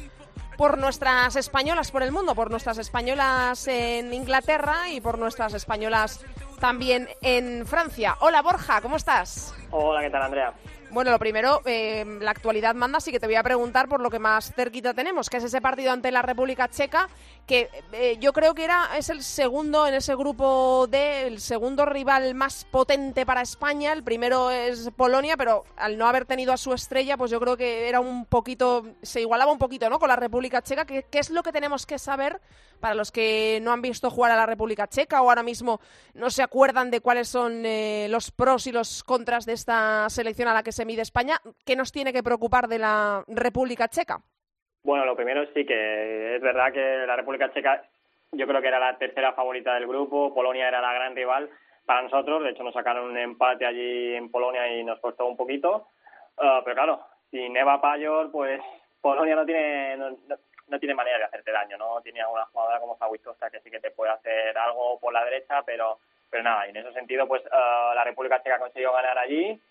por 0.58 0.78
nuestras 0.78 1.36
españolas 1.36 1.91
por 1.91 2.04
el 2.04 2.12
mundo, 2.12 2.36
por 2.36 2.49
nuestras 2.49 2.78
españolas 2.78 3.67
en 3.67 4.13
Inglaterra 4.13 4.89
y 4.89 5.02
por 5.02 5.17
nuestras 5.17 5.54
españolas 5.54 6.21
también 6.63 7.10
en 7.21 7.65
Francia. 7.67 8.15
Hola 8.21 8.41
Borja, 8.41 8.80
¿cómo 8.80 8.95
estás? 8.95 9.54
Hola, 9.69 9.99
¿qué 9.99 10.10
tal, 10.10 10.21
Andrea? 10.21 10.54
Bueno, 10.93 11.10
lo 11.10 11.17
primero, 11.17 11.63
eh, 11.65 12.06
la 12.21 12.29
actualidad 12.29 12.75
manda, 12.75 12.99
así 12.99 13.12
que 13.12 13.19
te 13.19 13.25
voy 13.25 13.34
a 13.34 13.41
preguntar 13.41 13.89
por 13.89 13.99
lo 13.99 14.12
que 14.12 14.19
más 14.19 14.53
cerquita 14.53 14.93
tenemos, 14.93 15.27
que 15.27 15.38
es 15.38 15.43
ese 15.43 15.60
partido 15.60 15.91
ante 15.91 16.12
la 16.12 16.21
República 16.21 16.69
Checa, 16.69 17.10
que 17.47 17.67
eh, 17.93 18.17
yo 18.19 18.32
creo 18.32 18.53
que 18.53 18.63
era 18.63 18.95
es 18.95 19.10
el 19.10 19.23
segundo 19.23 19.88
en 19.88 19.95
ese 19.95 20.15
grupo 20.15 20.86
D, 20.88 21.25
el 21.25 21.41
segundo 21.41 21.88
rival 21.88 22.36
más 22.36 22.65
potente 22.65 23.25
para 23.25 23.41
España. 23.41 23.91
El 23.91 24.03
primero 24.03 24.51
es 24.51 24.91
Polonia, 24.95 25.36
pero 25.36 25.63
al 25.77 25.97
no 25.97 26.08
haber 26.08 26.25
tenido 26.25 26.53
a 26.53 26.58
su 26.58 26.73
estrella, 26.73 27.17
pues 27.17 27.32
yo 27.32 27.39
creo 27.39 27.58
que 27.58 27.89
era 27.89 27.99
un 27.99 28.25
poquito, 28.27 28.86
se 29.01 29.19
igualaba 29.19 29.51
un 29.51 29.58
poquito, 29.58 29.89
¿no? 29.89 29.97
Con 29.97 30.10
la 30.10 30.15
República 30.15 30.62
Checa. 30.62 30.86
¿Qué, 30.86 31.06
es 31.12 31.32
lo 31.32 31.41
que 31.41 31.51
tenemos 31.51 31.88
que 31.88 31.97
saber 31.97 32.39
para 32.79 32.93
los 32.93 33.12
que 33.12 33.60
no 33.63 33.71
han 33.71 33.82
visto 33.82 34.12
jugar 34.12 34.32
a 34.32 34.36
la 34.36 34.45
República 34.45 34.88
Checa 34.88 35.21
o 35.21 35.29
ahora 35.29 35.41
mismo 35.41 35.79
no 36.13 36.29
se 36.29 36.43
acuerdan 36.43 36.91
de 36.91 36.99
cuáles 36.99 37.29
son 37.29 37.65
eh, 37.65 38.08
los 38.10 38.29
pros 38.29 38.67
y 38.67 38.71
los 38.71 39.03
contras 39.03 39.45
de 39.45 39.53
esta 39.53 40.08
selección 40.10 40.49
a 40.49 40.53
la 40.53 40.63
que 40.63 40.71
se 40.71 40.83
mide 40.86 41.02
España? 41.02 41.38
¿Qué 41.65 41.76
nos 41.76 41.91
tiene 41.91 42.13
que 42.13 42.24
preocupar 42.24 42.67
de 42.67 42.80
la 42.80 43.24
República 43.28 43.88
Checa? 43.88 44.19
Bueno, 44.84 45.06
lo 45.06 45.15
primero 45.15 45.46
sí 45.54 45.65
que 45.65 46.36
es 46.36 46.41
verdad 46.41 46.72
que 46.74 47.06
la 47.08 47.15
República 47.15 47.52
Checa 47.54 47.84
yo 48.32 48.48
creo 48.48 48.62
que 48.62 48.67
era 48.67 48.80
la 48.80 48.98
tercera 48.98 49.34
favorita 49.34 49.76
del 49.76 49.88
grupo, 49.88 50.34
Polonia 50.34 50.67
era 50.67 50.82
la 50.82 50.91
gran 50.93 51.15
rival 51.15 51.50
para 51.86 52.02
nosotros, 52.02 52.43
de 52.43 52.50
hecho 52.50 52.63
nos 52.63 52.74
sacaron 52.74 53.10
un 53.12 53.17
empate 53.17 53.65
allí 53.65 54.15
en 54.15 54.32
Polonia 54.32 54.67
y 54.76 54.84
nos 54.84 55.00
costó 55.00 55.26
un 55.26 55.38
poquito, 55.38 55.88
Ah, 56.38 56.62
pero 56.63 56.76
claro, 56.76 57.06
sin 57.30 57.56
Eva 57.56 57.80
Payor, 57.80 58.32
pues 58.32 58.60
Polonia 59.02 59.36
no 59.36 59.46
tiene 59.46 59.96
no, 59.98 60.10
no- 60.28 60.80
tiene 60.80 60.96
manera 60.96 61.19
de 61.19 61.24
hacerte 61.26 61.52
daño, 61.52 61.78
¿no? 61.78 62.02
Tiene 62.02 62.22
alguna 62.22 62.46
jugadora 62.46 62.80
como 62.80 62.98
Faguitosa 62.98 63.52
que 63.52 63.60
sí 63.60 63.69
que 63.69 63.80
te 63.80 63.91
puede 63.91 64.12
hacer 64.12 64.58
algo 64.58 64.98
por 65.00 65.13
la 65.13 65.24
derecha, 65.24 65.62
pero 65.63 66.00
pero 66.32 66.41
nada, 66.41 66.65
y 66.65 66.72
en 66.72 66.78
ese 66.78 66.91
sentido, 66.93 67.28
pues 67.28 67.43
ah, 67.52 67.91
la 67.93 68.04
República 68.04 68.41
Checa 68.41 68.58
consiguió 68.58 68.91
ganar 68.91 69.15
allí, 69.19 69.62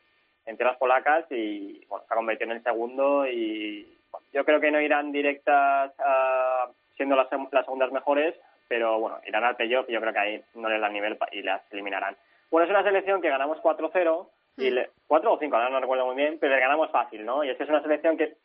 entre 0.46 0.66
las 0.66 0.76
polacas, 0.76 1.24
y 1.31 1.85
bueno, 1.87 2.05
se 2.07 2.14
ha 2.14 2.16
convertido 2.16 2.50
en 2.50 2.57
el 2.57 2.62
segundo, 2.62 3.26
y 3.26 3.87
bueno, 4.11 4.26
yo 4.33 4.44
creo 4.44 4.61
que 4.61 4.70
no 4.70 4.81
irán 4.81 5.12
directas 5.12 5.92
ah, 5.98 6.68
siendo 6.96 7.16
las, 7.16 7.28
las 7.50 7.64
segundas 7.64 7.92
mejores, 7.92 8.35
pero 8.68 8.98
bueno, 8.98 9.20
irán 9.26 9.44
al 9.44 9.57
playoff 9.57 9.88
y 9.88 9.92
yo 9.92 10.00
creo 10.00 10.12
que 10.12 10.18
ahí 10.18 10.42
no 10.55 10.68
les 10.68 10.81
dan 10.81 10.92
nivel 10.92 11.18
y 11.33 11.42
las 11.42 11.61
eliminarán. 11.72 12.16
Bueno, 12.50 12.64
es 12.64 12.70
una 12.70 12.83
selección 12.83 13.20
que 13.20 13.28
ganamos 13.28 13.59
4-0, 13.59 14.28
y 14.59 14.70
le, 14.70 14.90
4 15.07 15.33
o 15.33 15.38
5, 15.38 15.57
ahora 15.57 15.70
no 15.70 15.81
recuerdo 15.81 16.07
muy 16.07 16.16
bien, 16.16 16.38
pero 16.38 16.55
le 16.55 16.61
ganamos 16.61 16.90
fácil, 16.90 17.24
¿no? 17.24 17.42
Y 17.44 17.50
es 17.50 17.57
que 17.57 17.64
es 17.64 17.68
una 17.68 17.83
selección 17.83 18.16
que 18.16 18.37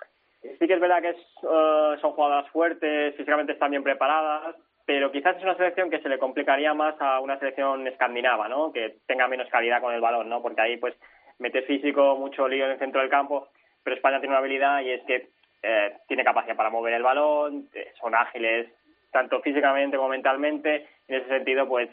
sí 0.42 0.68
que 0.68 0.74
es 0.74 0.80
verdad 0.80 1.02
que 1.02 1.10
es, 1.10 1.18
eh, 1.18 1.98
son 2.02 2.14
jugadoras 2.14 2.50
fuertes, 2.52 3.16
físicamente 3.16 3.54
están 3.54 3.72
bien 3.72 3.84
preparadas, 3.84 4.56
pero 4.86 5.12
quizás 5.12 5.36
es 5.36 5.44
una 5.44 5.58
selección 5.58 5.90
que 5.90 6.00
se 6.00 6.10
le 6.10 6.18
complicaría 6.18 6.74
más 6.74 6.96
a 7.00 7.20
una 7.20 7.38
selección 7.40 7.86
escandinava, 7.88 8.48
¿no? 8.48 8.72
Que 8.72 8.98
tenga 9.06 9.28
menos 9.28 9.50
calidad 9.50 9.82
con 9.82 9.94
el 9.94 10.02
balón, 10.02 10.30
¿no? 10.30 10.42
Porque 10.42 10.62
ahí, 10.62 10.78
pues, 10.78 10.96
mete 11.40 11.62
físico, 11.64 12.16
mucho 12.16 12.48
lío 12.48 12.66
en 12.66 12.72
el 12.72 12.80
centro 12.80 13.02
del 13.02 13.10
campo, 13.10 13.48
pero 13.84 13.96
España 13.96 14.20
tiene 14.20 14.34
una 14.34 14.40
habilidad 14.40 14.82
y 14.82 14.92
es 14.92 15.02
que 15.04 15.30
eh, 15.64 15.98
tiene 16.08 16.24
capacidad 16.24 16.56
para 16.56 16.70
mover 16.70 16.94
el 16.94 17.04
balón, 17.04 17.68
eh, 17.74 17.92
son 18.00 18.16
ágiles, 18.16 18.68
tanto 19.12 19.42
físicamente 19.42 19.98
como 19.98 20.10
mentalmente. 20.10 20.88
En 21.08 21.22
ese 21.22 21.30
sentido, 21.30 21.68
pues, 21.68 21.90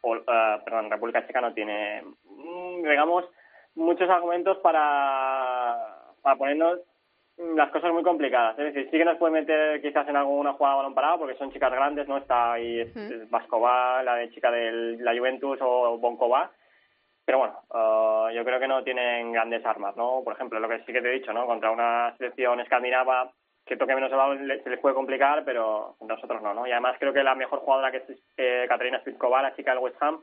Pol- 0.00 0.24
eh, 0.26 0.56
perdón, 0.64 0.90
República 0.90 1.26
Checa 1.26 1.40
no 1.40 1.54
tiene, 1.54 2.02
mm, 2.24 2.82
digamos, 2.82 3.24
muchos 3.76 4.10
argumentos 4.10 4.58
para, 4.58 5.76
para 6.22 6.36
ponernos 6.36 6.80
las 7.54 7.70
cosas 7.70 7.92
muy 7.92 8.02
complicadas. 8.02 8.58
Es 8.58 8.74
decir, 8.74 8.90
sí 8.90 8.98
que 8.98 9.04
nos 9.04 9.16
puede 9.16 9.32
meter 9.32 9.80
quizás 9.80 10.08
en 10.08 10.16
alguna 10.16 10.54
jugada 10.54 10.76
balón 10.76 10.94
parado 10.94 11.20
porque 11.20 11.36
son 11.36 11.52
chicas 11.52 11.70
grandes, 11.70 12.08
¿no? 12.08 12.16
Está 12.18 12.54
ahí 12.54 12.80
Vascova, 13.30 14.02
la 14.02 14.16
de 14.16 14.30
chica 14.30 14.50
de 14.50 14.96
la 14.98 15.16
Juventus 15.16 15.56
o 15.62 15.96
Bonkova. 15.98 16.50
Pero 17.28 17.40
bueno, 17.40 17.60
eh, 17.74 18.34
yo 18.36 18.42
creo 18.42 18.58
que 18.58 18.66
no 18.66 18.82
tienen 18.82 19.32
grandes 19.32 19.62
armas, 19.66 19.94
¿no? 19.98 20.22
Por 20.24 20.32
ejemplo, 20.32 20.58
lo 20.58 20.66
que 20.66 20.78
sí 20.86 20.94
que 20.94 21.02
te 21.02 21.10
he 21.10 21.18
dicho, 21.18 21.30
¿no? 21.30 21.44
Contra 21.44 21.70
una 21.70 22.14
selección 22.16 22.58
escandinava 22.58 23.30
que 23.66 23.76
toque 23.76 23.94
menos 23.94 24.10
el 24.10 24.16
balón 24.16 24.38
se 24.64 24.70
les 24.70 24.80
puede 24.80 24.94
complicar, 24.94 25.44
pero 25.44 25.96
nosotros 26.00 26.40
no, 26.40 26.54
¿no? 26.54 26.66
Y 26.66 26.72
además 26.72 26.96
creo 26.98 27.12
que 27.12 27.22
la 27.22 27.34
mejor 27.34 27.58
jugadora 27.58 27.90
que 27.90 27.98
es 27.98 28.04
eh, 28.38 28.64
Katarina 28.66 29.02
la 29.04 29.54
chica 29.54 29.72
del 29.72 29.80
West 29.80 30.02
Ham, 30.02 30.22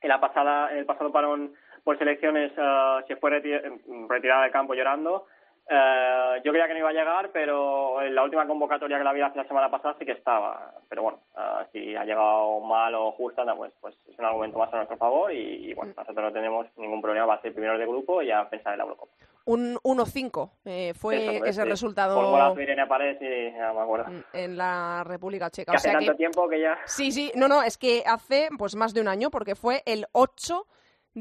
en 0.00 0.08
la 0.08 0.20
pasada, 0.20 0.72
en 0.72 0.78
el 0.78 0.86
pasado 0.86 1.12
parón 1.12 1.52
por 1.84 1.98
selecciones 1.98 2.50
eh, 2.56 3.00
se 3.06 3.16
fue 3.16 3.30
reti- 3.30 4.08
retirada 4.08 4.44
del 4.44 4.50
campo 4.50 4.72
llorando. 4.72 5.26
Eh, 5.70 6.40
yo 6.44 6.50
creía 6.50 6.66
que 6.66 6.72
no 6.72 6.78
iba 6.78 6.88
a 6.88 6.92
llegar, 6.92 7.30
pero 7.30 8.00
en 8.00 8.14
la 8.14 8.22
última 8.24 8.46
convocatoria 8.46 8.96
que 8.96 9.04
la 9.04 9.12
vi 9.12 9.20
hace 9.20 9.36
la 9.36 9.46
semana 9.46 9.70
pasada 9.70 9.94
sí 9.98 10.06
que 10.06 10.12
estaba. 10.12 10.72
Pero 10.88 11.02
bueno, 11.02 11.18
eh, 11.36 11.66
si 11.72 11.94
ha 11.94 12.04
llegado 12.04 12.60
mal 12.60 12.94
o 12.94 13.12
justa, 13.12 13.44
pues, 13.54 13.72
pues 13.80 13.94
es 14.10 14.18
un 14.18 14.24
argumento 14.24 14.58
más 14.58 14.72
a 14.72 14.76
nuestro 14.76 14.96
favor 14.96 15.32
y, 15.32 15.70
y 15.70 15.74
bueno, 15.74 15.92
nosotros 15.96 16.24
no 16.24 16.32
tenemos 16.32 16.66
ningún 16.76 17.02
problema, 17.02 17.26
va 17.26 17.34
a 17.34 17.42
ser 17.42 17.52
primero 17.52 17.76
de 17.78 17.86
grupo 17.86 18.22
y 18.22 18.30
a 18.30 18.48
pensar 18.48 18.72
en 18.72 18.78
la 18.78 18.84
Eurocopa. 18.84 19.12
Un 19.44 19.76
1-5 19.76 20.50
eh, 20.66 20.92
fue 20.94 21.36
Eso, 21.36 21.44
ese 21.46 21.62
sí. 21.62 21.68
resultado 21.68 22.16
Por 22.16 22.26
golazo 22.26 22.60
Irene 22.60 22.86
Paredes 22.86 23.16
y 23.20 23.56
ya 23.56 23.72
me 23.72 23.80
acuerdo. 23.80 24.06
en 24.34 24.56
la 24.58 25.04
República 25.04 25.50
Checa. 25.50 25.72
Que 25.72 25.76
O 25.76 25.78
hace 25.78 25.92
tanto 25.92 26.14
tiempo 26.16 26.48
que 26.48 26.60
ya... 26.60 26.78
sí, 26.84 27.12
sí, 27.12 27.32
no, 27.34 27.48
no, 27.48 27.62
es 27.62 27.78
que 27.78 28.02
hace 28.06 28.48
pues 28.58 28.74
más 28.76 28.92
de 28.92 29.00
un 29.00 29.08
año, 29.08 29.30
porque 29.30 29.54
fue 29.54 29.82
el 29.86 30.06
8 30.12 30.66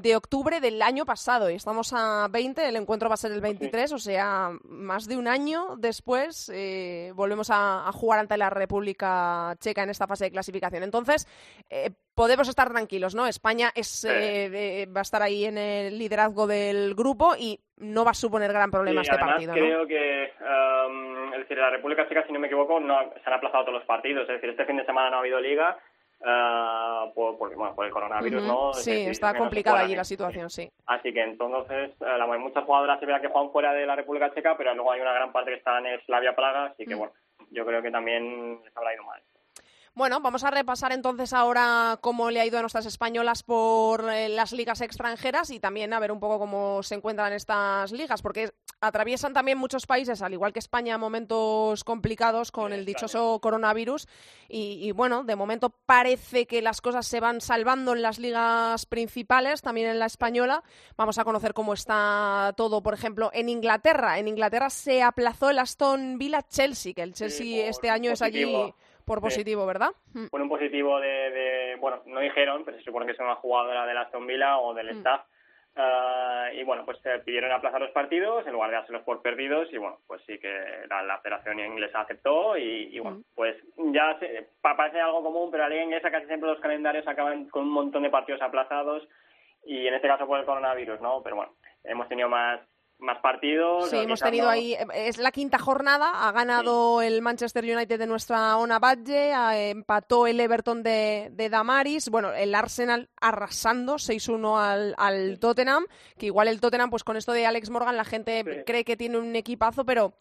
de 0.02 0.16
octubre 0.16 0.60
del 0.60 0.82
año 0.82 1.06
pasado 1.06 1.50
y 1.50 1.56
estamos 1.56 1.94
a 1.94 2.28
20, 2.30 2.68
el 2.68 2.76
encuentro 2.76 3.10
va 3.10 3.16
a 3.16 3.18
ser 3.18 3.32
el 3.32 3.42
23, 3.42 3.92
o 3.94 3.98
sea, 3.98 4.52
más 4.64 5.08
de 5.08 5.18
un 5.18 5.28
año 5.28 5.76
después 5.78 6.52
eh, 6.54 7.12
volvemos 7.16 7.50
a, 7.50 7.88
a 7.88 7.92
jugar 7.92 8.20
ante 8.20 8.38
la 8.38 8.50
República 8.50 9.56
Checa 9.60 9.84
en 9.84 9.90
esta 9.90 10.08
fase 10.08 10.26
de 10.26 10.32
clasificación. 10.32 10.84
Entonces, 10.84 11.28
eh, 11.70 11.92
podemos 12.18 12.50
estar 12.50 12.68
tranquilos, 12.70 13.14
¿no? 13.14 13.28
España 13.28 13.70
es, 13.76 14.04
eh, 14.04 14.50
eh, 14.52 14.88
va 14.88 15.02
a 15.02 15.04
estar 15.04 15.22
ahí 15.22 15.46
en 15.46 15.58
el 15.58 15.98
liderazgo 16.00 16.48
del 16.48 16.96
grupo 16.96 17.36
y 17.38 17.60
no 17.78 18.04
va 18.04 18.12
a 18.12 18.16
suponer 18.16 18.52
gran 18.52 18.72
problema 18.72 19.02
Y 19.02 19.04
este 19.04 19.16
además 19.16 19.34
partido, 19.34 19.54
¿no? 19.54 19.62
creo 19.62 19.88
que, 19.88 20.34
um, 20.42 21.34
es 21.34 21.40
decir, 21.42 21.60
la 21.60 21.70
República 21.70 22.08
Checa, 22.08 22.26
si 22.26 22.34
no 22.34 22.40
me 22.40 22.48
equivoco, 22.48 22.80
no 22.80 22.98
se 23.14 23.22
han 23.24 23.34
aplazado 23.34 23.66
todos 23.66 23.80
los 23.80 23.86
partidos. 23.86 24.24
Es 24.24 24.36
decir, 24.36 24.50
este 24.50 24.66
fin 24.66 24.78
de 24.78 24.86
semana 24.86 25.12
no 25.12 25.18
ha 25.18 25.20
habido 25.20 25.40
liga 25.40 25.78
uh, 26.22 27.14
por, 27.14 27.38
por, 27.38 27.56
bueno, 27.56 27.76
por 27.76 27.86
el 27.86 27.92
coronavirus. 27.92 28.44
¿no? 28.44 28.74
Sí, 28.74 29.06
está 29.08 29.36
complicada 29.38 29.80
allí 29.80 29.96
la 29.96 30.04
situación, 30.04 30.50
sí. 30.50 30.70
Así 30.86 31.14
que 31.14 31.24
entonces, 31.24 31.92
eh, 32.02 32.18
la, 32.18 32.26
muchas 32.38 32.64
jugadoras 32.64 33.00
se 33.00 33.06
vea 33.06 33.22
que 33.22 33.28
juegan 33.28 33.52
fuera 33.52 33.74
de 33.74 33.86
la 33.86 33.96
República 33.96 34.34
Checa, 34.34 34.58
pero 34.58 34.74
luego 34.74 34.92
hay 34.92 35.02
una 35.02 35.14
gran 35.14 35.32
parte 35.32 35.52
que 35.52 35.58
está 35.58 35.80
en 35.80 36.00
Slavia 36.06 36.36
Praga, 36.36 36.66
así 36.66 36.86
que 36.86 36.96
Mm. 36.96 37.00
bueno, 37.00 37.14
yo 37.52 37.66
creo 37.66 37.82
que 37.82 37.92
también 37.92 38.62
les 38.64 38.76
habrá 38.78 38.94
ido 38.94 39.04
mal. 39.04 39.22
Bueno, 39.98 40.20
vamos 40.20 40.44
a 40.44 40.52
repasar 40.52 40.92
entonces 40.92 41.34
ahora 41.34 41.98
cómo 42.02 42.30
le 42.30 42.40
ha 42.40 42.46
ido 42.46 42.60
a 42.60 42.62
nuestras 42.62 42.86
españolas 42.86 43.42
por 43.42 44.08
eh, 44.12 44.30
las 44.30 44.52
ligas 44.52 44.82
extranjeras 44.82 45.50
y 45.50 45.60
también 45.60 45.92
a 45.92 46.00
ver 46.00 46.12
un 46.12 46.20
poco 46.20 46.38
cómo 46.38 46.84
se 46.84 46.94
encuentran 46.94 47.34
estas 47.34 47.92
ligas, 47.92 48.22
porque 48.22 48.52
atraviesan 48.80 49.34
también 49.34 49.58
muchos 49.58 49.88
países, 49.88 50.22
al 50.22 50.34
igual 50.34 50.54
que 50.54 50.60
España, 50.60 51.00
momentos 51.00 51.84
complicados 51.84 52.52
con 52.52 52.74
el 52.74 52.86
dichoso 52.86 53.40
coronavirus 53.42 54.08
y, 54.48 54.78
y, 54.88 54.92
bueno, 54.92 55.24
de 55.24 55.36
momento 55.36 55.72
parece 55.72 56.46
que 56.46 56.62
las 56.62 56.80
cosas 56.80 57.08
se 57.08 57.20
van 57.20 57.42
salvando 57.42 57.94
en 57.94 58.04
las 58.04 58.20
ligas 58.20 58.86
principales, 58.86 59.64
también 59.64 59.88
en 59.88 59.98
la 59.98 60.06
española. 60.06 60.64
Vamos 60.96 61.18
a 61.18 61.24
conocer 61.24 61.56
cómo 61.56 61.74
está 61.74 62.54
todo, 62.56 62.84
por 62.84 62.94
ejemplo, 62.94 63.32
en 63.34 63.50
Inglaterra. 63.50 64.20
En 64.20 64.28
Inglaterra 64.28 64.70
se 64.70 65.02
aplazó 65.02 65.50
el 65.50 65.58
Aston 65.58 66.20
Villa 66.20 66.44
Chelsea, 66.44 66.94
que 66.94 67.02
el 67.02 67.16
Chelsea 67.16 67.68
este 67.68 67.90
año 67.90 68.12
es 68.12 68.22
allí 68.22 68.46
positivo. 69.08 69.22
por 69.22 69.32
Sí. 69.32 69.36
positivo, 69.38 69.66
¿verdad? 69.66 69.90
Mm. 70.14 70.28
Fue 70.28 70.42
un 70.42 70.50
positivo 70.50 71.00
de, 71.00 71.08
de- 71.32 71.76
bueno, 71.80 72.02
no 72.06 72.20
dijeron, 72.20 72.64
pero 72.66 72.78
se 72.78 72.84
supone 72.84 73.06
que 73.06 73.14
es 73.14 73.20
una 73.20 73.36
jugadora 73.36 73.86
de 73.86 73.94
la 73.94 74.02
Aston 74.02 74.28
Villa 74.28 74.60
o 74.60 74.74
del 74.74 74.88
Mm. 74.94 74.98
staff, 75.00 75.22
Ah, 75.80 76.50
y 76.56 76.64
bueno, 76.64 76.84
pues 76.86 76.98
se 77.04 77.20
pidieron 77.20 77.52
aplazar 77.52 77.80
los 77.80 77.92
partidos 77.92 78.44
en 78.48 78.54
lugar 78.54 78.72
de 78.72 78.78
dárselos 78.78 79.04
por 79.04 79.22
perdidos 79.22 79.72
y 79.72 79.78
bueno, 79.78 80.00
pues 80.08 80.24
sí 80.26 80.40
que 80.40 80.50
la, 80.90 81.04
la 81.04 81.20
federación 81.20 81.60
inglesa 81.60 82.00
aceptó 82.02 82.58
y, 82.58 82.90
y 82.96 83.00
bueno, 83.00 83.22
pues 83.36 83.56
ya 83.94 84.18
se, 84.18 84.50
pa- 84.60 84.76
parece 84.76 85.00
algo 85.00 85.22
común, 85.22 85.52
pero 85.52 85.62
la 85.62 85.70
liga 85.70 85.84
inglesa 85.84 86.10
casi 86.10 86.26
siempre 86.26 86.50
los 86.50 86.60
calendarios 86.62 87.08
acaban 87.08 87.48
con 87.50 87.62
un 87.66 87.70
montón 87.70 88.02
de 88.02 88.10
partidos 88.10 88.42
aplazados 88.42 89.08
y 89.68 89.86
en 89.86 89.94
este 89.94 90.08
caso 90.08 90.26
por 90.26 90.40
el 90.40 90.46
coronavirus, 90.46 91.00
¿no? 91.00 91.22
Pero 91.22 91.36
bueno, 91.36 91.54
hemos 91.84 92.08
tenido 92.10 92.28
más 92.28 92.60
más 93.00 93.20
partidos. 93.20 93.90
Sí, 93.90 93.98
hemos 93.98 94.20
tenido 94.20 94.50
ahí, 94.50 94.74
eh, 94.74 94.86
es 94.94 95.18
la 95.18 95.32
quinta 95.32 95.60
jornada, 95.60 96.28
ha 96.28 96.32
ganado 96.32 97.02
el 97.02 97.22
Manchester 97.22 97.64
United 97.64 98.00
de 98.00 98.08
nuestra 98.08 98.58
Ona 98.58 98.80
Badge, 98.80 99.32
eh, 99.34 99.70
empató 99.70 100.26
el 100.28 100.40
Everton 100.40 100.82
de, 100.84 101.30
de 101.32 101.50
Damaris, 101.50 102.10
bueno, 102.10 102.34
el 102.34 102.56
Arsenal 102.56 103.10
arrasando 103.22 103.96
6-1 103.96 104.58
al, 104.60 104.96
al 104.98 105.40
Tottenham, 105.40 105.86
que 106.18 106.26
igual 106.28 106.48
el 106.48 106.60
Tottenham, 106.60 106.90
pues 106.90 107.04
con 107.04 107.18
esto 107.18 107.34
de 107.34 107.46
Alex 107.46 107.70
Morgan 107.70 107.98
la 107.98 108.06
gente 108.06 108.44
Sí. 108.44 108.64
cree 108.66 108.84
que 108.84 108.98
tiene 108.98 109.18
un 109.18 109.36
equipazo, 109.36 109.86
pero 109.86 110.14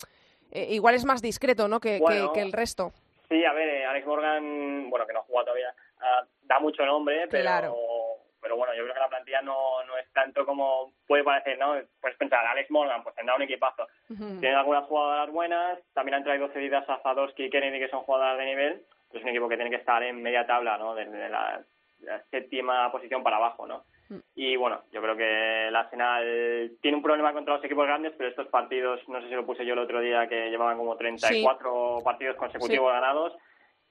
eh, 0.50 0.68
igual 0.74 0.94
es 0.94 1.04
más 1.04 1.22
discreto, 1.22 1.68
¿no?, 1.68 1.80
que, 1.80 1.94
que- 1.96 2.00
Bueno. 2.00 2.32
que 2.32 2.42
el 2.42 2.52
resto. 2.52 2.92
Sí, 3.28 3.44
a 3.44 3.52
ver, 3.52 3.68
eh, 3.68 3.84
Alex 3.86 4.06
Morgan, 4.06 4.88
bueno, 4.90 5.04
que 5.06 5.12
no 5.12 5.22
juega 5.22 5.44
todavía, 5.46 5.74
ah, 6.00 6.24
da 6.44 6.60
mucho 6.60 6.84
nombre, 6.86 7.26
pero, 7.28 7.42
Claro. 7.42 7.74
Pero 8.47 8.57
bueno, 8.57 8.74
yo 8.74 8.84
creo 8.84 8.94
que 8.94 9.01
la 9.01 9.09
plantilla 9.09 9.42
no, 9.42 9.82
no 9.88 9.99
es 9.99 10.09
tanto 10.12 10.47
como 10.47 10.92
puede 11.09 11.24
parecer, 11.24 11.59
¿no? 11.59 11.74
Pues 12.01 12.14
pensar, 12.14 12.47
Alex 12.47 12.70
Morgan, 12.70 13.03
pues 13.03 13.16
tendrá 13.16 13.34
un 13.34 13.42
equipazo. 13.42 13.88
Ujú. 14.09 14.38
Tienen 14.38 14.55
algunas 14.55 14.84
jugadoras 14.84 15.28
buenas, 15.32 15.80
también 15.94 16.14
han 16.14 16.22
traído 16.22 16.47
cedidas 16.53 16.88
a 16.88 17.01
Zadowski 17.03 17.47
y 17.47 17.51
Kennedy, 17.51 17.80
que 17.80 17.88
son 17.88 18.05
jugadoras 18.05 18.38
de 18.38 18.44
nivel, 18.44 18.82
es 19.12 19.20
un 19.20 19.28
equipo 19.28 19.49
que 19.49 19.57
tiene 19.57 19.70
que 19.70 19.78
estar 19.78 20.01
en 20.05 20.22
media 20.22 20.47
tabla, 20.47 20.78
¿no? 20.78 20.94
Desde 20.94 21.28
la, 21.28 21.61
la 22.03 22.22
séptima 22.30 22.92
posición 22.92 23.24
para 23.24 23.38
abajo, 23.38 23.66
¿no? 23.66 23.82
Mm. 24.11 24.18
Y 24.36 24.55
bueno, 24.55 24.82
yo 24.92 25.03
creo 25.03 25.16
que 25.16 25.66
el 25.66 25.74
Arsenal 25.74 26.70
tiene 26.80 26.99
un 26.99 27.03
problema 27.03 27.32
contra 27.32 27.57
los 27.57 27.64
equipos 27.64 27.84
grandes, 27.84 28.12
pero 28.16 28.30
estos 28.30 28.47
partidos, 28.47 29.01
no 29.09 29.20
sé 29.22 29.28
si 29.28 29.34
lo 29.34 29.44
puse 29.44 29.66
yo 29.66 29.72
el 29.72 29.80
otro 29.80 30.01
día, 30.01 30.28
que 30.28 30.51
llevaban 30.51 30.78
como 30.78 30.97
34 30.97 31.99
partidos 32.05 32.36
consecutivos 32.36 32.92
ganados. 32.92 33.32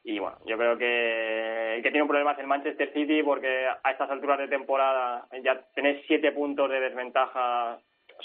Y 0.08 0.20
bueno, 0.20 0.38
yo 0.45 0.56
creo 0.56 0.78
que 0.78 1.78
el 1.78 1.82
que 1.82 1.89
tiene 1.89 2.03
un 2.03 2.08
problema 2.08 2.34
es 2.34 2.39
el 2.39 2.45
Manchester 2.45 2.93
City, 2.93 3.24
porque 3.24 3.66
a 3.68 3.91
estas 3.91 4.10
alturas 4.12 4.38
de 4.38 4.47
temporada 4.47 5.26
ya 5.43 5.60
tener 5.74 6.03
siete 6.06 6.32
puntos 6.32 6.70
de 6.70 6.80
desventaja 6.80 7.80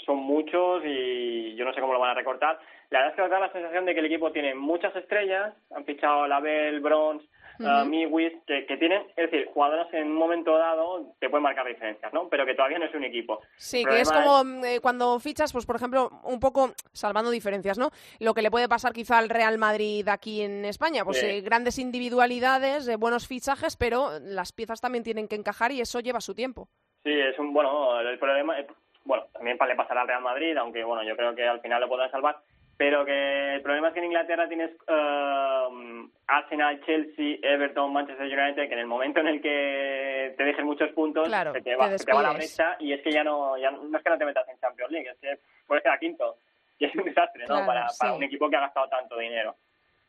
son 0.05 0.17
muchos 0.17 0.83
y 0.85 1.55
yo 1.55 1.65
no 1.65 1.73
sé 1.73 1.81
cómo 1.81 1.93
lo 1.93 1.99
van 1.99 2.11
a 2.11 2.13
recortar. 2.13 2.59
La 2.91 2.99
verdad 2.99 3.15
es 3.17 3.23
que 3.23 3.29
da 3.29 3.39
la 3.39 3.51
sensación 3.51 3.85
de 3.85 3.95
que 3.95 3.99
el 3.99 4.05
equipo 4.05 4.31
tiene 4.31 4.53
muchas 4.53 4.95
estrellas, 4.95 5.55
han 5.75 5.83
fichado 5.83 6.23
a 6.23 6.27
Label, 6.27 6.81
Bronze, 6.81 7.25
a 7.65 7.85
Miwis, 7.85 8.33
que, 8.47 8.65
que 8.65 8.77
tienen, 8.77 9.03
es 9.15 9.29
decir, 9.31 9.47
jugadoras 9.53 9.93
en 9.93 10.07
un 10.07 10.15
momento 10.15 10.57
dado 10.57 11.13
te 11.19 11.29
pueden 11.29 11.43
marcar 11.43 11.67
diferencias, 11.67 12.11
¿no? 12.13 12.27
Pero 12.29 12.45
que 12.45 12.55
todavía 12.55 12.79
no 12.79 12.85
es 12.85 12.93
un 12.95 13.03
equipo. 13.03 13.41
Sí, 13.57 13.83
que 13.85 14.01
es 14.01 14.11
como 14.11 14.43
eh, 14.65 14.79
cuando 14.81 15.19
fichas, 15.19 15.51
pues 15.53 15.65
por 15.65 15.75
ejemplo, 15.75 16.09
un 16.23 16.39
poco 16.39 16.71
salvando 16.91 17.31
diferencias, 17.31 17.77
¿no? 17.77 17.89
Lo 18.19 18.33
que 18.33 18.41
le 18.41 18.51
puede 18.51 18.67
pasar 18.69 18.93
quizá 18.93 19.17
al 19.17 19.29
Real 19.29 19.57
Madrid 19.57 20.07
aquí 20.07 20.41
en 20.41 20.65
España, 20.65 21.03
pues 21.03 21.19
Sí. 21.19 21.25
eh, 21.25 21.41
grandes 21.41 21.77
individualidades, 21.79 22.87
eh, 22.87 22.95
buenos 22.95 23.27
fichajes, 23.27 23.77
pero 23.77 24.11
las 24.21 24.51
piezas 24.51 24.81
también 24.81 25.03
tienen 25.03 25.27
que 25.27 25.35
encajar 25.35 25.71
y 25.71 25.81
eso 25.81 25.99
lleva 25.99 26.21
su 26.21 26.33
tiempo. 26.35 26.67
Sí, 27.03 27.11
es 27.11 27.37
un 27.39 27.53
bueno, 27.53 27.99
el 27.99 28.19
problema, 28.19 28.59
eh, 28.59 28.67
bueno, 29.05 29.25
también 29.33 29.57
le 29.67 29.75
pasará 29.75 30.01
al 30.01 30.07
Real 30.07 30.21
Madrid, 30.21 30.55
aunque 30.57 30.83
bueno, 30.83 31.03
yo 31.03 31.15
creo 31.15 31.33
que 31.33 31.47
al 31.47 31.59
final 31.61 31.81
lo 31.81 31.89
podrán 31.89 32.11
salvar, 32.11 32.37
pero 32.81 33.05
que 33.05 33.53
el 33.53 33.61
problema 33.61 33.89
es 33.89 33.93
que 33.93 33.99
en 33.99 34.05
Inglaterra 34.07 34.47
tienes 34.47 34.71
eh, 34.87 36.07
Arsenal, 36.25 36.83
Chelsea, 36.83 37.37
Everton, 37.43 37.93
Manchester 37.93 38.25
United, 38.25 38.67
que 38.67 38.73
en 38.73 38.79
el 38.79 38.87
momento 38.87 39.19
en 39.19 39.27
el 39.27 39.39
que 39.39 40.33
te 40.35 40.43
dejen 40.43 40.65
muchos 40.65 40.89
puntos, 40.93 41.27
Claro, 41.27 41.53
se 41.53 41.61
te 41.61 41.75
va, 41.75 41.91
te 41.91 41.99
se 41.99 42.05
te 42.05 42.11
va 42.11 42.23
la 42.23 42.33
brecha 42.33 42.77
y 42.79 42.91
es 42.91 43.03
que 43.03 43.11
ya 43.11 43.23
no, 43.23 43.55
ya 43.55 43.69
no 43.69 43.95
es 43.95 44.03
que 44.03 44.09
no 44.09 44.17
te 44.17 44.25
metas 44.25 44.49
en 44.49 44.57
Champions 44.57 44.91
League, 44.91 45.09
es 45.11 45.19
que 45.19 45.37
puedes 45.67 45.83
quedar 45.83 45.99
quinto. 45.99 46.37
Y 46.79 46.85
es 46.85 46.95
un 46.95 47.03
desastre, 47.03 47.41
¿no? 47.41 47.47
Claro, 47.53 47.67
para, 47.67 47.87
para 47.99 48.11
sí. 48.13 48.17
un 48.17 48.23
equipo 48.23 48.49
que 48.49 48.55
ha 48.55 48.61
gastado 48.61 48.89
tanto 48.89 49.15
dinero. 49.19 49.55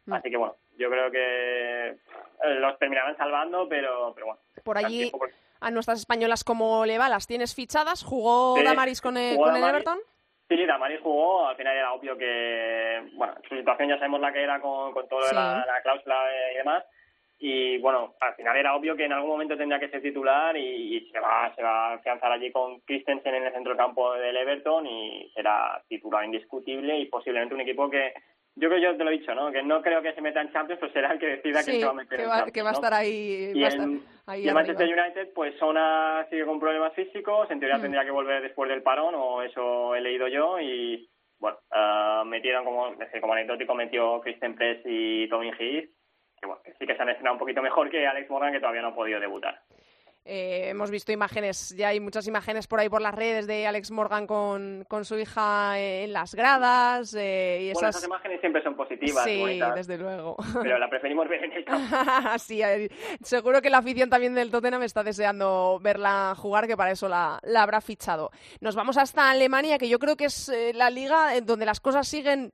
Mm. 0.06 0.14
Así 0.14 0.30
que 0.30 0.38
bueno, 0.38 0.56
yo 0.78 0.88
creo 0.88 1.10
que 1.10 1.88
eh, 1.88 2.54
los 2.58 2.78
terminarán 2.78 3.14
salvando, 3.18 3.68
pero, 3.68 4.14
pero 4.14 4.28
bueno. 4.28 4.40
Por 4.64 4.78
al 4.78 4.86
allí, 4.86 5.12
a 5.60 5.70
nuestras 5.70 5.98
españolas 5.98 6.42
como 6.42 6.86
le 6.86 6.96
va, 6.96 7.10
las 7.10 7.26
tienes 7.26 7.54
fichadas. 7.54 8.02
¿Jugó 8.02 8.56
Sí, 8.56 8.64
Damaris 8.64 9.02
con 9.02 9.18
el, 9.18 9.36
con 9.36 9.54
el. 9.54 9.62
Everton? 9.62 9.98
Damaris 10.72 11.00
jugó, 11.00 11.46
al 11.48 11.56
final 11.56 11.76
era 11.76 11.92
obvio 11.92 12.16
que, 12.18 13.02
bueno, 13.14 13.34
su 13.48 13.56
situación 13.56 13.88
ya 13.88 13.96
sabemos 13.96 14.20
la 14.20 14.32
que 14.32 14.42
era 14.42 14.60
con, 14.60 14.92
con 14.92 15.08
todo 15.08 15.22
Sí. 15.22 15.34
la, 15.34 15.64
la 15.66 15.82
cláusula 15.82 16.16
y 16.52 16.56
demás, 16.56 16.84
y 17.38 17.78
bueno, 17.78 18.14
al 18.20 18.34
final 18.34 18.56
era 18.56 18.74
obvio 18.76 18.94
que 18.94 19.04
en 19.04 19.12
algún 19.12 19.30
momento 19.30 19.56
tendría 19.56 19.80
que 19.80 19.88
ser 19.88 20.00
titular 20.00 20.56
y, 20.56 20.96
y 20.96 21.10
se 21.10 21.18
va 21.18 21.52
se 21.56 21.62
va 21.62 21.88
a 21.88 21.92
afianzar 21.94 22.30
allí 22.30 22.52
con 22.52 22.80
Christensen 22.80 23.34
en 23.34 23.46
el 23.46 23.52
centro 23.52 23.70
del 23.72 23.78
campo 23.78 24.14
del 24.14 24.36
Everton 24.36 24.86
y 24.86 25.30
será 25.34 25.82
titular 25.88 26.24
indiscutible 26.24 26.96
y 26.98 27.06
posiblemente 27.06 27.54
un 27.54 27.60
equipo 27.62 27.90
que, 27.90 28.14
yo 28.54 28.68
creo 28.68 28.80
que 28.80 28.84
yo 28.84 28.96
te 28.96 29.04
lo 29.04 29.10
he 29.10 29.18
dicho, 29.18 29.34
¿no? 29.34 29.50
Que 29.50 29.62
no 29.62 29.80
creo 29.82 30.02
que 30.02 30.12
se 30.12 30.20
meta 30.20 30.40
en 30.40 30.52
Champions, 30.52 30.78
pues 30.80 30.92
será 30.92 31.12
el 31.12 31.18
que 31.18 31.26
decida 31.26 31.62
Sí, 31.62 31.80
se 31.80 31.84
va 31.86 31.90
a 31.92 31.94
meter 31.94 32.18
que 32.18 32.24
en 32.24 32.28
va, 32.30 32.34
Champions, 32.36 32.52
que 32.52 32.62
va 32.62 32.68
a 32.70 32.72
estar 32.72 32.94
ahí. 32.94 33.52
Y 33.54 33.60
va 33.62 33.68
a 33.68 33.70
el, 33.70 33.74
estar 33.74 33.88
ahí 34.26 34.40
y 34.40 34.42
el 34.44 34.48
arriba. 34.50 34.54
Manchester 34.54 34.88
United, 34.98 35.32
pues 35.34 35.54
Sona 35.58 36.26
sigue 36.30 36.44
con 36.44 36.60
problemas 36.60 36.92
físicos. 36.94 37.50
En 37.50 37.60
teoría 37.60 37.78
Mm. 37.78 37.82
tendría 37.82 38.04
que 38.04 38.10
volver 38.10 38.42
después 38.42 38.68
del 38.68 38.82
parón, 38.82 39.14
o 39.16 39.42
eso 39.42 39.94
he 39.94 40.00
leído 40.00 40.28
yo. 40.28 40.60
Y 40.60 41.08
bueno, 41.38 41.58
ah, 41.70 42.22
metieron 42.26 42.64
como, 42.64 42.94
como 43.20 43.32
anecdótico, 43.32 43.74
metió 43.74 44.20
Kristen 44.20 44.54
Press 44.54 44.80
y 44.84 45.28
Tommy 45.28 45.50
Heath. 45.58 45.88
Que 46.40 46.46
bueno, 46.46 46.60
que 46.64 46.72
sí 46.72 46.86
que 46.86 46.94
se 46.96 47.02
han 47.02 47.08
estrenado 47.08 47.34
un 47.34 47.38
poquito 47.40 47.62
mejor 47.62 47.88
que 47.88 48.06
Alex 48.06 48.28
Morgan, 48.28 48.52
que 48.52 48.60
todavía 48.60 48.82
no 48.82 48.88
ha 48.88 48.94
podido 48.94 49.18
debutar. 49.20 49.60
Eh, 50.24 50.68
hemos 50.68 50.90
visto 50.90 51.10
imágenes, 51.10 51.74
ya 51.76 51.88
hay 51.88 51.98
muchas 51.98 52.28
imágenes 52.28 52.68
por 52.68 52.78
ahí 52.78 52.88
por 52.88 53.00
las 53.02 53.14
redes 53.14 53.48
de 53.48 53.66
Alex 53.66 53.90
Morgan 53.90 54.28
con, 54.28 54.84
con 54.88 55.04
su 55.04 55.18
hija 55.18 55.80
eh, 55.80 56.04
en 56.04 56.12
las 56.12 56.34
gradas 56.34 57.12
eh, 57.14 57.58
y 57.62 57.72
Bueno, 57.72 57.88
esas... 57.88 57.96
esas 57.96 58.08
imágenes 58.08 58.40
siempre 58.40 58.62
son 58.62 58.76
positivas, 58.76 59.24
sí, 59.24 59.40
bonitas, 59.40 59.74
desde 59.74 59.98
luego. 59.98 60.36
pero 60.62 60.78
la 60.78 60.88
preferimos 60.88 61.28
ver 61.28 61.44
en 61.44 61.52
el 61.52 61.64
campo. 61.64 61.96
sí, 62.38 62.62
seguro 63.22 63.60
que 63.60 63.70
la 63.70 63.78
afición 63.78 64.10
también 64.10 64.34
del 64.34 64.52
Tottenham 64.52 64.84
está 64.84 65.02
deseando 65.02 65.80
verla 65.82 66.34
jugar, 66.36 66.68
que 66.68 66.76
para 66.76 66.92
eso 66.92 67.08
la, 67.08 67.40
la 67.42 67.62
habrá 67.64 67.80
fichado. 67.80 68.30
Nos 68.60 68.76
vamos 68.76 68.96
hasta 68.98 69.28
Alemania, 69.28 69.76
que 69.78 69.88
yo 69.88 69.98
creo 69.98 70.16
que 70.16 70.26
es 70.26 70.48
eh, 70.48 70.72
la 70.72 70.90
liga 70.90 71.34
en 71.36 71.46
donde 71.46 71.66
las 71.66 71.80
cosas 71.80 72.06
siguen 72.06 72.52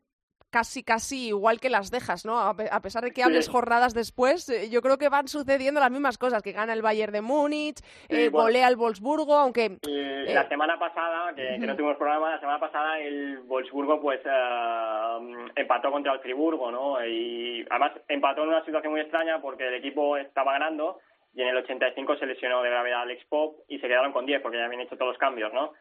casi 0.50 0.82
casi 0.82 1.28
igual 1.28 1.60
que 1.60 1.68
las 1.70 1.90
dejas, 1.90 2.24
¿no? 2.24 2.38
A, 2.40 2.54
pe- 2.56 2.68
a 2.70 2.80
pesar 2.80 3.04
de 3.04 3.10
que 3.12 3.22
hables 3.22 3.46
Sí. 3.46 3.50
jornadas 3.52 3.92
después, 3.94 4.48
eh, 4.48 4.70
yo 4.70 4.80
creo 4.82 4.96
que 4.98 5.08
van 5.08 5.28
sucediendo 5.28 5.80
las 5.80 5.90
mismas 5.90 6.16
cosas, 6.18 6.42
que 6.42 6.52
gana 6.52 6.72
el 6.72 6.82
Bayern 6.82 7.12
de 7.12 7.20
Múnich, 7.20 7.80
eh, 8.08 8.28
bueno. 8.30 8.44
golea 8.46 8.68
el 8.68 8.76
Wolfsburgo, 8.76 9.34
aunque 9.34 9.76
Eh, 9.86 10.24
la 10.32 10.48
semana 10.48 10.78
pasada, 10.78 11.34
que, 11.34 11.56
que 11.60 11.66
no 11.66 11.74
tuvimos 11.76 11.96
programa, 11.96 12.30
la 12.30 12.40
semana 12.40 12.58
pasada 12.60 12.98
el 12.98 13.40
Wolfsburgo 13.40 14.00
pues 14.00 14.20
eh, 14.24 15.48
empató 15.56 15.90
contra 15.90 16.12
el 16.14 16.20
Friburgo, 16.20 16.70
¿no? 16.70 17.04
Y 17.04 17.64
además 17.70 17.92
empató 18.08 18.42
en 18.42 18.48
una 18.48 18.64
situación 18.64 18.92
muy 18.92 19.00
extraña 19.02 19.40
porque 19.40 19.66
el 19.68 19.74
equipo 19.74 20.16
estaba 20.16 20.52
ganando 20.52 20.98
y 21.34 21.42
en 21.42 21.48
el 21.48 21.56
85 21.58 22.16
se 22.16 22.26
lesionó 22.26 22.62
de 22.62 22.70
gravedad 22.70 23.02
Alex 23.02 23.24
Pop 23.28 23.56
y 23.68 23.78
se 23.78 23.86
quedaron 23.86 24.12
con 24.12 24.26
10 24.26 24.40
porque 24.42 24.58
ya 24.58 24.64
habían 24.64 24.80
hecho 24.80 24.96
todos 24.96 25.10
los 25.12 25.18
cambios, 25.18 25.52
¿no? 25.52 25.72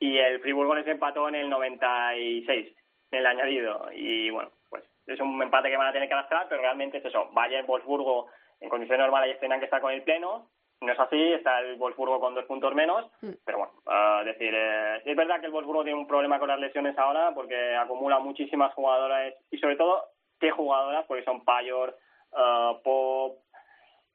Y 0.00 0.16
el 0.18 0.40
Friburgo 0.40 0.74
les 0.74 0.86
empató 0.86 1.28
en 1.28 1.34
el 1.36 1.48
96, 1.50 2.68
en 2.68 2.74
el 3.14 3.26
añadido. 3.26 3.88
Y 3.92 4.30
bueno, 4.30 4.50
pues 4.68 4.84
es 5.06 5.20
un 5.20 5.40
empate 5.42 5.70
que 5.70 5.76
van 5.76 5.88
a 5.88 5.92
tener 5.92 6.08
que 6.08 6.14
arrastrar, 6.14 6.46
pero 6.48 6.62
realmente 6.62 6.98
es 6.98 7.04
eso. 7.04 7.28
Bayern, 7.32 7.66
Wolfsburgo, 7.66 8.28
en 8.60 8.68
condiciones 8.68 9.04
normales 9.04 9.38
tendrán 9.40 9.60
que 9.60 9.66
estar 9.66 9.80
con 9.80 9.92
el 9.92 10.02
pleno. 10.02 10.48
No 10.80 10.92
es 10.92 10.98
así, 10.98 11.32
está 11.32 11.60
el 11.60 11.76
Wolfsburgo 11.76 12.20
con 12.20 12.34
dos 12.34 12.44
puntos 12.44 12.74
menos, 12.74 13.06
pero 13.44 13.58
bueno, 13.58 14.20
es 14.20 14.26
decir, 14.26 14.52
eh, 14.54 15.00
es 15.04 15.16
verdad 15.16 15.40
que 15.40 15.46
el 15.46 15.52
Wolfsburgo 15.52 15.84
tiene 15.84 15.98
un 15.98 16.06
problema 16.06 16.38
con 16.38 16.48
las 16.48 16.58
lesiones 16.58 16.98
ahora 16.98 17.32
porque 17.34 17.74
acumula 17.74 18.18
muchísimas 18.18 18.74
jugadoras 18.74 19.32
y 19.50 19.56
sobre 19.58 19.76
todo, 19.76 20.04
¿qué 20.38 20.50
jugadoras? 20.50 21.06
Porque 21.06 21.24
son 21.24 21.42
Payor, 21.44 21.96
ah, 22.34 22.76
Pop, 22.82 23.38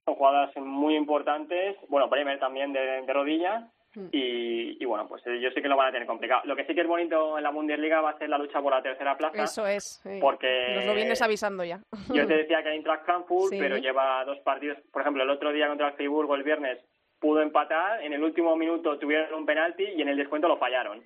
son 0.06 0.16
jugadoras 0.16 0.56
muy 0.58 0.96
importantes, 0.96 1.78
bueno, 1.88 2.08
Bremer 2.08 2.40
también 2.40 2.72
de, 2.72 3.02
de 3.02 3.14
rodilla 3.14 3.68
y, 4.12 4.82
y 4.82 4.86
bueno, 4.86 5.08
pues 5.08 5.26
eh, 5.28 5.40
yo 5.40 5.50
sé 5.52 5.62
que 5.62 5.68
lo 5.68 5.76
van 5.78 5.88
a 5.90 5.92
tener 5.92 6.08
complicado. 6.08 6.42
Lo 6.46 6.56
que 6.56 6.66
sí 6.66 6.74
que 6.76 6.82
es 6.82 6.88
bonito 6.88 7.38
en 7.38 7.44
la 7.44 7.52
Bundesliga 7.52 8.02
va 8.02 8.12
a 8.12 8.18
ser 8.18 8.30
la 8.30 8.38
lucha 8.38 8.62
por 8.62 8.74
la 8.74 8.82
tercera 8.82 9.18
plaza. 9.18 9.44
eso 9.44 9.66
es. 9.68 10.00
sí. 10.04 10.20
Porque- 10.22 10.74
Nos 10.76 10.86
lo 10.86 10.94
vienes 10.96 11.22
avisando 11.22 11.64
ya. 11.64 11.80
Yo 12.14 12.26
te 12.28 12.38
decía 12.38 12.64
que 12.64 12.70
Eintracht 12.70 13.06
Frankfurt, 13.06 13.52
Sí. 13.54 13.58
pero 13.60 13.78
lleva 13.78 14.24
dos 14.26 14.40
partidos. 14.40 14.78
Por 14.92 15.02
ejemplo, 15.02 15.24
el 15.24 15.30
otro 15.30 15.52
día 15.52 15.68
contra 15.68 15.88
el 15.90 15.94
Friburgo, 15.94 16.36
el 16.36 16.44
viernes, 16.44 16.80
pudo 17.20 17.42
empatar. 17.42 18.02
En 18.04 18.14
el 18.14 18.24
último 18.24 18.56
minuto 18.56 18.98
tuvieron 18.98 19.34
un 19.34 19.46
penalti 19.46 19.84
y 19.84 20.02
en 20.02 20.08
el 20.10 20.18
descuento 20.18 20.48
lo 20.48 20.58
fallaron. 20.58 21.04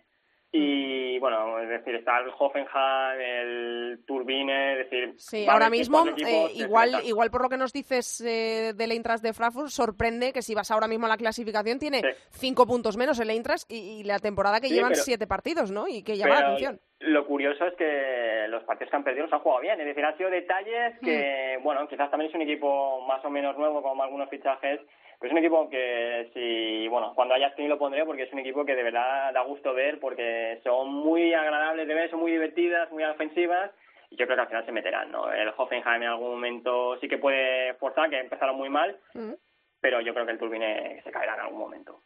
Y 0.55 1.17
bueno, 1.17 1.59
es 1.61 1.67
decir, 1.67 1.95
está 1.95 2.19
el 2.19 2.29
Hoffenheim, 2.37 3.19
el 3.19 4.03
Turbine, 4.05 4.73
es 4.73 4.77
decir. 4.89 5.13
Sí, 5.17 5.47
ahora 5.47 5.67
mismo, 5.67 6.07
equipos 6.07 6.29
eh, 6.29 6.51
igual, 6.57 7.01
igual 7.05 7.31
por 7.31 7.41
lo 7.41 7.49
que 7.49 7.57
nos 7.57 7.73
dices 7.73 8.21
eh, 8.21 8.73
del 8.75 8.91
Eintracht 8.91 9.23
de 9.23 9.33
Frankfurt, 9.33 9.69
sorprende 9.69 10.31
que 10.31 10.43
si 10.43 10.53
vas 10.53 10.69
ahora 10.69 10.87
mismo 10.87 11.07
a 11.07 11.09
la 11.09 11.17
clasificación 11.17 11.79
tiene 11.79 12.01
Sí. 12.01 12.07
cinco 12.29 12.67
puntos 12.67 12.97
menos 12.97 13.19
el 13.19 13.31
Eintracht 13.31 13.63
y, 13.71 14.01
y 14.01 14.03
la 14.03 14.19
temporada 14.19 14.61
que 14.61 14.67
Sí, 14.67 14.75
llevan 14.75 14.91
pero- 14.91 15.03
siete 15.03 15.25
partidos, 15.25 15.71
¿no? 15.71 15.87
Y 15.87 16.03
que 16.03 16.17
llama 16.17 16.35
la 16.35 16.45
atención. 16.47 16.79
Lo 17.05 17.25
curioso 17.25 17.65
es 17.67 17.73
que 17.75 18.45
los 18.47 18.63
partidos 18.63 18.89
que 18.89 18.95
han 18.95 19.03
perdido 19.03 19.25
los 19.25 19.33
han 19.33 19.39
jugado 19.41 19.61
bien. 19.61 19.79
Es 19.79 19.85
decir, 19.85 20.05
han 20.05 20.17
sido 20.17 20.29
detalles 20.29 20.97
que, 21.03 21.57
Mm. 21.59 21.63
bueno, 21.63 21.87
quizás 21.87 22.09
también 22.09 22.29
es 22.29 22.35
un 22.35 22.41
equipo 22.41 23.01
más 23.07 23.23
o 23.25 23.29
menos 23.29 23.57
nuevo, 23.57 23.81
con 23.81 23.99
algunos 24.01 24.29
fichajes, 24.29 24.79
Pues 25.19 25.29
es 25.31 25.37
un 25.37 25.37
equipo 25.45 25.69
que, 25.69 26.29
si, 26.33 26.85
bueno, 26.89 27.13
cuando 27.15 27.33
haya 27.33 27.49
stream 27.51 27.69
lo 27.69 27.77
pondré 27.77 28.03
porque 28.05 28.23
es 28.23 28.33
un 28.33 28.39
equipo 28.39 28.65
que 28.65 28.75
de 28.75 28.83
verdad 28.83 29.31
da 29.33 29.41
gusto 29.43 29.73
ver 29.73 29.97
porque 30.01 30.59
son 30.65 30.93
muy 30.93 31.33
agradables 31.33 31.87
de 31.87 31.93
ver, 31.93 32.09
son 32.09 32.19
muy 32.19 32.31
divertidas, 32.31 32.91
muy 32.91 33.05
ofensivas 33.05 33.71
y 34.09 34.17
yo 34.17 34.25
creo 34.25 34.35
que 34.35 34.41
al 34.41 34.47
final 34.49 34.65
se 34.65 34.73
meterán, 34.73 35.11
¿no? 35.13 35.31
El 35.31 35.53
Hoffenheim 35.55 36.03
en 36.03 36.09
algún 36.09 36.31
momento 36.31 36.97
sí 36.99 37.07
que 37.07 37.19
puede 37.19 37.73
forzar, 37.75 38.09
que 38.09 38.19
empezaron 38.19 38.57
muy 38.57 38.67
mal, 38.69 38.97
Mm. 39.13 39.31
pero 39.79 40.01
yo 40.01 40.13
creo 40.13 40.25
que 40.25 40.33
el 40.33 40.39
Turbine 40.39 41.01
se 41.03 41.11
caerá 41.11 41.35
en 41.35 41.39
algún 41.41 41.59
momento. 41.59 41.99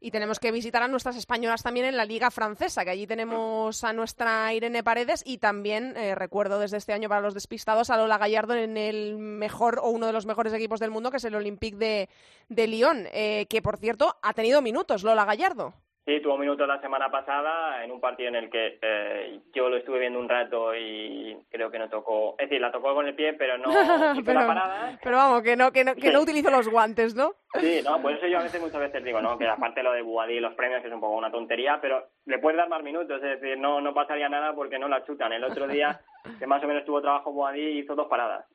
Y 0.00 0.10
tenemos 0.10 0.38
que 0.38 0.52
visitar 0.52 0.82
a 0.82 0.88
nuestras 0.88 1.16
españolas 1.16 1.62
también 1.62 1.86
en 1.86 1.96
la 1.96 2.04
Liga 2.04 2.30
Francesa, 2.30 2.84
que 2.84 2.90
allí 2.90 3.06
tenemos 3.06 3.82
a 3.84 3.92
nuestra 3.92 4.52
Irene 4.52 4.82
Paredes 4.82 5.22
y 5.24 5.38
también, 5.38 5.96
eh, 5.96 6.14
recuerdo 6.14 6.58
desde 6.58 6.76
este 6.76 6.92
año 6.92 7.08
para 7.08 7.20
los 7.20 7.34
despistados, 7.34 7.90
a 7.90 7.96
Lola 7.96 8.18
Gallardo 8.18 8.54
en 8.54 8.76
el 8.76 9.18
mejor 9.18 9.80
o 9.82 9.88
uno 9.90 10.06
de 10.06 10.12
los 10.12 10.26
mejores 10.26 10.52
equipos 10.52 10.80
del 10.80 10.90
mundo, 10.90 11.10
que 11.10 11.16
es 11.16 11.24
el 11.24 11.34
Olympique 11.34 11.76
de, 11.76 12.08
de 12.48 12.66
Lyon, 12.66 13.06
eh, 13.12 13.46
que 13.48 13.62
por 13.62 13.78
cierto 13.78 14.16
ha 14.22 14.32
tenido 14.34 14.62
minutos 14.62 15.02
Lola 15.02 15.24
Gallardo. 15.24 15.74
Sí, 16.06 16.20
tuvo 16.20 16.38
minutos 16.38 16.68
la 16.68 16.80
semana 16.80 17.10
pasada 17.10 17.82
en 17.82 17.90
un 17.90 18.00
partido 18.00 18.28
en 18.28 18.36
el 18.36 18.48
que 18.48 18.78
eh, 18.80 19.40
yo 19.52 19.68
lo 19.68 19.76
estuve 19.76 19.98
viendo 19.98 20.20
un 20.20 20.28
rato 20.28 20.72
y 20.72 21.36
creo 21.50 21.68
que 21.68 21.80
no 21.80 21.88
tocó, 21.88 22.36
es 22.38 22.48
decir, 22.48 22.60
la 22.60 22.70
tocó 22.70 22.94
con 22.94 23.08
el 23.08 23.16
pie, 23.16 23.32
pero 23.32 23.58
no 23.58 23.64
pero, 24.24 24.40
la 24.40 24.46
parada. 24.46 24.98
pero 25.02 25.16
vamos, 25.16 25.42
que 25.42 25.56
no, 25.56 25.72
que 25.72 25.82
no, 25.82 25.96
que 25.96 26.12
no 26.12 26.20
utilizo 26.20 26.48
los 26.48 26.68
guantes, 26.68 27.16
¿no? 27.16 27.32
Sí, 27.54 27.80
no, 27.84 28.00
por 28.00 28.12
eso 28.12 28.28
yo 28.28 28.38
a 28.38 28.44
veces 28.44 28.60
muchas 28.60 28.82
veces 28.82 29.02
digo, 29.02 29.20
¿no? 29.20 29.36
Que 29.36 29.48
aparte 29.48 29.82
lo 29.82 29.92
de 29.92 30.02
Buadí 30.02 30.34
y 30.34 30.40
los 30.40 30.54
premios 30.54 30.80
que 30.80 30.86
es 30.86 30.94
un 30.94 31.00
poco 31.00 31.16
una 31.16 31.32
tontería, 31.32 31.80
pero 31.80 32.06
le 32.24 32.38
puedes 32.38 32.56
dar 32.56 32.68
más 32.68 32.84
minutos, 32.84 33.20
es 33.20 33.40
decir, 33.40 33.58
no, 33.58 33.80
no 33.80 33.92
pasaría 33.92 34.28
nada 34.28 34.54
porque 34.54 34.78
no 34.78 34.86
la 34.86 35.04
chutan. 35.04 35.32
El 35.32 35.42
otro 35.42 35.66
día, 35.66 36.02
que 36.38 36.46
más 36.46 36.62
o 36.62 36.68
menos 36.68 36.84
tuvo 36.84 37.02
trabajo 37.02 37.32
Buadí, 37.32 37.80
hizo 37.80 37.96
dos 37.96 38.06
paradas. 38.06 38.46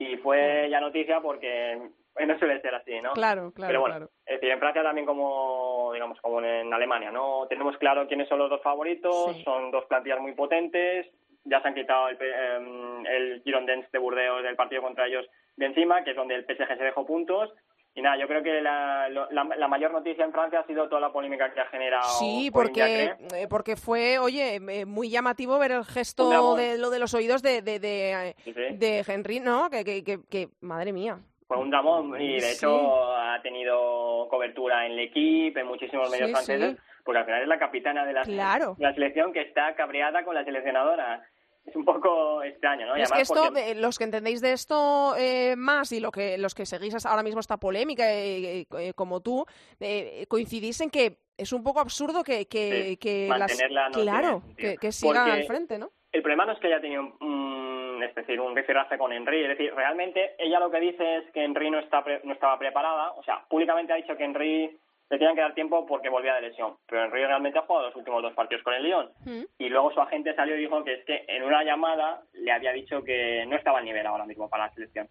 Y 0.00 0.16
fue 0.16 0.66
ya 0.68 0.80
noticia 0.80 1.20
porque 1.20 1.80
no 2.26 2.38
suele 2.38 2.60
ser 2.60 2.74
así, 2.74 3.00
¿no? 3.00 3.12
Claro, 3.12 3.52
claro, 3.52 3.68
Pero 3.70 3.80
bueno, 3.80 3.96
claro. 3.96 4.10
es 4.26 4.34
decir, 4.34 4.50
en 4.50 4.58
Francia 4.58 4.82
también 4.82 5.06
como, 5.06 5.90
digamos, 5.92 6.20
como 6.20 6.40
en 6.42 6.72
Alemania, 6.72 7.10
¿no? 7.10 7.46
Tenemos 7.48 7.76
claro 7.78 8.06
quiénes 8.06 8.28
son 8.28 8.38
los 8.38 8.50
dos 8.50 8.62
favoritos, 8.62 9.36
Sí. 9.36 9.42
son 9.44 9.70
dos 9.70 9.84
plantillas 9.86 10.20
muy 10.20 10.32
potentes, 10.32 11.06
ya 11.44 11.62
se 11.62 11.68
han 11.68 11.74
quitado 11.74 12.08
el, 12.08 12.16
P- 12.16 12.56
em, 12.56 13.06
el 13.06 13.42
Girondins 13.44 13.90
de 13.90 13.98
Burdeos 13.98 14.42
del 14.42 14.56
partido 14.56 14.82
contra 14.82 15.06
ellos 15.06 15.26
de 15.56 15.66
encima, 15.66 16.04
que 16.04 16.10
es 16.10 16.16
donde 16.16 16.34
el 16.34 16.44
PSG 16.44 16.76
se 16.76 16.84
dejó 16.84 17.06
puntos. 17.06 17.52
Y 17.94 18.02
nada, 18.02 18.16
yo 18.16 18.28
creo 18.28 18.42
que 18.44 18.60
la, 18.60 19.08
lo- 19.08 19.28
la, 19.32 19.42
la 19.44 19.66
mayor 19.66 19.90
noticia 19.90 20.24
en 20.24 20.30
Francia 20.32 20.60
ha 20.60 20.66
sido 20.66 20.88
toda 20.88 21.00
la 21.00 21.10
polémica 21.10 21.52
que 21.52 21.60
ha 21.60 21.66
generado. 21.66 22.08
Sí, 22.20 22.48
porque, 22.52 23.12
eh, 23.34 23.46
porque 23.50 23.74
fue, 23.76 24.18
oye, 24.20 24.56
eh, 24.56 24.84
muy 24.86 25.10
llamativo 25.10 25.58
ver 25.58 25.72
el 25.72 25.84
gesto 25.84 26.54
de 26.54 26.76
lo 26.78 26.90
de 26.90 26.98
los 27.00 27.12
oídos 27.14 27.42
de, 27.42 27.60
de, 27.62 27.80
de, 27.80 28.12
eh, 28.12 28.34
Sí, 28.44 28.52
sí. 28.52 28.76
de 28.76 29.04
Henry, 29.04 29.40
¿no? 29.40 29.68
Que, 29.70 29.84
que, 29.84 30.04
que, 30.04 30.18
que- 30.30 30.48
madre 30.60 30.92
mía. 30.92 31.18
Fue 31.48 31.56
un 31.56 31.70
dramón 31.70 32.20
y 32.20 32.34
de 32.34 32.40
Sí. 32.42 32.56
hecho 32.56 33.14
ha 33.16 33.40
tenido 33.42 34.28
cobertura 34.28 34.84
en 34.84 34.92
el 34.92 34.98
equipo, 35.00 35.58
en 35.58 35.66
muchísimos 35.66 36.10
medios 36.10 36.28
Sí, 36.28 36.32
franceses, 36.34 36.76
sí. 36.76 36.82
porque 37.02 37.20
al 37.20 37.24
final 37.24 37.42
es 37.42 37.48
la 37.48 37.58
capitana 37.58 38.04
de 38.04 38.12
la, 38.12 38.22
Claro. 38.22 38.76
la 38.78 38.92
selección 38.92 39.32
que 39.32 39.40
está 39.40 39.74
cabreada 39.74 40.24
con 40.26 40.34
la 40.34 40.44
seleccionadora. 40.44 41.26
Es 41.64 41.74
un 41.74 41.86
poco 41.86 42.42
extraño, 42.42 42.86
¿no? 42.86 42.96
Y 42.98 43.02
es 43.02 43.08
que 43.08 43.14
además 43.14 43.30
esto, 43.30 43.44
porque- 43.46 43.70
eh, 43.70 43.74
los 43.76 43.96
que 43.98 44.04
entendéis 44.04 44.40
de 44.42 44.52
esto 44.52 45.14
eh, 45.18 45.54
más 45.56 45.90
y 45.92 46.00
lo 46.00 46.10
que 46.10 46.36
los 46.36 46.54
que 46.54 46.66
seguís 46.66 47.04
ahora 47.06 47.22
mismo 47.22 47.40
esta 47.40 47.56
polémica, 47.56 48.10
eh, 48.12 48.66
eh, 48.78 48.92
como 48.94 49.20
tú, 49.20 49.44
eh, 49.80 50.26
coincidís 50.28 50.80
en 50.82 50.90
que 50.90 51.18
es 51.38 51.52
un 51.54 51.62
poco 51.62 51.80
absurdo 51.80 52.22
que, 52.24 52.46
que, 52.46 52.84
Sí, 52.90 52.96
que 52.98 53.28
las... 53.28 53.58
no 53.94 54.02
Claro, 54.02 54.42
que, 54.56 54.76
que 54.76 54.92
sigan 54.92 55.24
Porque- 55.24 55.30
al 55.32 55.44
frente, 55.44 55.78
¿no? 55.78 55.90
El 56.12 56.22
problema 56.22 56.46
no 56.46 56.52
es 56.52 56.58
que 56.58 56.68
haya 56.68 56.80
tenido 56.80 57.02
un, 57.20 58.02
es 58.02 58.14
decir, 58.14 58.40
un 58.40 58.56
rifirrafe 58.56 58.96
con 58.96 59.12
Henry, 59.12 59.42
es 59.42 59.48
decir, 59.48 59.74
realmente 59.74 60.34
ella 60.38 60.58
lo 60.58 60.70
que 60.70 60.80
dice 60.80 61.16
es 61.16 61.30
que 61.32 61.44
Henry 61.44 61.70
no, 61.70 61.78
está 61.78 62.02
pre- 62.02 62.20
no 62.24 62.32
estaba 62.32 62.58
preparada, 62.58 63.12
o 63.12 63.22
sea, 63.22 63.44
públicamente 63.48 63.92
ha 63.92 63.96
dicho 63.96 64.16
que 64.16 64.24
Henry 64.24 64.78
le 65.10 65.18
tenían 65.18 65.34
que 65.34 65.40
dar 65.42 65.54
tiempo 65.54 65.86
porque 65.86 66.08
volvía 66.10 66.34
de 66.34 66.42
lesión, 66.42 66.76
pero 66.86 67.04
Henry 67.04 67.24
realmente 67.24 67.58
ha 67.58 67.62
jugado 67.62 67.86
los 67.86 67.96
últimos 67.96 68.22
dos 68.22 68.34
partidos 68.34 68.62
con 68.62 68.74
el 68.74 68.82
Lyon. 68.82 69.10
Mm. 69.24 69.42
Y 69.58 69.68
luego 69.68 69.90
su 69.92 70.00
agente 70.00 70.34
salió 70.34 70.54
y 70.56 70.60
dijo 70.60 70.84
que 70.84 70.94
es 70.94 71.04
que 71.04 71.24
en 71.28 71.44
una 71.44 71.62
llamada 71.64 72.22
le 72.34 72.52
había 72.52 72.72
dicho 72.72 73.02
que 73.02 73.44
no 73.46 73.56
estaba 73.56 73.78
al 73.78 73.84
nivel 73.84 74.06
ahora 74.06 74.26
mismo 74.26 74.48
para 74.50 74.66
la 74.66 74.72
selección. 74.74 75.08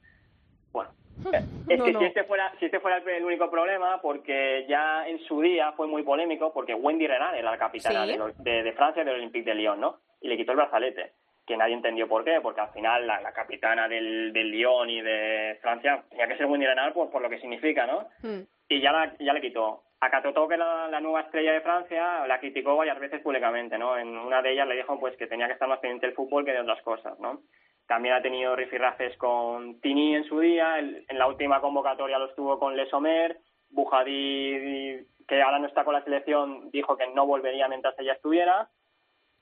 Bueno, 0.72 0.92
es 1.70 1.78
No, 1.80 1.86
que 1.86 1.92
no. 1.94 2.00
si 2.00 2.06
este 2.06 2.24
fuera 2.24 2.52
si 2.60 2.66
este 2.66 2.80
fuera 2.80 2.98
el, 2.98 3.24
único 3.26 3.50
problema, 3.50 4.02
porque 4.02 4.66
ya 4.68 5.08
en 5.08 5.20
su 5.20 5.42
día 5.42 5.72
fue 5.74 5.88
muy 5.88 6.04
polémico, 6.04 6.54
porque 6.54 6.74
Wendy 6.74 7.08
Renard 7.08 7.36
era 7.36 7.52
la 7.52 7.58
capitana 7.58 8.06
Sí. 8.06 8.12
de, 8.12 8.18
los- 8.18 8.44
de, 8.44 8.64
de 8.64 8.72
Francia 8.74 9.04
del 9.04 9.16
Olympique 9.16 9.50
de 9.50 9.56
Lyon, 9.56 9.80
¿no? 9.80 10.00
Y 10.22 10.28
le 10.30 10.38
quitó 10.38 10.52
el 10.54 10.58
brazalete, 10.58 11.12
que 11.46 11.58
nadie 11.58 11.74
entendió 11.76 12.08
por 12.08 12.24
qué, 12.24 12.40
porque 12.42 12.62
al 12.62 12.70
final 12.72 13.06
la, 13.08 13.22
la 13.22 13.32
capitana 13.34 13.88
del, 13.88 14.34
del 14.34 14.52
Lyon 14.52 14.90
y 14.90 15.02
de 15.02 15.58
Francia 15.62 16.04
tenía 16.10 16.28
que 16.28 16.38
ser 16.38 16.46
Wendy 16.48 16.66
Renard 16.66 16.94
por, 16.94 17.10
por 17.12 17.22
lo 17.22 17.30
que 17.30 17.40
significa, 17.40 17.86
¿no? 17.86 18.08
Mm. 18.24 18.42
y 18.70 18.82
ya, 18.82 18.92
la, 18.92 19.14
ya 19.20 19.34
le 19.34 19.42
quitó. 19.42 19.84
A 20.00 20.12
Catoto, 20.12 20.48
que 20.48 20.54
era 20.54 20.88
la 20.90 21.00
nueva 21.02 21.22
estrella 21.22 21.54
de 21.54 21.62
Francia, 21.62 22.28
la 22.28 22.40
criticó 22.40 22.76
varias 22.76 23.00
veces 23.00 23.20
públicamente, 23.22 23.80
¿no? 23.80 23.98
En 23.98 24.16
una 24.16 24.44
de 24.44 24.52
ellas 24.52 24.68
le 24.68 24.76
dijo 24.76 25.00
pues 25.00 25.18
que 25.18 25.26
tenía 25.26 25.48
que 25.48 25.54
estar 25.54 25.68
más 25.68 25.80
pendiente 25.80 26.06
del 26.06 26.16
fútbol 26.16 26.46
que 26.46 26.52
de 26.52 26.60
otras 26.60 26.82
cosas, 26.84 27.20
¿no? 27.20 27.42
También 27.88 28.16
ha 28.16 28.22
tenido 28.22 28.56
rifirrafes 28.56 29.18
con 29.18 29.80
Tini 29.80 30.16
en 30.16 30.26
su 30.26 30.40
día, 30.40 30.78
el- 30.80 31.06
en 31.08 31.18
la 31.18 31.28
última 31.28 31.62
convocatoria 31.62 32.18
lo 32.20 32.26
estuvo 32.26 32.60
con 32.60 32.76
Le 32.76 32.90
Sommer, 32.90 33.38
Bujadí, 33.70 35.06
que 35.28 35.42
ahora 35.42 35.60
no 35.60 35.68
está 35.68 35.84
con 35.84 35.94
la 35.94 36.04
selección, 36.04 36.70
dijo 36.72 36.98
que 36.98 37.08
no 37.08 37.26
volvería 37.26 37.68
mientras 37.68 37.98
ella 38.00 38.14
estuviera. 38.14 38.70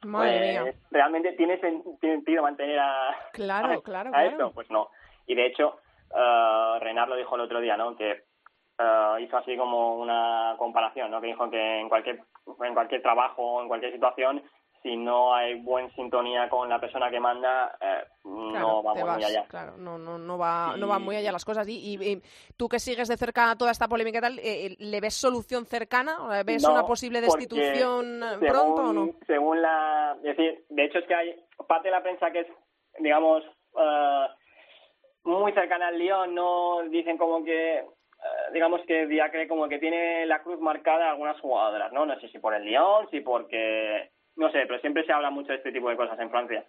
Madre 0.03 0.37
Pues, 0.37 0.63
mía. 0.65 0.73
¿Realmente 0.91 1.31
tiene 1.33 1.59
sen- 1.59 1.99
sentido 1.99 2.43
mantener 2.43 2.79
a, 2.79 3.15
Claro, 3.33 3.79
a- 3.79 3.83
claro, 3.83 4.09
a 4.09 4.13
claro. 4.13 4.29
esto? 4.29 4.51
Pues 4.53 4.69
no. 4.69 4.89
Y 5.25 5.33
de 5.35 5.47
hecho, 5.47 5.79
uh, 6.11 6.79
Renard 6.79 7.09
lo 7.09 7.15
dijo 7.15 7.35
el 7.35 7.41
otro 7.41 7.59
día, 7.59 7.75
¿no? 7.77 7.95
Que 7.95 8.23
eh, 8.77 9.15
hizo 9.21 9.37
así 9.37 9.55
como 9.57 9.95
una 9.95 10.55
comparación, 10.57 11.09
¿no? 11.09 11.21
Que 11.21 11.27
dijo 11.27 11.49
que 11.49 11.79
en 11.79 11.87
cualquier 11.89 12.19
en 12.61 12.73
cualquier 12.73 13.01
trabajo, 13.01 13.61
en 13.61 13.67
cualquier 13.69 13.93
situación, 13.93 14.43
si 14.85 14.95
no 14.95 15.33
hay 15.33 15.55
buena 15.61 15.89
sintonía 15.95 16.47
con 16.47 16.69
la 16.69 16.79
persona 16.79 17.09
que 17.09 17.19
manda, 17.19 17.75
eh, 17.81 18.03
no 18.23 18.83
vamos 18.83 19.03
vas, 19.03 19.15
muy 19.15 19.23
allá. 19.23 19.45
Claro, 19.47 19.77
no, 19.77 19.97
no, 19.97 20.19
no 20.19 20.37
va, 20.37 20.75
no 20.77 20.85
Y- 20.85 20.89
va 20.89 20.99
muy 20.99 21.15
allá 21.15 21.31
las 21.31 21.43
cosas. 21.43 21.67
Y, 21.67 21.95
y- 21.95 22.11
y 22.11 22.21
tú 22.55 22.69
que 22.69 22.77
sigues 22.77 23.07
de 23.07 23.17
cerca 23.17 23.55
toda 23.57 23.71
esta 23.71 23.87
polémica 23.87 24.19
y 24.19 24.21
tal, 24.21 24.37
eh, 24.43 24.75
¿le 24.77 25.01
ves 25.01 25.15
solución 25.15 25.65
cercana? 25.65 26.23
¿O 26.23 26.27
¿Ves 26.45 26.61
No, 26.61 26.73
una 26.73 26.85
posible 26.85 27.19
destitución 27.19 28.21
eh, 28.21 28.27
según- 28.39 28.47
pronto 28.47 28.81
o 28.83 28.93
no? 28.93 29.09
Según 29.25 29.59
la... 29.59 30.15
Es 30.23 30.37
decir, 30.37 30.65
de 30.69 30.83
hecho 30.85 30.99
es 30.99 31.07
que 31.07 31.15
hay 31.15 31.35
parte 31.67 31.87
de 31.87 31.91
la 31.91 32.03
prensa 32.03 32.29
que 32.29 32.41
es, 32.41 32.47
digamos, 32.99 33.43
eh, 33.79 34.27
muy 35.23 35.51
cercana 35.53 35.87
al 35.87 35.97
Lyon, 35.97 36.35
no 36.35 36.83
dicen 36.89 37.17
como 37.17 37.43
que, 37.43 37.77
eh, 37.79 37.83
digamos 38.53 38.81
que 38.85 39.07
Diacre 39.07 39.47
como 39.47 39.67
que 39.67 39.79
tiene 39.79 40.27
la 40.27 40.43
cruz 40.43 40.59
marcada 40.59 41.07
a 41.07 41.11
algunas 41.13 41.41
jugadoras, 41.41 41.91
¿no? 41.91 42.05
No 42.05 42.19
sé 42.19 42.27
si 42.29 42.37
por 42.37 42.53
el 42.53 42.65
Lyon, 42.65 43.09
si 43.09 43.21
porque... 43.21 44.11
No 44.35 44.51
sé, 44.51 44.63
pero 44.67 44.79
siempre 44.79 45.05
se 45.05 45.13
habla 45.13 45.29
mucho 45.29 45.49
de 45.49 45.55
este 45.57 45.71
tipo 45.71 45.89
de 45.89 45.95
cosas 45.95 46.19
en 46.19 46.29
Francia. 46.29 46.65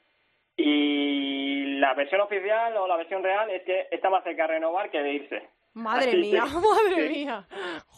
Y 0.56 1.78
la 1.78 1.94
versión 1.94 2.20
oficial 2.22 2.76
o 2.76 2.86
la 2.86 2.96
versión 2.96 3.22
real 3.22 3.50
es 3.50 3.62
que 3.64 3.86
está 3.90 4.08
más 4.10 4.24
cerca 4.24 4.42
de 4.42 4.54
renovar 4.54 4.90
que 4.90 5.02
de 5.02 5.12
irse. 5.14 5.48
Madre 5.74 6.08
Así 6.08 6.16
mía, 6.16 6.44
que- 6.44 6.54
madre 6.94 7.08
sí. 7.08 7.14
mía. 7.24 7.46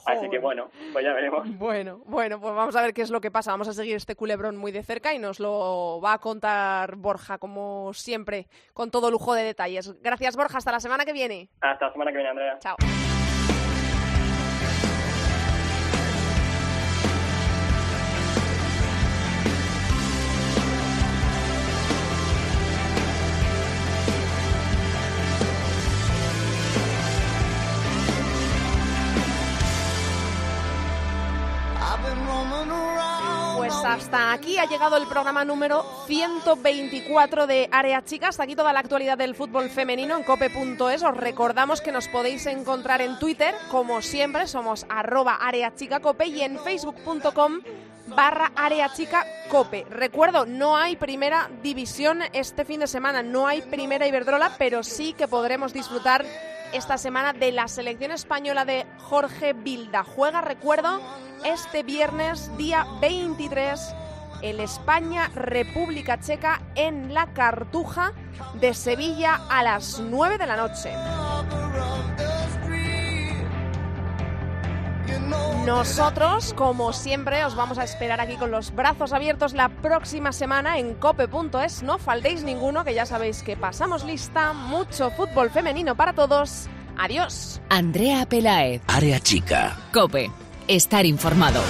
Así 0.07 0.29
que 0.29 0.39
bueno, 0.41 0.69
pues 0.93 1.05
ya 1.05 1.13
veremos. 1.13 1.47
Bueno, 1.59 1.99
bueno, 2.07 2.41
pues 2.41 2.53
vamos 2.55 2.75
a 2.75 2.83
ver 2.83 2.93
qué 2.93 3.03
es 3.03 3.11
lo 3.11 3.21
que 3.21 3.31
pasa. 3.31 3.53
Vamos 3.53 3.69
a 3.69 3.73
seguir 3.73 3.95
este 3.95 4.17
culebrón 4.17 4.57
muy 4.57 4.73
de 4.73 4.83
cerca 4.83 5.15
y 5.15 5.19
nos 5.21 5.39
lo 5.39 6.01
va 6.03 6.15
a 6.15 6.19
contar 6.19 6.97
Borja, 6.97 7.39
como 7.39 7.93
siempre, 7.95 8.47
con 8.75 8.91
todo 8.91 9.11
lujo 9.13 9.33
de 9.35 9.45
detalles. 9.45 9.95
Gracias, 10.03 10.37
Borja. 10.37 10.59
Hasta 10.59 10.73
la 10.73 10.81
semana 10.81 11.05
que 11.05 11.13
viene. 11.13 11.51
Hasta 11.61 11.87
la 11.87 11.93
semana 11.93 12.11
que 12.11 12.17
viene, 12.17 12.31
Andrea. 12.31 12.59
Chao. 12.59 12.77
Hasta 33.99 34.33
aquí 34.33 34.59
ha 34.59 34.65
llegado 34.65 34.97
el 34.97 35.09
programa 35.09 35.45
número 35.45 35.85
124 36.07 37.49
de 37.49 37.69
Área 37.73 38.05
Chica. 38.05 38.29
Hasta 38.29 38.45
aquí 38.45 38.55
toda 38.55 38.73
la 38.73 38.79
actualidad 38.79 39.19
del 39.19 39.35
fútbol 39.35 39.71
femenino 39.71 40.17
en 40.17 40.23
cope.es. 40.23 41.03
Os 41.03 41.17
recordamos 41.17 41.81
que 41.81 41.91
nos 41.91 42.07
podéis 42.07 42.47
encontrar 42.47 43.01
en 43.03 43.19
Twitter, 43.19 43.57
como 43.73 44.01
siempre, 44.01 44.47
somos 44.47 44.87
arroba 44.89 45.35
Área 45.35 45.75
Chica 45.75 45.99
Cope 45.99 46.27
y 46.29 46.43
en 46.43 46.61
facebook.com 46.61 47.59
barra 48.07 48.53
Área 48.55 48.89
Chica 48.93 49.27
Cope. 49.49 49.85
Recuerdo, 49.91 50.47
no 50.47 50.77
hay 50.77 50.95
primera 50.95 51.51
división 51.61 52.21
este 52.33 52.65
fin 52.65 52.79
de 52.79 52.87
semana, 52.87 53.25
no 53.25 53.49
hay 53.49 53.63
primera 53.63 54.07
Iberdrola, 54.07 54.53
pero 54.59 54.85
sí 54.85 55.13
que 55.13 55.27
podremos 55.27 55.73
disfrutar 55.73 56.25
esta 56.73 56.99
semana 56.99 57.33
de 57.33 57.51
la 57.51 57.67
selección 57.67 58.13
española 58.13 58.65
de 58.65 58.87
Jorge 58.99 59.55
Bilda. 59.55 60.05
Juega, 60.05 60.41
recuerdo, 60.41 61.01
este 61.45 61.83
viernes, 61.83 62.51
día 62.57 62.87
23, 63.01 63.95
el 64.43 64.61
España-República 64.61 66.21
Checa 66.21 66.63
en 66.75 67.15
la 67.15 67.27
Cartuja 67.33 68.13
de 68.55 68.75
Sevilla 68.75 69.41
a 69.49 69.63
las 69.63 70.01
9 70.01 70.39
de 70.39 70.47
la 70.47 70.57
noche. 70.57 70.93
Nosotros, 75.67 76.55
como 76.55 76.95
siempre, 76.95 77.45
os 77.45 77.55
vamos 77.55 77.77
a 77.77 77.85
esperar 77.85 78.23
aquí 78.23 78.37
con 78.37 78.51
los 78.51 78.75
brazos 78.75 79.13
abiertos 79.13 79.53
la 79.53 79.69
próxima 79.69 80.33
semana 80.33 80.79
en 80.79 80.95
cope.es. 80.95 81.83
No 81.83 81.99
faltéis 81.99 82.43
ninguno, 82.43 82.85
que 82.85 82.95
ya 82.95 83.05
sabéis 83.05 83.43
que 83.43 83.55
pasamos 83.55 84.03
lista. 84.05 84.55
Mucho 84.55 85.11
fútbol 85.11 85.51
femenino 85.51 85.95
para 85.95 86.15
todos. 86.15 86.69
Adiós. 86.97 87.61
Andrea 87.69 88.25
Pelaez. 88.25 88.81
Área 88.87 89.21
chica. 89.21 89.77
Cope. 89.93 90.31
Estar 90.69 91.07
informado. 91.07 91.61